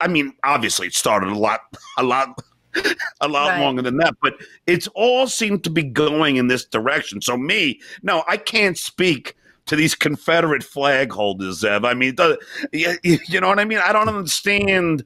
I 0.00 0.08
mean, 0.08 0.34
obviously, 0.44 0.88
it 0.88 0.94
started 0.94 1.30
a 1.30 1.38
lot, 1.38 1.60
a 1.98 2.02
lot. 2.02 2.38
a 3.22 3.28
lot 3.28 3.48
right. 3.48 3.60
longer 3.62 3.80
than 3.80 3.96
that, 3.96 4.14
but 4.20 4.34
it's 4.66 4.86
all 4.88 5.26
seemed 5.26 5.64
to 5.64 5.70
be 5.70 5.82
going 5.82 6.36
in 6.36 6.48
this 6.48 6.66
direction. 6.66 7.22
So, 7.22 7.34
me, 7.34 7.80
no, 8.02 8.22
I 8.28 8.36
can't 8.36 8.76
speak 8.76 9.34
to 9.66 9.76
these 9.76 9.94
Confederate 9.94 10.62
flag 10.62 11.12
holders, 11.12 11.62
Zev. 11.62 11.86
I 11.86 11.94
mean, 11.94 12.16
you 12.72 13.40
know 13.40 13.48
what 13.48 13.58
I 13.58 13.64
mean? 13.64 13.78
I 13.78 13.92
don't 13.92 14.08
understand. 14.08 15.04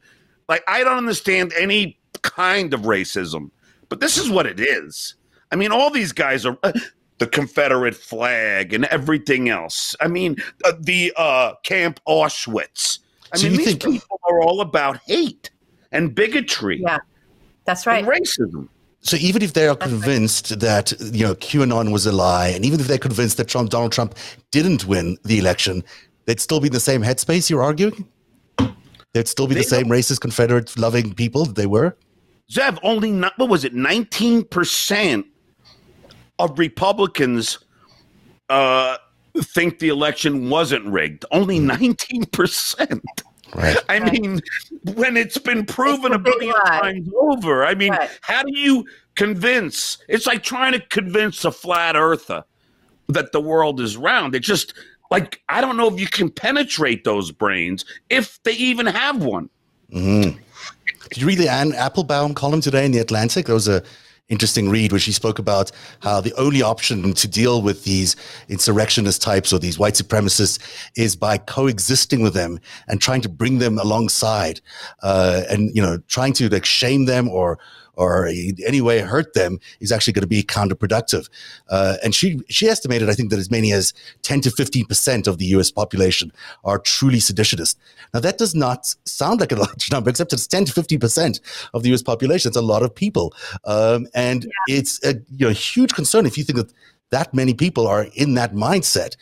Like, 0.49 0.63
I 0.69 0.85
don't 0.85 0.99
understand 0.99 1.53
any 1.59 1.99
kind 2.23 2.75
of 2.75 2.83
racism, 2.83 3.51
but 3.89 4.01
this 4.01 4.17
is 4.19 4.31
what 4.31 4.47
it 4.47 4.61
is. 4.61 5.15
I 5.53 5.57
mean, 5.57 5.73
all 5.73 5.91
these 5.91 6.13
guys 6.13 6.47
are 6.47 6.59
uh, 6.63 6.73
the 7.19 7.27
Confederate 7.27 7.95
flag 7.95 8.73
and 8.73 8.85
everything 8.87 9.49
else. 9.49 9.95
I 10.01 10.09
mean, 10.09 10.37
uh, 10.65 10.73
the 10.79 11.13
uh, 11.17 11.55
Camp 11.63 12.01
Auschwitz. 12.07 13.01
I 13.33 13.37
so 13.37 13.49
mean, 13.49 13.57
these 13.57 13.67
think- 13.77 13.83
people 13.83 14.21
are 14.29 14.43
all 14.43 14.61
about 14.61 14.99
hate 15.07 15.51
and 15.93 16.15
bigotry. 16.15 16.81
Yeah, 16.83 16.99
that's 17.65 17.87
right. 17.87 18.05
racism. 18.05 18.69
So 19.03 19.17
even 19.17 19.43
if 19.43 19.55
they 19.55 19.67
are 19.67 19.77
convinced 19.77 20.61
that 20.61 20.93
you 21.01 21.27
know 21.27 21.35
QAnon 21.35 21.91
was 21.91 22.07
a 22.07 22.13
lie, 22.13 22.49
and 22.49 22.65
even 22.65 22.81
if 22.81 22.87
they're 22.87 22.99
convinced 22.99 23.39
that 23.39 23.49
Trump, 23.49 23.71
Donald 23.71 23.93
Trump 23.93 24.15
didn't 24.51 24.85
win 24.85 25.17
the 25.25 25.39
election, 25.39 25.83
they'd 26.27 26.41
still 26.41 26.61
be 26.61 26.67
in 26.67 26.73
the 26.73 26.81
same 26.81 27.03
headspace. 27.03 27.49
You're 27.49 27.63
arguing? 27.63 28.07
They'd 29.13 29.27
still 29.27 29.47
be 29.47 29.55
they 29.55 29.63
the 29.63 29.67
same 29.67 29.87
racist, 29.87 30.21
Confederate 30.21 30.79
loving 30.79 31.15
people 31.15 31.47
that 31.47 31.57
they 31.57 31.67
were. 31.67 31.97
Zev, 32.53 32.79
only 32.83 33.11
not, 33.11 33.33
what 33.39 33.49
was 33.49 33.65
it? 33.65 33.75
Nineteen 33.75 34.45
percent 34.45 35.27
of 36.39 36.59
Republicans 36.59 37.59
uh, 38.49 38.99
think 39.39 39.79
the 39.79 39.89
election 39.89 40.51
wasn't 40.51 40.85
rigged. 40.87 41.25
Only 41.31 41.59
nineteen 41.59 42.27
percent. 42.27 43.03
Right. 43.55 43.77
I 43.89 43.99
mean, 43.99 44.41
when 44.95 45.17
it's 45.17 45.39
been 45.39 45.67
proven 45.67 46.13
it's 46.13 46.17
a 46.17 46.19
billion 46.19 46.55
times 46.67 47.09
over, 47.17 47.65
I 47.65 47.75
mean, 47.75 47.93
right. 47.93 48.11
how 48.21 48.43
do 48.43 48.57
you 48.57 48.87
convince? 49.17 49.99
It's 50.09 50.27
like 50.27 50.43
trying 50.43 50.73
to 50.73 50.81
convince 50.81 51.45
a 51.45 51.51
flat 51.51 51.97
earther 51.97 52.45
that 53.09 53.33
the 53.33 53.41
world 53.41 53.81
is 53.81 53.97
round. 53.97 54.35
It 54.35 54.41
just 54.41 54.75
like 55.11 55.43
I 55.49 55.61
don't 55.61 55.77
know 55.77 55.93
if 55.93 56.01
you 56.01 56.07
can 56.07 56.31
penetrate 56.31 57.05
those 57.05 57.33
brains 57.33 57.85
if 58.09 58.41
they 58.45 58.53
even 58.53 58.87
have 58.87 59.23
one. 59.23 59.51
Mm-hmm. 59.93 60.39
Did 61.11 61.19
you 61.19 61.27
read 61.27 61.39
the 61.39 61.49
Anne 61.49 61.73
Applebaum 61.75 62.35
column 62.35 62.61
today 62.61 62.85
in 62.85 62.93
the 62.93 62.99
Atlantic? 62.99 63.47
There 63.47 63.55
was 63.55 63.67
a 63.67 63.83
interesting 64.31 64.71
read 64.71 64.93
where 64.93 65.01
she 65.01 65.13
spoke 65.13 65.39
about 65.39 65.71
how 66.01 66.21
the 66.21 66.33
only 66.35 66.63
option 66.63 67.13
to 67.13 67.29
deal 67.29 67.61
with 67.61 67.85
these 67.85 68.17
insurrectionist 68.49 69.21
types 69.21 69.53
or 69.53 69.59
these 69.59 69.79
white 69.79 69.95
supremacists 69.95 70.59
is 70.97 71.15
by 71.15 71.37
coexisting 71.37 72.23
with 72.23 72.33
them 72.33 72.59
and 72.89 73.01
trying 73.01 73.21
to 73.21 73.29
bring 73.29 73.59
them 73.59 73.79
alongside 73.79 74.61
uh, 75.03 75.43
and 75.51 75.75
you 75.75 75.83
know 75.83 75.99
trying 76.09 76.33
to 76.33 76.49
like 76.49 76.65
shame 76.65 77.05
them 77.05 77.29
or 77.29 77.59
or 78.01 78.27
in 78.27 78.57
any 78.67 78.81
way 78.81 79.01
hurt 79.01 79.35
them 79.35 79.61
is 79.81 79.93
actually 79.93 80.15
going 80.15 80.23
to 80.23 80.35
be 80.39 80.43
counterproductive. 80.43 81.29
Uh, 81.69 81.97
and 82.03 82.15
she 82.15 82.41
she 82.49 82.67
estimated, 82.67 83.11
I 83.11 83.13
think, 83.13 83.29
that 83.31 83.39
as 83.39 83.51
many 83.51 83.73
as 83.73 83.93
10 84.23 84.41
to 84.43 84.51
15 84.51 84.87
percent 84.87 85.27
of 85.27 85.37
the 85.37 85.45
U.S. 85.57 85.71
population 85.71 86.33
are 86.65 86.79
truly 86.79 87.19
seditionist. 87.19 87.77
Now 88.15 88.21
that 88.21 88.39
does 88.39 88.55
not 88.55 88.95
sound 89.05 89.41
like 89.41 89.53
a 89.53 89.57
large 89.67 89.93
number, 89.93 90.09
except 90.09 90.33
it's 90.33 90.47
10 90.47 90.65
to 90.67 90.73
15 90.73 90.99
percent 90.99 91.41
of 91.75 91.83
the 91.83 91.91
U.S. 91.91 92.03
population. 92.03 92.49
It's 92.49 92.57
a 92.57 92.63
lot 92.63 92.83
of 92.83 92.95
people, 92.95 93.35
um, 93.65 94.07
and 94.15 94.45
yeah. 94.45 94.77
it's 94.77 95.05
a 95.05 95.15
you 95.37 95.47
know 95.47 95.53
huge 95.53 95.93
concern 95.93 96.25
if 96.25 96.39
you 96.39 96.45
think 96.45 96.57
that 96.57 96.73
that 97.11 97.35
many 97.35 97.55
people 97.55 97.87
are 97.87 98.07
in 98.15 98.35
that 98.35 98.55
mindset. 98.55 99.17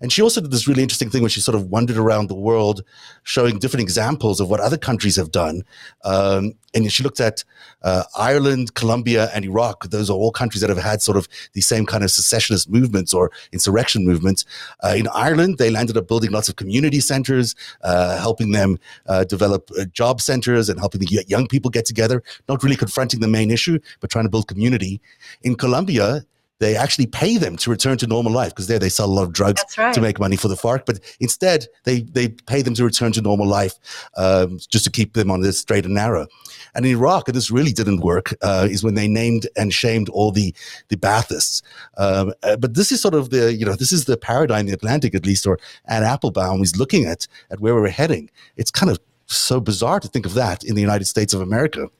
And 0.00 0.12
she 0.12 0.22
also 0.22 0.40
did 0.40 0.50
this 0.50 0.66
really 0.66 0.82
interesting 0.82 1.10
thing 1.10 1.22
where 1.22 1.30
she 1.30 1.40
sort 1.40 1.54
of 1.54 1.66
wandered 1.70 1.96
around 1.96 2.28
the 2.28 2.34
world 2.34 2.82
showing 3.22 3.58
different 3.58 3.82
examples 3.82 4.40
of 4.40 4.50
what 4.50 4.60
other 4.60 4.76
countries 4.76 5.16
have 5.16 5.30
done. 5.30 5.62
Um, 6.04 6.54
and 6.74 6.92
she 6.92 7.02
looked 7.02 7.20
at 7.20 7.44
uh, 7.82 8.02
Ireland, 8.18 8.74
Colombia, 8.74 9.30
and 9.34 9.44
Iraq. 9.44 9.84
Those 9.90 10.10
are 10.10 10.14
all 10.14 10.32
countries 10.32 10.60
that 10.62 10.70
have 10.70 10.78
had 10.78 11.00
sort 11.02 11.16
of 11.16 11.28
the 11.52 11.60
same 11.60 11.86
kind 11.86 12.02
of 12.02 12.10
secessionist 12.10 12.68
movements 12.68 13.14
or 13.14 13.30
insurrection 13.52 14.04
movements. 14.04 14.44
Uh, 14.82 14.94
in 14.96 15.06
Ireland, 15.08 15.58
they 15.58 15.70
landed 15.70 15.96
up 15.96 16.08
building 16.08 16.32
lots 16.32 16.48
of 16.48 16.56
community 16.56 17.00
centers, 17.00 17.54
uh, 17.82 18.18
helping 18.18 18.50
them 18.50 18.78
uh, 19.06 19.24
develop 19.24 19.70
uh, 19.78 19.84
job 19.86 20.20
centers 20.20 20.68
and 20.68 20.80
helping 20.80 21.00
the 21.00 21.24
young 21.28 21.46
people 21.46 21.70
get 21.70 21.84
together, 21.84 22.22
not 22.48 22.62
really 22.62 22.76
confronting 22.76 23.20
the 23.20 23.28
main 23.28 23.50
issue, 23.50 23.78
but 24.00 24.10
trying 24.10 24.24
to 24.24 24.30
build 24.30 24.48
community. 24.48 25.00
In 25.42 25.54
Colombia, 25.54 26.24
they 26.64 26.76
actually 26.76 27.06
pay 27.06 27.36
them 27.36 27.56
to 27.58 27.70
return 27.70 27.98
to 27.98 28.06
normal 28.06 28.32
life 28.32 28.50
because 28.50 28.68
there 28.68 28.78
they 28.78 28.88
sell 28.88 29.06
a 29.06 29.14
lot 29.18 29.24
of 29.24 29.32
drugs 29.32 29.62
right. 29.76 29.92
to 29.92 30.00
make 30.00 30.18
money 30.18 30.36
for 30.36 30.48
the 30.48 30.54
FARC. 30.54 30.86
But 30.86 30.98
instead, 31.20 31.66
they 31.84 32.00
they 32.00 32.28
pay 32.28 32.62
them 32.62 32.74
to 32.74 32.84
return 32.84 33.12
to 33.12 33.20
normal 33.20 33.46
life 33.46 33.74
um, 34.16 34.58
just 34.70 34.84
to 34.84 34.90
keep 34.90 35.12
them 35.12 35.30
on 35.30 35.40
the 35.42 35.52
straight 35.52 35.84
and 35.84 35.94
narrow. 35.94 36.26
And 36.74 36.86
in 36.86 36.92
Iraq, 36.92 37.28
and 37.28 37.36
this 37.36 37.50
really 37.50 37.72
didn't 37.72 38.00
work, 38.00 38.34
uh, 38.42 38.66
is 38.70 38.82
when 38.82 38.94
they 38.94 39.06
named 39.06 39.46
and 39.56 39.72
shamed 39.72 40.08
all 40.08 40.32
the 40.32 40.54
the 40.88 40.96
Baathists. 40.96 41.62
Um, 41.98 42.32
uh, 42.42 42.56
but 42.56 42.74
this 42.74 42.90
is 42.90 43.00
sort 43.02 43.14
of 43.14 43.28
the 43.28 43.52
you 43.52 43.66
know 43.66 43.76
this 43.76 43.92
is 43.92 44.06
the 44.06 44.16
paradigm 44.16 44.66
the 44.66 44.72
Atlantic 44.72 45.14
at 45.14 45.26
least, 45.26 45.46
or 45.46 45.58
Anne 45.84 46.02
Applebaum 46.02 46.62
is 46.62 46.78
looking 46.78 47.04
at 47.04 47.28
at 47.50 47.60
where 47.60 47.74
we're 47.74 47.88
heading. 47.88 48.30
It's 48.56 48.70
kind 48.70 48.90
of 48.90 48.98
so 49.26 49.60
bizarre 49.60 50.00
to 50.00 50.08
think 50.08 50.24
of 50.24 50.34
that 50.34 50.64
in 50.64 50.74
the 50.74 50.80
United 50.80 51.04
States 51.04 51.34
of 51.34 51.40
America. 51.42 51.90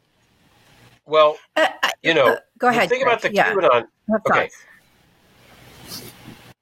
Well, 1.07 1.37
uh, 1.57 1.69
you 2.03 2.15
know, 2.15 2.29
uh, 2.29 2.37
go 2.59 2.69
ahead. 2.69 2.89
Think 2.89 3.03
about 3.03 3.21
the 3.21 3.33
yeah. 3.35 3.53
QAnon. 3.53 3.89
Okay. 4.12 4.50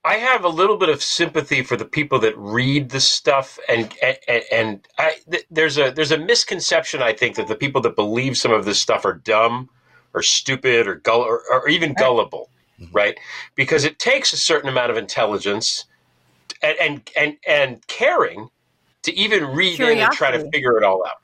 I 0.04 0.14
have 0.14 0.44
a 0.44 0.48
little 0.48 0.76
bit 0.76 0.88
of 0.88 1.02
sympathy 1.02 1.62
for 1.62 1.76
the 1.76 1.84
people 1.84 2.18
that 2.20 2.36
read 2.36 2.90
the 2.90 3.00
stuff, 3.00 3.58
and 3.68 3.94
and, 4.02 4.42
and 4.50 4.88
I, 4.98 5.16
th- 5.30 5.46
there's 5.50 5.78
a 5.78 5.92
there's 5.92 6.10
a 6.10 6.18
misconception 6.18 7.02
I 7.02 7.12
think 7.12 7.36
that 7.36 7.46
the 7.46 7.54
people 7.54 7.80
that 7.82 7.94
believe 7.94 8.36
some 8.36 8.52
of 8.52 8.64
this 8.64 8.80
stuff 8.80 9.04
are 9.04 9.14
dumb, 9.14 9.70
or 10.12 10.22
stupid, 10.22 10.88
or 10.88 10.96
gull 10.96 11.20
or, 11.20 11.42
or 11.52 11.68
even 11.68 11.94
gullible, 11.94 12.50
mm-hmm. 12.80 12.92
right? 12.92 13.18
Because 13.54 13.84
it 13.84 14.00
takes 14.00 14.32
a 14.32 14.36
certain 14.36 14.68
amount 14.68 14.90
of 14.90 14.96
intelligence 14.96 15.84
and 16.62 16.76
and 16.80 17.10
and, 17.16 17.36
and 17.46 17.86
caring 17.86 18.48
to 19.02 19.14
even 19.14 19.46
read 19.46 19.76
Curiosity. 19.76 20.00
in 20.00 20.04
and 20.04 20.12
try 20.12 20.30
to 20.32 20.50
figure 20.50 20.76
it 20.78 20.84
all 20.84 21.06
out. 21.06 21.22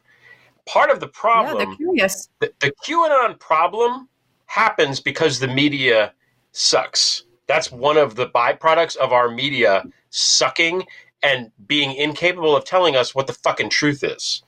Part 0.66 0.90
of 0.90 1.00
the 1.00 1.08
problem, 1.08 1.76
yeah, 1.94 2.06
the, 2.40 2.52
the 2.60 2.72
QAnon 2.86 3.40
problem 3.40 4.08
happens 4.49 4.99
because 4.99 5.38
the 5.38 5.46
media 5.49 6.12
sucks. 6.53 7.22
That's 7.46 7.70
one 7.70 7.96
of 7.96 8.16
the 8.16 8.26
byproducts 8.26 8.96
of 8.96 9.12
our 9.12 9.30
media 9.30 9.84
sucking 10.11 10.84
and 11.22 11.53
being 11.66 11.94
incapable 11.94 12.57
of 12.57 12.64
telling 12.64 12.96
us 12.96 13.14
what 13.14 13.26
the 13.26 13.32
fucking 13.32 13.70
truth 13.70 14.03
is. 14.03 14.42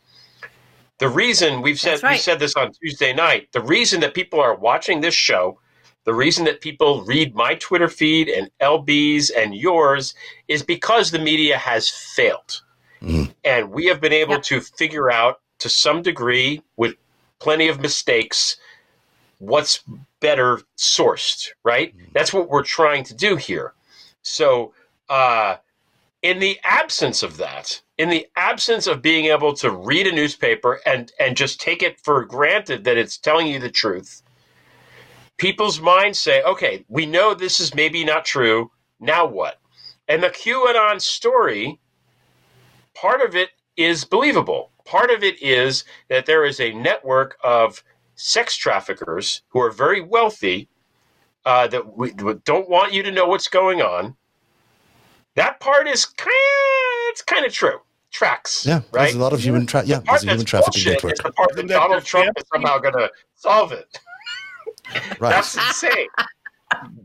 The 0.99 1.09
reason 1.09 1.63
we've 1.63 1.81
said 1.81 2.03
right. 2.03 2.13
we 2.13 2.19
said 2.19 2.39
this 2.39 2.57
on 2.57 2.73
Tuesday 2.73 3.13
night, 3.13 3.49
the 3.53 3.63
reason 3.63 4.01
that 4.01 4.15
people 4.15 4.41
are 4.41 4.55
watching 4.55 5.01
this 5.01 5.15
show, 5.15 5.59
the 6.05 6.15
reason 6.15 6.45
that 6.45 6.61
people 6.61 7.03
read 7.05 7.35
my 7.35 7.55
Twitter 7.55 7.89
feed 7.89 8.29
and 8.29 8.51
LB's 8.61 9.31
and 9.31 9.55
yours 9.55 10.15
is 10.49 10.63
because 10.63 11.11
the 11.11 11.19
media 11.19 11.57
has 11.57 11.89
failed. 11.89 12.63
Mm. 13.03 13.33
And 13.45 13.71
we 13.71 13.87
have 13.87 14.01
been 14.01 14.13
able 14.13 14.35
yep. 14.35 14.43
to 14.45 14.61
figure 14.61 15.11
out 15.11 15.41
to 15.59 15.69
some 15.69 16.03
degree 16.03 16.63
with 16.77 16.95
plenty 17.39 17.69
of 17.69 17.81
mistakes 17.81 18.57
what's 19.41 19.81
better 20.21 20.61
sourced, 20.79 21.49
right? 21.65 21.97
Mm. 21.97 22.13
That's 22.13 22.33
what 22.33 22.49
we're 22.49 22.63
trying 22.63 23.05
to 23.05 23.15
do 23.15 23.37
here. 23.37 23.73
So, 24.23 24.73
uh, 25.09 25.57
in 26.23 26.39
the 26.39 26.61
absence 26.63 27.23
of 27.23 27.39
that, 27.39 27.81
in 27.99 28.11
the 28.11 28.27
absence 28.37 28.87
of 28.87 29.03
being 29.03 29.27
able 29.27 29.55
to 29.55 29.71
read 29.71 30.07
a 30.07 30.13
newspaper 30.13 30.81
and 30.87 31.11
and 31.19 31.37
just 31.37 31.61
take 31.61 31.83
it 31.83 31.99
for 32.01 32.25
granted 32.25 32.85
that 32.85 32.99
it's 32.99 33.17
telling 33.17 33.47
you 33.47 33.59
the 33.59 33.71
truth, 33.71 34.23
people's 35.39 35.81
minds 35.81 36.19
say, 36.21 36.43
"Okay, 36.43 36.85
we 36.89 37.07
know 37.07 37.35
this 37.35 37.59
is 37.59 37.75
maybe 37.75 38.05
not 38.05 38.27
true. 38.27 38.71
Now 39.01 39.25
what?" 39.25 39.59
And 40.07 40.23
the 40.23 40.29
QAnon 40.29 41.01
story, 41.01 41.81
part 42.95 43.23
of 43.23 43.35
it 43.35 43.51
is 43.77 44.05
believable. 44.05 44.71
Part 44.85 45.11
of 45.11 45.25
it 45.25 45.41
is 45.41 45.85
that 46.09 46.27
there 46.27 46.45
is 46.45 46.61
a 46.61 46.75
network 46.75 47.39
of 47.43 47.83
sex 48.21 48.57
traffickers 48.57 49.43
who 49.49 49.61
are 49.61 49.71
very 49.71 50.01
wealthy 50.01 50.69
uh, 51.45 51.67
that 51.69 51.97
we, 51.97 52.13
don't 52.45 52.69
want 52.69 52.93
you 52.93 53.03
to 53.03 53.11
know 53.11 53.27
what's 53.27 53.49
going 53.49 53.81
on. 53.81 54.15
That 55.37 55.59
part 55.61 55.89
is 55.89 56.05
kind 56.05 56.29
of, 56.29 57.11
it's 57.11 57.23
kind 57.23 57.47
of 57.47 57.53
true. 57.53 57.81
Tracks. 58.11 58.67
Yeah, 58.67 58.81
right. 58.91 59.05
There's 59.05 59.15
a 59.15 59.21
lot 59.21 59.33
of 59.33 59.41
human 59.41 59.67
tra- 59.67 59.85
yeah, 59.85 60.01
there's 60.01 60.25
a 60.25 60.31
human 60.31 60.45
trafficking 60.45 60.93
network. 60.93 61.17
the 61.17 61.33
part 61.33 61.55
that 61.55 61.69
Donald 61.69 62.05
Trump 62.05 62.37
is 62.37 62.45
somehow 62.53 62.79
going 62.79 62.95
to 62.95 63.11
solve 63.37 63.71
it. 63.73 63.99
right. 65.21 65.31
That's 65.31 65.55
insane. 65.57 66.09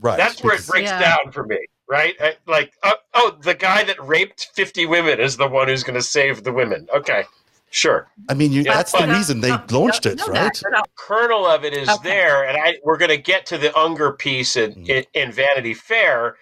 right. 0.01 0.17
That's 0.17 0.43
where 0.43 0.55
it 0.55 0.65
breaks 0.65 0.89
yeah. 0.89 0.99
down 0.99 1.31
for 1.31 1.45
me. 1.45 1.59
Right. 1.87 2.15
I, 2.19 2.35
like, 2.47 2.73
uh, 2.81 2.93
oh, 3.13 3.37
the 3.43 3.53
guy 3.53 3.83
that 3.83 4.03
raped 4.03 4.49
50 4.55 4.87
women 4.87 5.19
is 5.19 5.37
the 5.37 5.47
one 5.47 5.67
who's 5.67 5.83
going 5.83 5.93
to 5.95 6.01
save 6.01 6.43
the 6.43 6.51
women. 6.51 6.87
Okay. 6.93 7.25
Sure. 7.71 8.07
I 8.29 8.33
mean, 8.33 8.53
you, 8.53 8.61
yeah, 8.61 8.75
that's 8.75 8.93
the 8.93 9.07
reason 9.07 9.41
they 9.41 9.51
launched 9.69 10.05
it, 10.05 10.25
right? 10.27 10.53
The 10.53 10.83
kernel 10.95 11.45
of 11.45 11.65
it 11.65 11.73
is 11.73 11.89
okay. 11.89 12.09
there, 12.09 12.47
and 12.47 12.57
I, 12.57 12.77
we're 12.83 12.97
going 12.97 13.09
to 13.09 13.17
get 13.17 13.45
to 13.47 13.57
the 13.57 13.77
Unger 13.77 14.13
piece 14.13 14.55
in, 14.55 14.73
mm. 14.73 14.87
in, 14.87 15.05
in, 15.13 15.31
Vanity 15.31 15.73
Fair, 15.73 16.37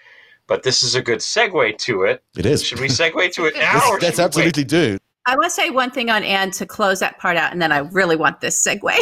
but 0.45 0.61
this 0.61 0.83
is 0.83 0.93
a 0.93 1.01
good 1.01 1.19
segue 1.19 1.77
to 1.79 2.03
it. 2.03 2.23
It 2.37 2.45
is. 2.45 2.63
Should 2.63 2.79
we 2.79 2.87
segue 2.87 3.31
to 3.33 3.45
it 3.45 3.55
now? 3.57 3.97
that's 3.99 4.19
absolutely 4.19 4.63
do. 4.63 4.99
I 5.25 5.35
want 5.35 5.45
to 5.45 5.49
say 5.49 5.69
one 5.69 5.89
thing 5.89 6.09
on 6.09 6.23
Anne 6.23 6.51
to 6.51 6.65
close 6.65 6.99
that 6.99 7.17
part 7.17 7.37
out, 7.37 7.51
and 7.51 7.61
then 7.61 7.71
I 7.71 7.79
really 7.79 8.15
want 8.15 8.41
this 8.41 8.63
segue. 8.63 8.93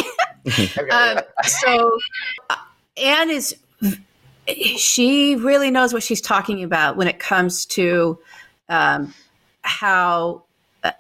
okay, 0.48 0.90
um, 0.90 1.20
so, 1.44 2.00
uh, 2.50 2.56
Anne 2.96 3.30
is, 3.30 3.56
she 4.78 5.36
really 5.36 5.72
knows 5.72 5.94
what 5.94 6.04
she's 6.04 6.22
talking 6.22 6.64
about 6.64 6.96
when 6.96 7.08
it 7.08 7.20
comes 7.20 7.66
to 7.66 8.20
um, 8.70 9.14
how 9.64 10.44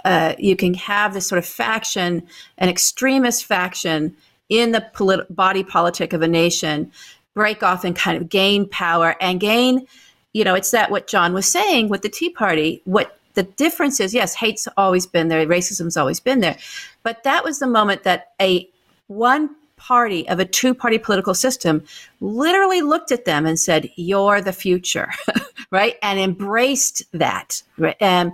uh, 0.06 0.36
you 0.38 0.56
can 0.56 0.74
have 0.76 1.14
this 1.14 1.28
sort 1.28 1.40
of 1.40 1.46
faction, 1.46 2.28
an 2.58 2.70
extremist 2.70 3.46
faction 3.46 4.16
in 4.50 4.72
the 4.72 4.82
polit- 4.94 5.34
body 5.34 5.64
politic 5.64 6.14
of 6.14 6.22
a 6.22 6.28
nation, 6.28 6.92
break 7.34 7.64
off 7.64 7.84
and 7.84 7.96
kind 7.96 8.18
of 8.18 8.30
gain 8.30 8.68
power 8.68 9.16
and 9.22 9.40
gain. 9.40 9.86
You 10.34 10.44
know, 10.44 10.56
it's 10.56 10.72
that 10.72 10.92
what 10.92 11.08
John 11.08 11.34
was 11.34 11.52
saying 11.52 11.90
with 11.90 12.02
the 12.02 12.10
Tea 12.10 12.30
Party. 12.30 12.82
What 12.86 13.18
the 13.34 13.44
difference 13.44 14.00
is, 14.00 14.14
yes, 14.14 14.36
hate's 14.36 14.68
always 14.78 15.06
been 15.06 15.30
there, 15.30 15.46
racism's 15.46 15.98
always 15.98 16.20
been 16.20 16.42
there, 16.42 16.58
but 17.04 17.24
that 17.24 17.44
was 17.44 17.60
the 17.60 17.68
moment 17.68 18.04
that 18.04 18.32
a 18.42 18.70
one 19.08 19.56
party 19.82 20.30
of 20.30 20.40
a 20.40 20.46
two 20.46 20.76
party 20.76 21.00
political 21.00 21.34
system 21.34 21.84
literally 22.20 22.82
looked 22.82 23.12
at 23.12 23.26
them 23.26 23.48
and 23.48 23.60
said, 23.60 23.90
You're 23.96 24.40
the 24.40 24.54
future, 24.54 25.10
right? 25.72 25.96
And 26.04 26.20
embraced 26.20 27.04
that. 27.14 27.64
Right? 27.80 27.96
And, 28.00 28.34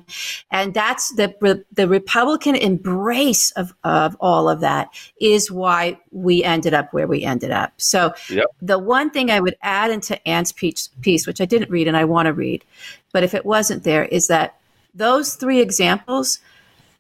and 0.52 0.74
that's 0.74 1.14
the, 1.16 1.64
the 1.72 1.88
Republican 1.88 2.56
embrace 2.56 3.52
of, 3.52 3.74
of 3.86 4.18
all 4.20 4.50
of 4.50 4.60
that 4.60 4.90
is 5.22 5.50
why 5.50 5.98
we 6.12 6.44
ended 6.44 6.74
up 6.74 6.94
where 6.94 7.08
we 7.08 7.24
ended 7.24 7.52
up. 7.52 7.72
So, 7.78 8.14
yep. 8.30 8.48
the 8.62 8.78
one 8.78 9.10
thing 9.10 9.32
I 9.32 9.40
would 9.40 9.56
add 9.62 9.90
into 9.90 10.28
Anne's 10.28 10.52
piece, 10.52 10.90
piece, 11.02 11.26
which 11.26 11.40
I 11.40 11.46
didn't 11.46 11.72
read 11.72 11.88
and 11.88 11.96
I 11.96 12.04
want 12.04 12.26
to 12.26 12.34
read, 12.34 12.66
but 13.14 13.24
if 13.24 13.34
it 13.34 13.46
wasn't 13.46 13.84
there, 13.84 14.04
is 14.06 14.28
that 14.28 14.58
those 14.94 15.36
three 15.36 15.62
examples 15.62 16.40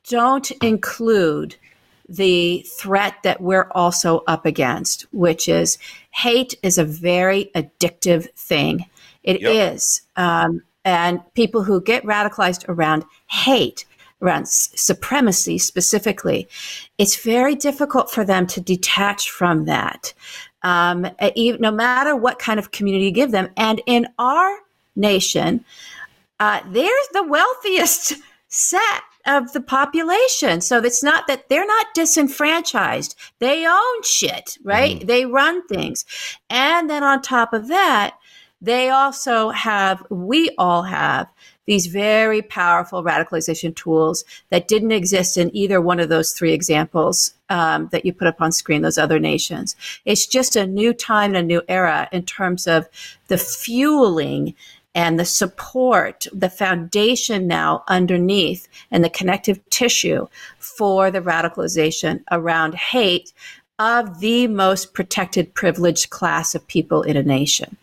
don't 0.07 0.49
include 0.63 1.57
the 2.09 2.65
threat 2.77 3.15
that 3.23 3.41
we're 3.41 3.69
also 3.71 4.23
up 4.27 4.45
against, 4.45 5.03
which 5.11 5.47
is 5.47 5.77
hate 6.11 6.55
is 6.63 6.77
a 6.77 6.85
very 6.85 7.51
addictive 7.55 8.31
thing. 8.33 8.85
It 9.23 9.41
yep. 9.41 9.73
is, 9.73 10.01
um, 10.15 10.61
and 10.85 11.21
people 11.33 11.63
who 11.63 11.81
get 11.81 12.03
radicalized 12.03 12.65
around 12.69 13.03
hate, 13.27 13.85
around 14.21 14.43
s- 14.43 14.69
supremacy 14.75 15.57
specifically, 15.57 16.47
it's 16.97 17.21
very 17.21 17.55
difficult 17.55 18.09
for 18.09 18.23
them 18.23 18.47
to 18.47 18.61
detach 18.61 19.29
from 19.29 19.65
that. 19.65 20.13
Um, 20.63 21.07
even, 21.35 21.61
no 21.61 21.71
matter 21.71 22.15
what 22.15 22.39
kind 22.39 22.59
of 22.59 22.71
community 22.71 23.05
you 23.05 23.11
give 23.11 23.31
them. 23.31 23.49
And 23.57 23.81
in 23.85 24.07
our 24.17 24.57
nation, 24.95 25.63
uh, 26.39 26.61
they're 26.71 26.89
the 27.13 27.23
wealthiest 27.23 28.15
set 28.47 29.03
of 29.27 29.53
the 29.53 29.61
population. 29.61 30.61
So 30.61 30.79
it's 30.79 31.03
not 31.03 31.27
that 31.27 31.49
they're 31.49 31.67
not 31.67 31.93
disenfranchised. 31.93 33.15
They 33.39 33.67
own 33.67 34.03
shit, 34.03 34.57
right? 34.63 34.99
Mm. 34.99 35.07
They 35.07 35.25
run 35.25 35.67
things. 35.67 36.05
And 36.49 36.89
then 36.89 37.03
on 37.03 37.21
top 37.21 37.53
of 37.53 37.67
that, 37.67 38.17
they 38.61 38.89
also 38.89 39.49
have, 39.49 40.03
we 40.09 40.49
all 40.57 40.83
have 40.83 41.27
these 41.67 41.87
very 41.87 42.41
powerful 42.41 43.03
radicalization 43.03 43.75
tools 43.75 44.23
that 44.49 44.69
didn't 44.69 44.93
exist 44.93 45.37
in 45.37 45.55
either 45.55 45.81
one 45.81 45.99
of 45.99 46.09
those 46.09 46.31
three 46.31 46.53
examples 46.53 47.33
um, 47.49 47.89
that 47.91 48.05
you 48.05 48.13
put 48.13 48.27
up 48.27 48.41
on 48.41 48.51
screen, 48.51 48.81
those 48.81 48.97
other 48.97 49.19
nations. 49.19 49.75
It's 50.05 50.25
just 50.25 50.55
a 50.55 50.65
new 50.65 50.93
time 50.93 51.35
and 51.35 51.37
a 51.37 51.43
new 51.43 51.61
era 51.67 52.07
in 52.11 52.23
terms 52.23 52.67
of 52.67 52.87
the 53.27 53.37
fueling 53.37 54.55
and 54.97 55.19
the 55.19 55.25
support, 55.25 56.25
the 56.33 56.49
foundation 56.49 57.45
now 57.45 57.83
underneath 57.87 58.67
and 58.89 59.03
the 59.03 59.11
connective 59.11 59.59
tissue 59.69 60.25
for 60.57 61.11
the 61.11 61.21
radicalization 61.21 62.23
around 62.31 62.73
hate 62.73 63.31
of 63.77 64.21
the 64.21 64.47
most 64.47 64.95
protected, 64.95 65.53
privileged 65.53 66.09
class 66.09 66.55
of 66.55 66.67
people 66.67 67.03
in 67.03 67.15
a 67.15 67.21
nation. 67.21 67.77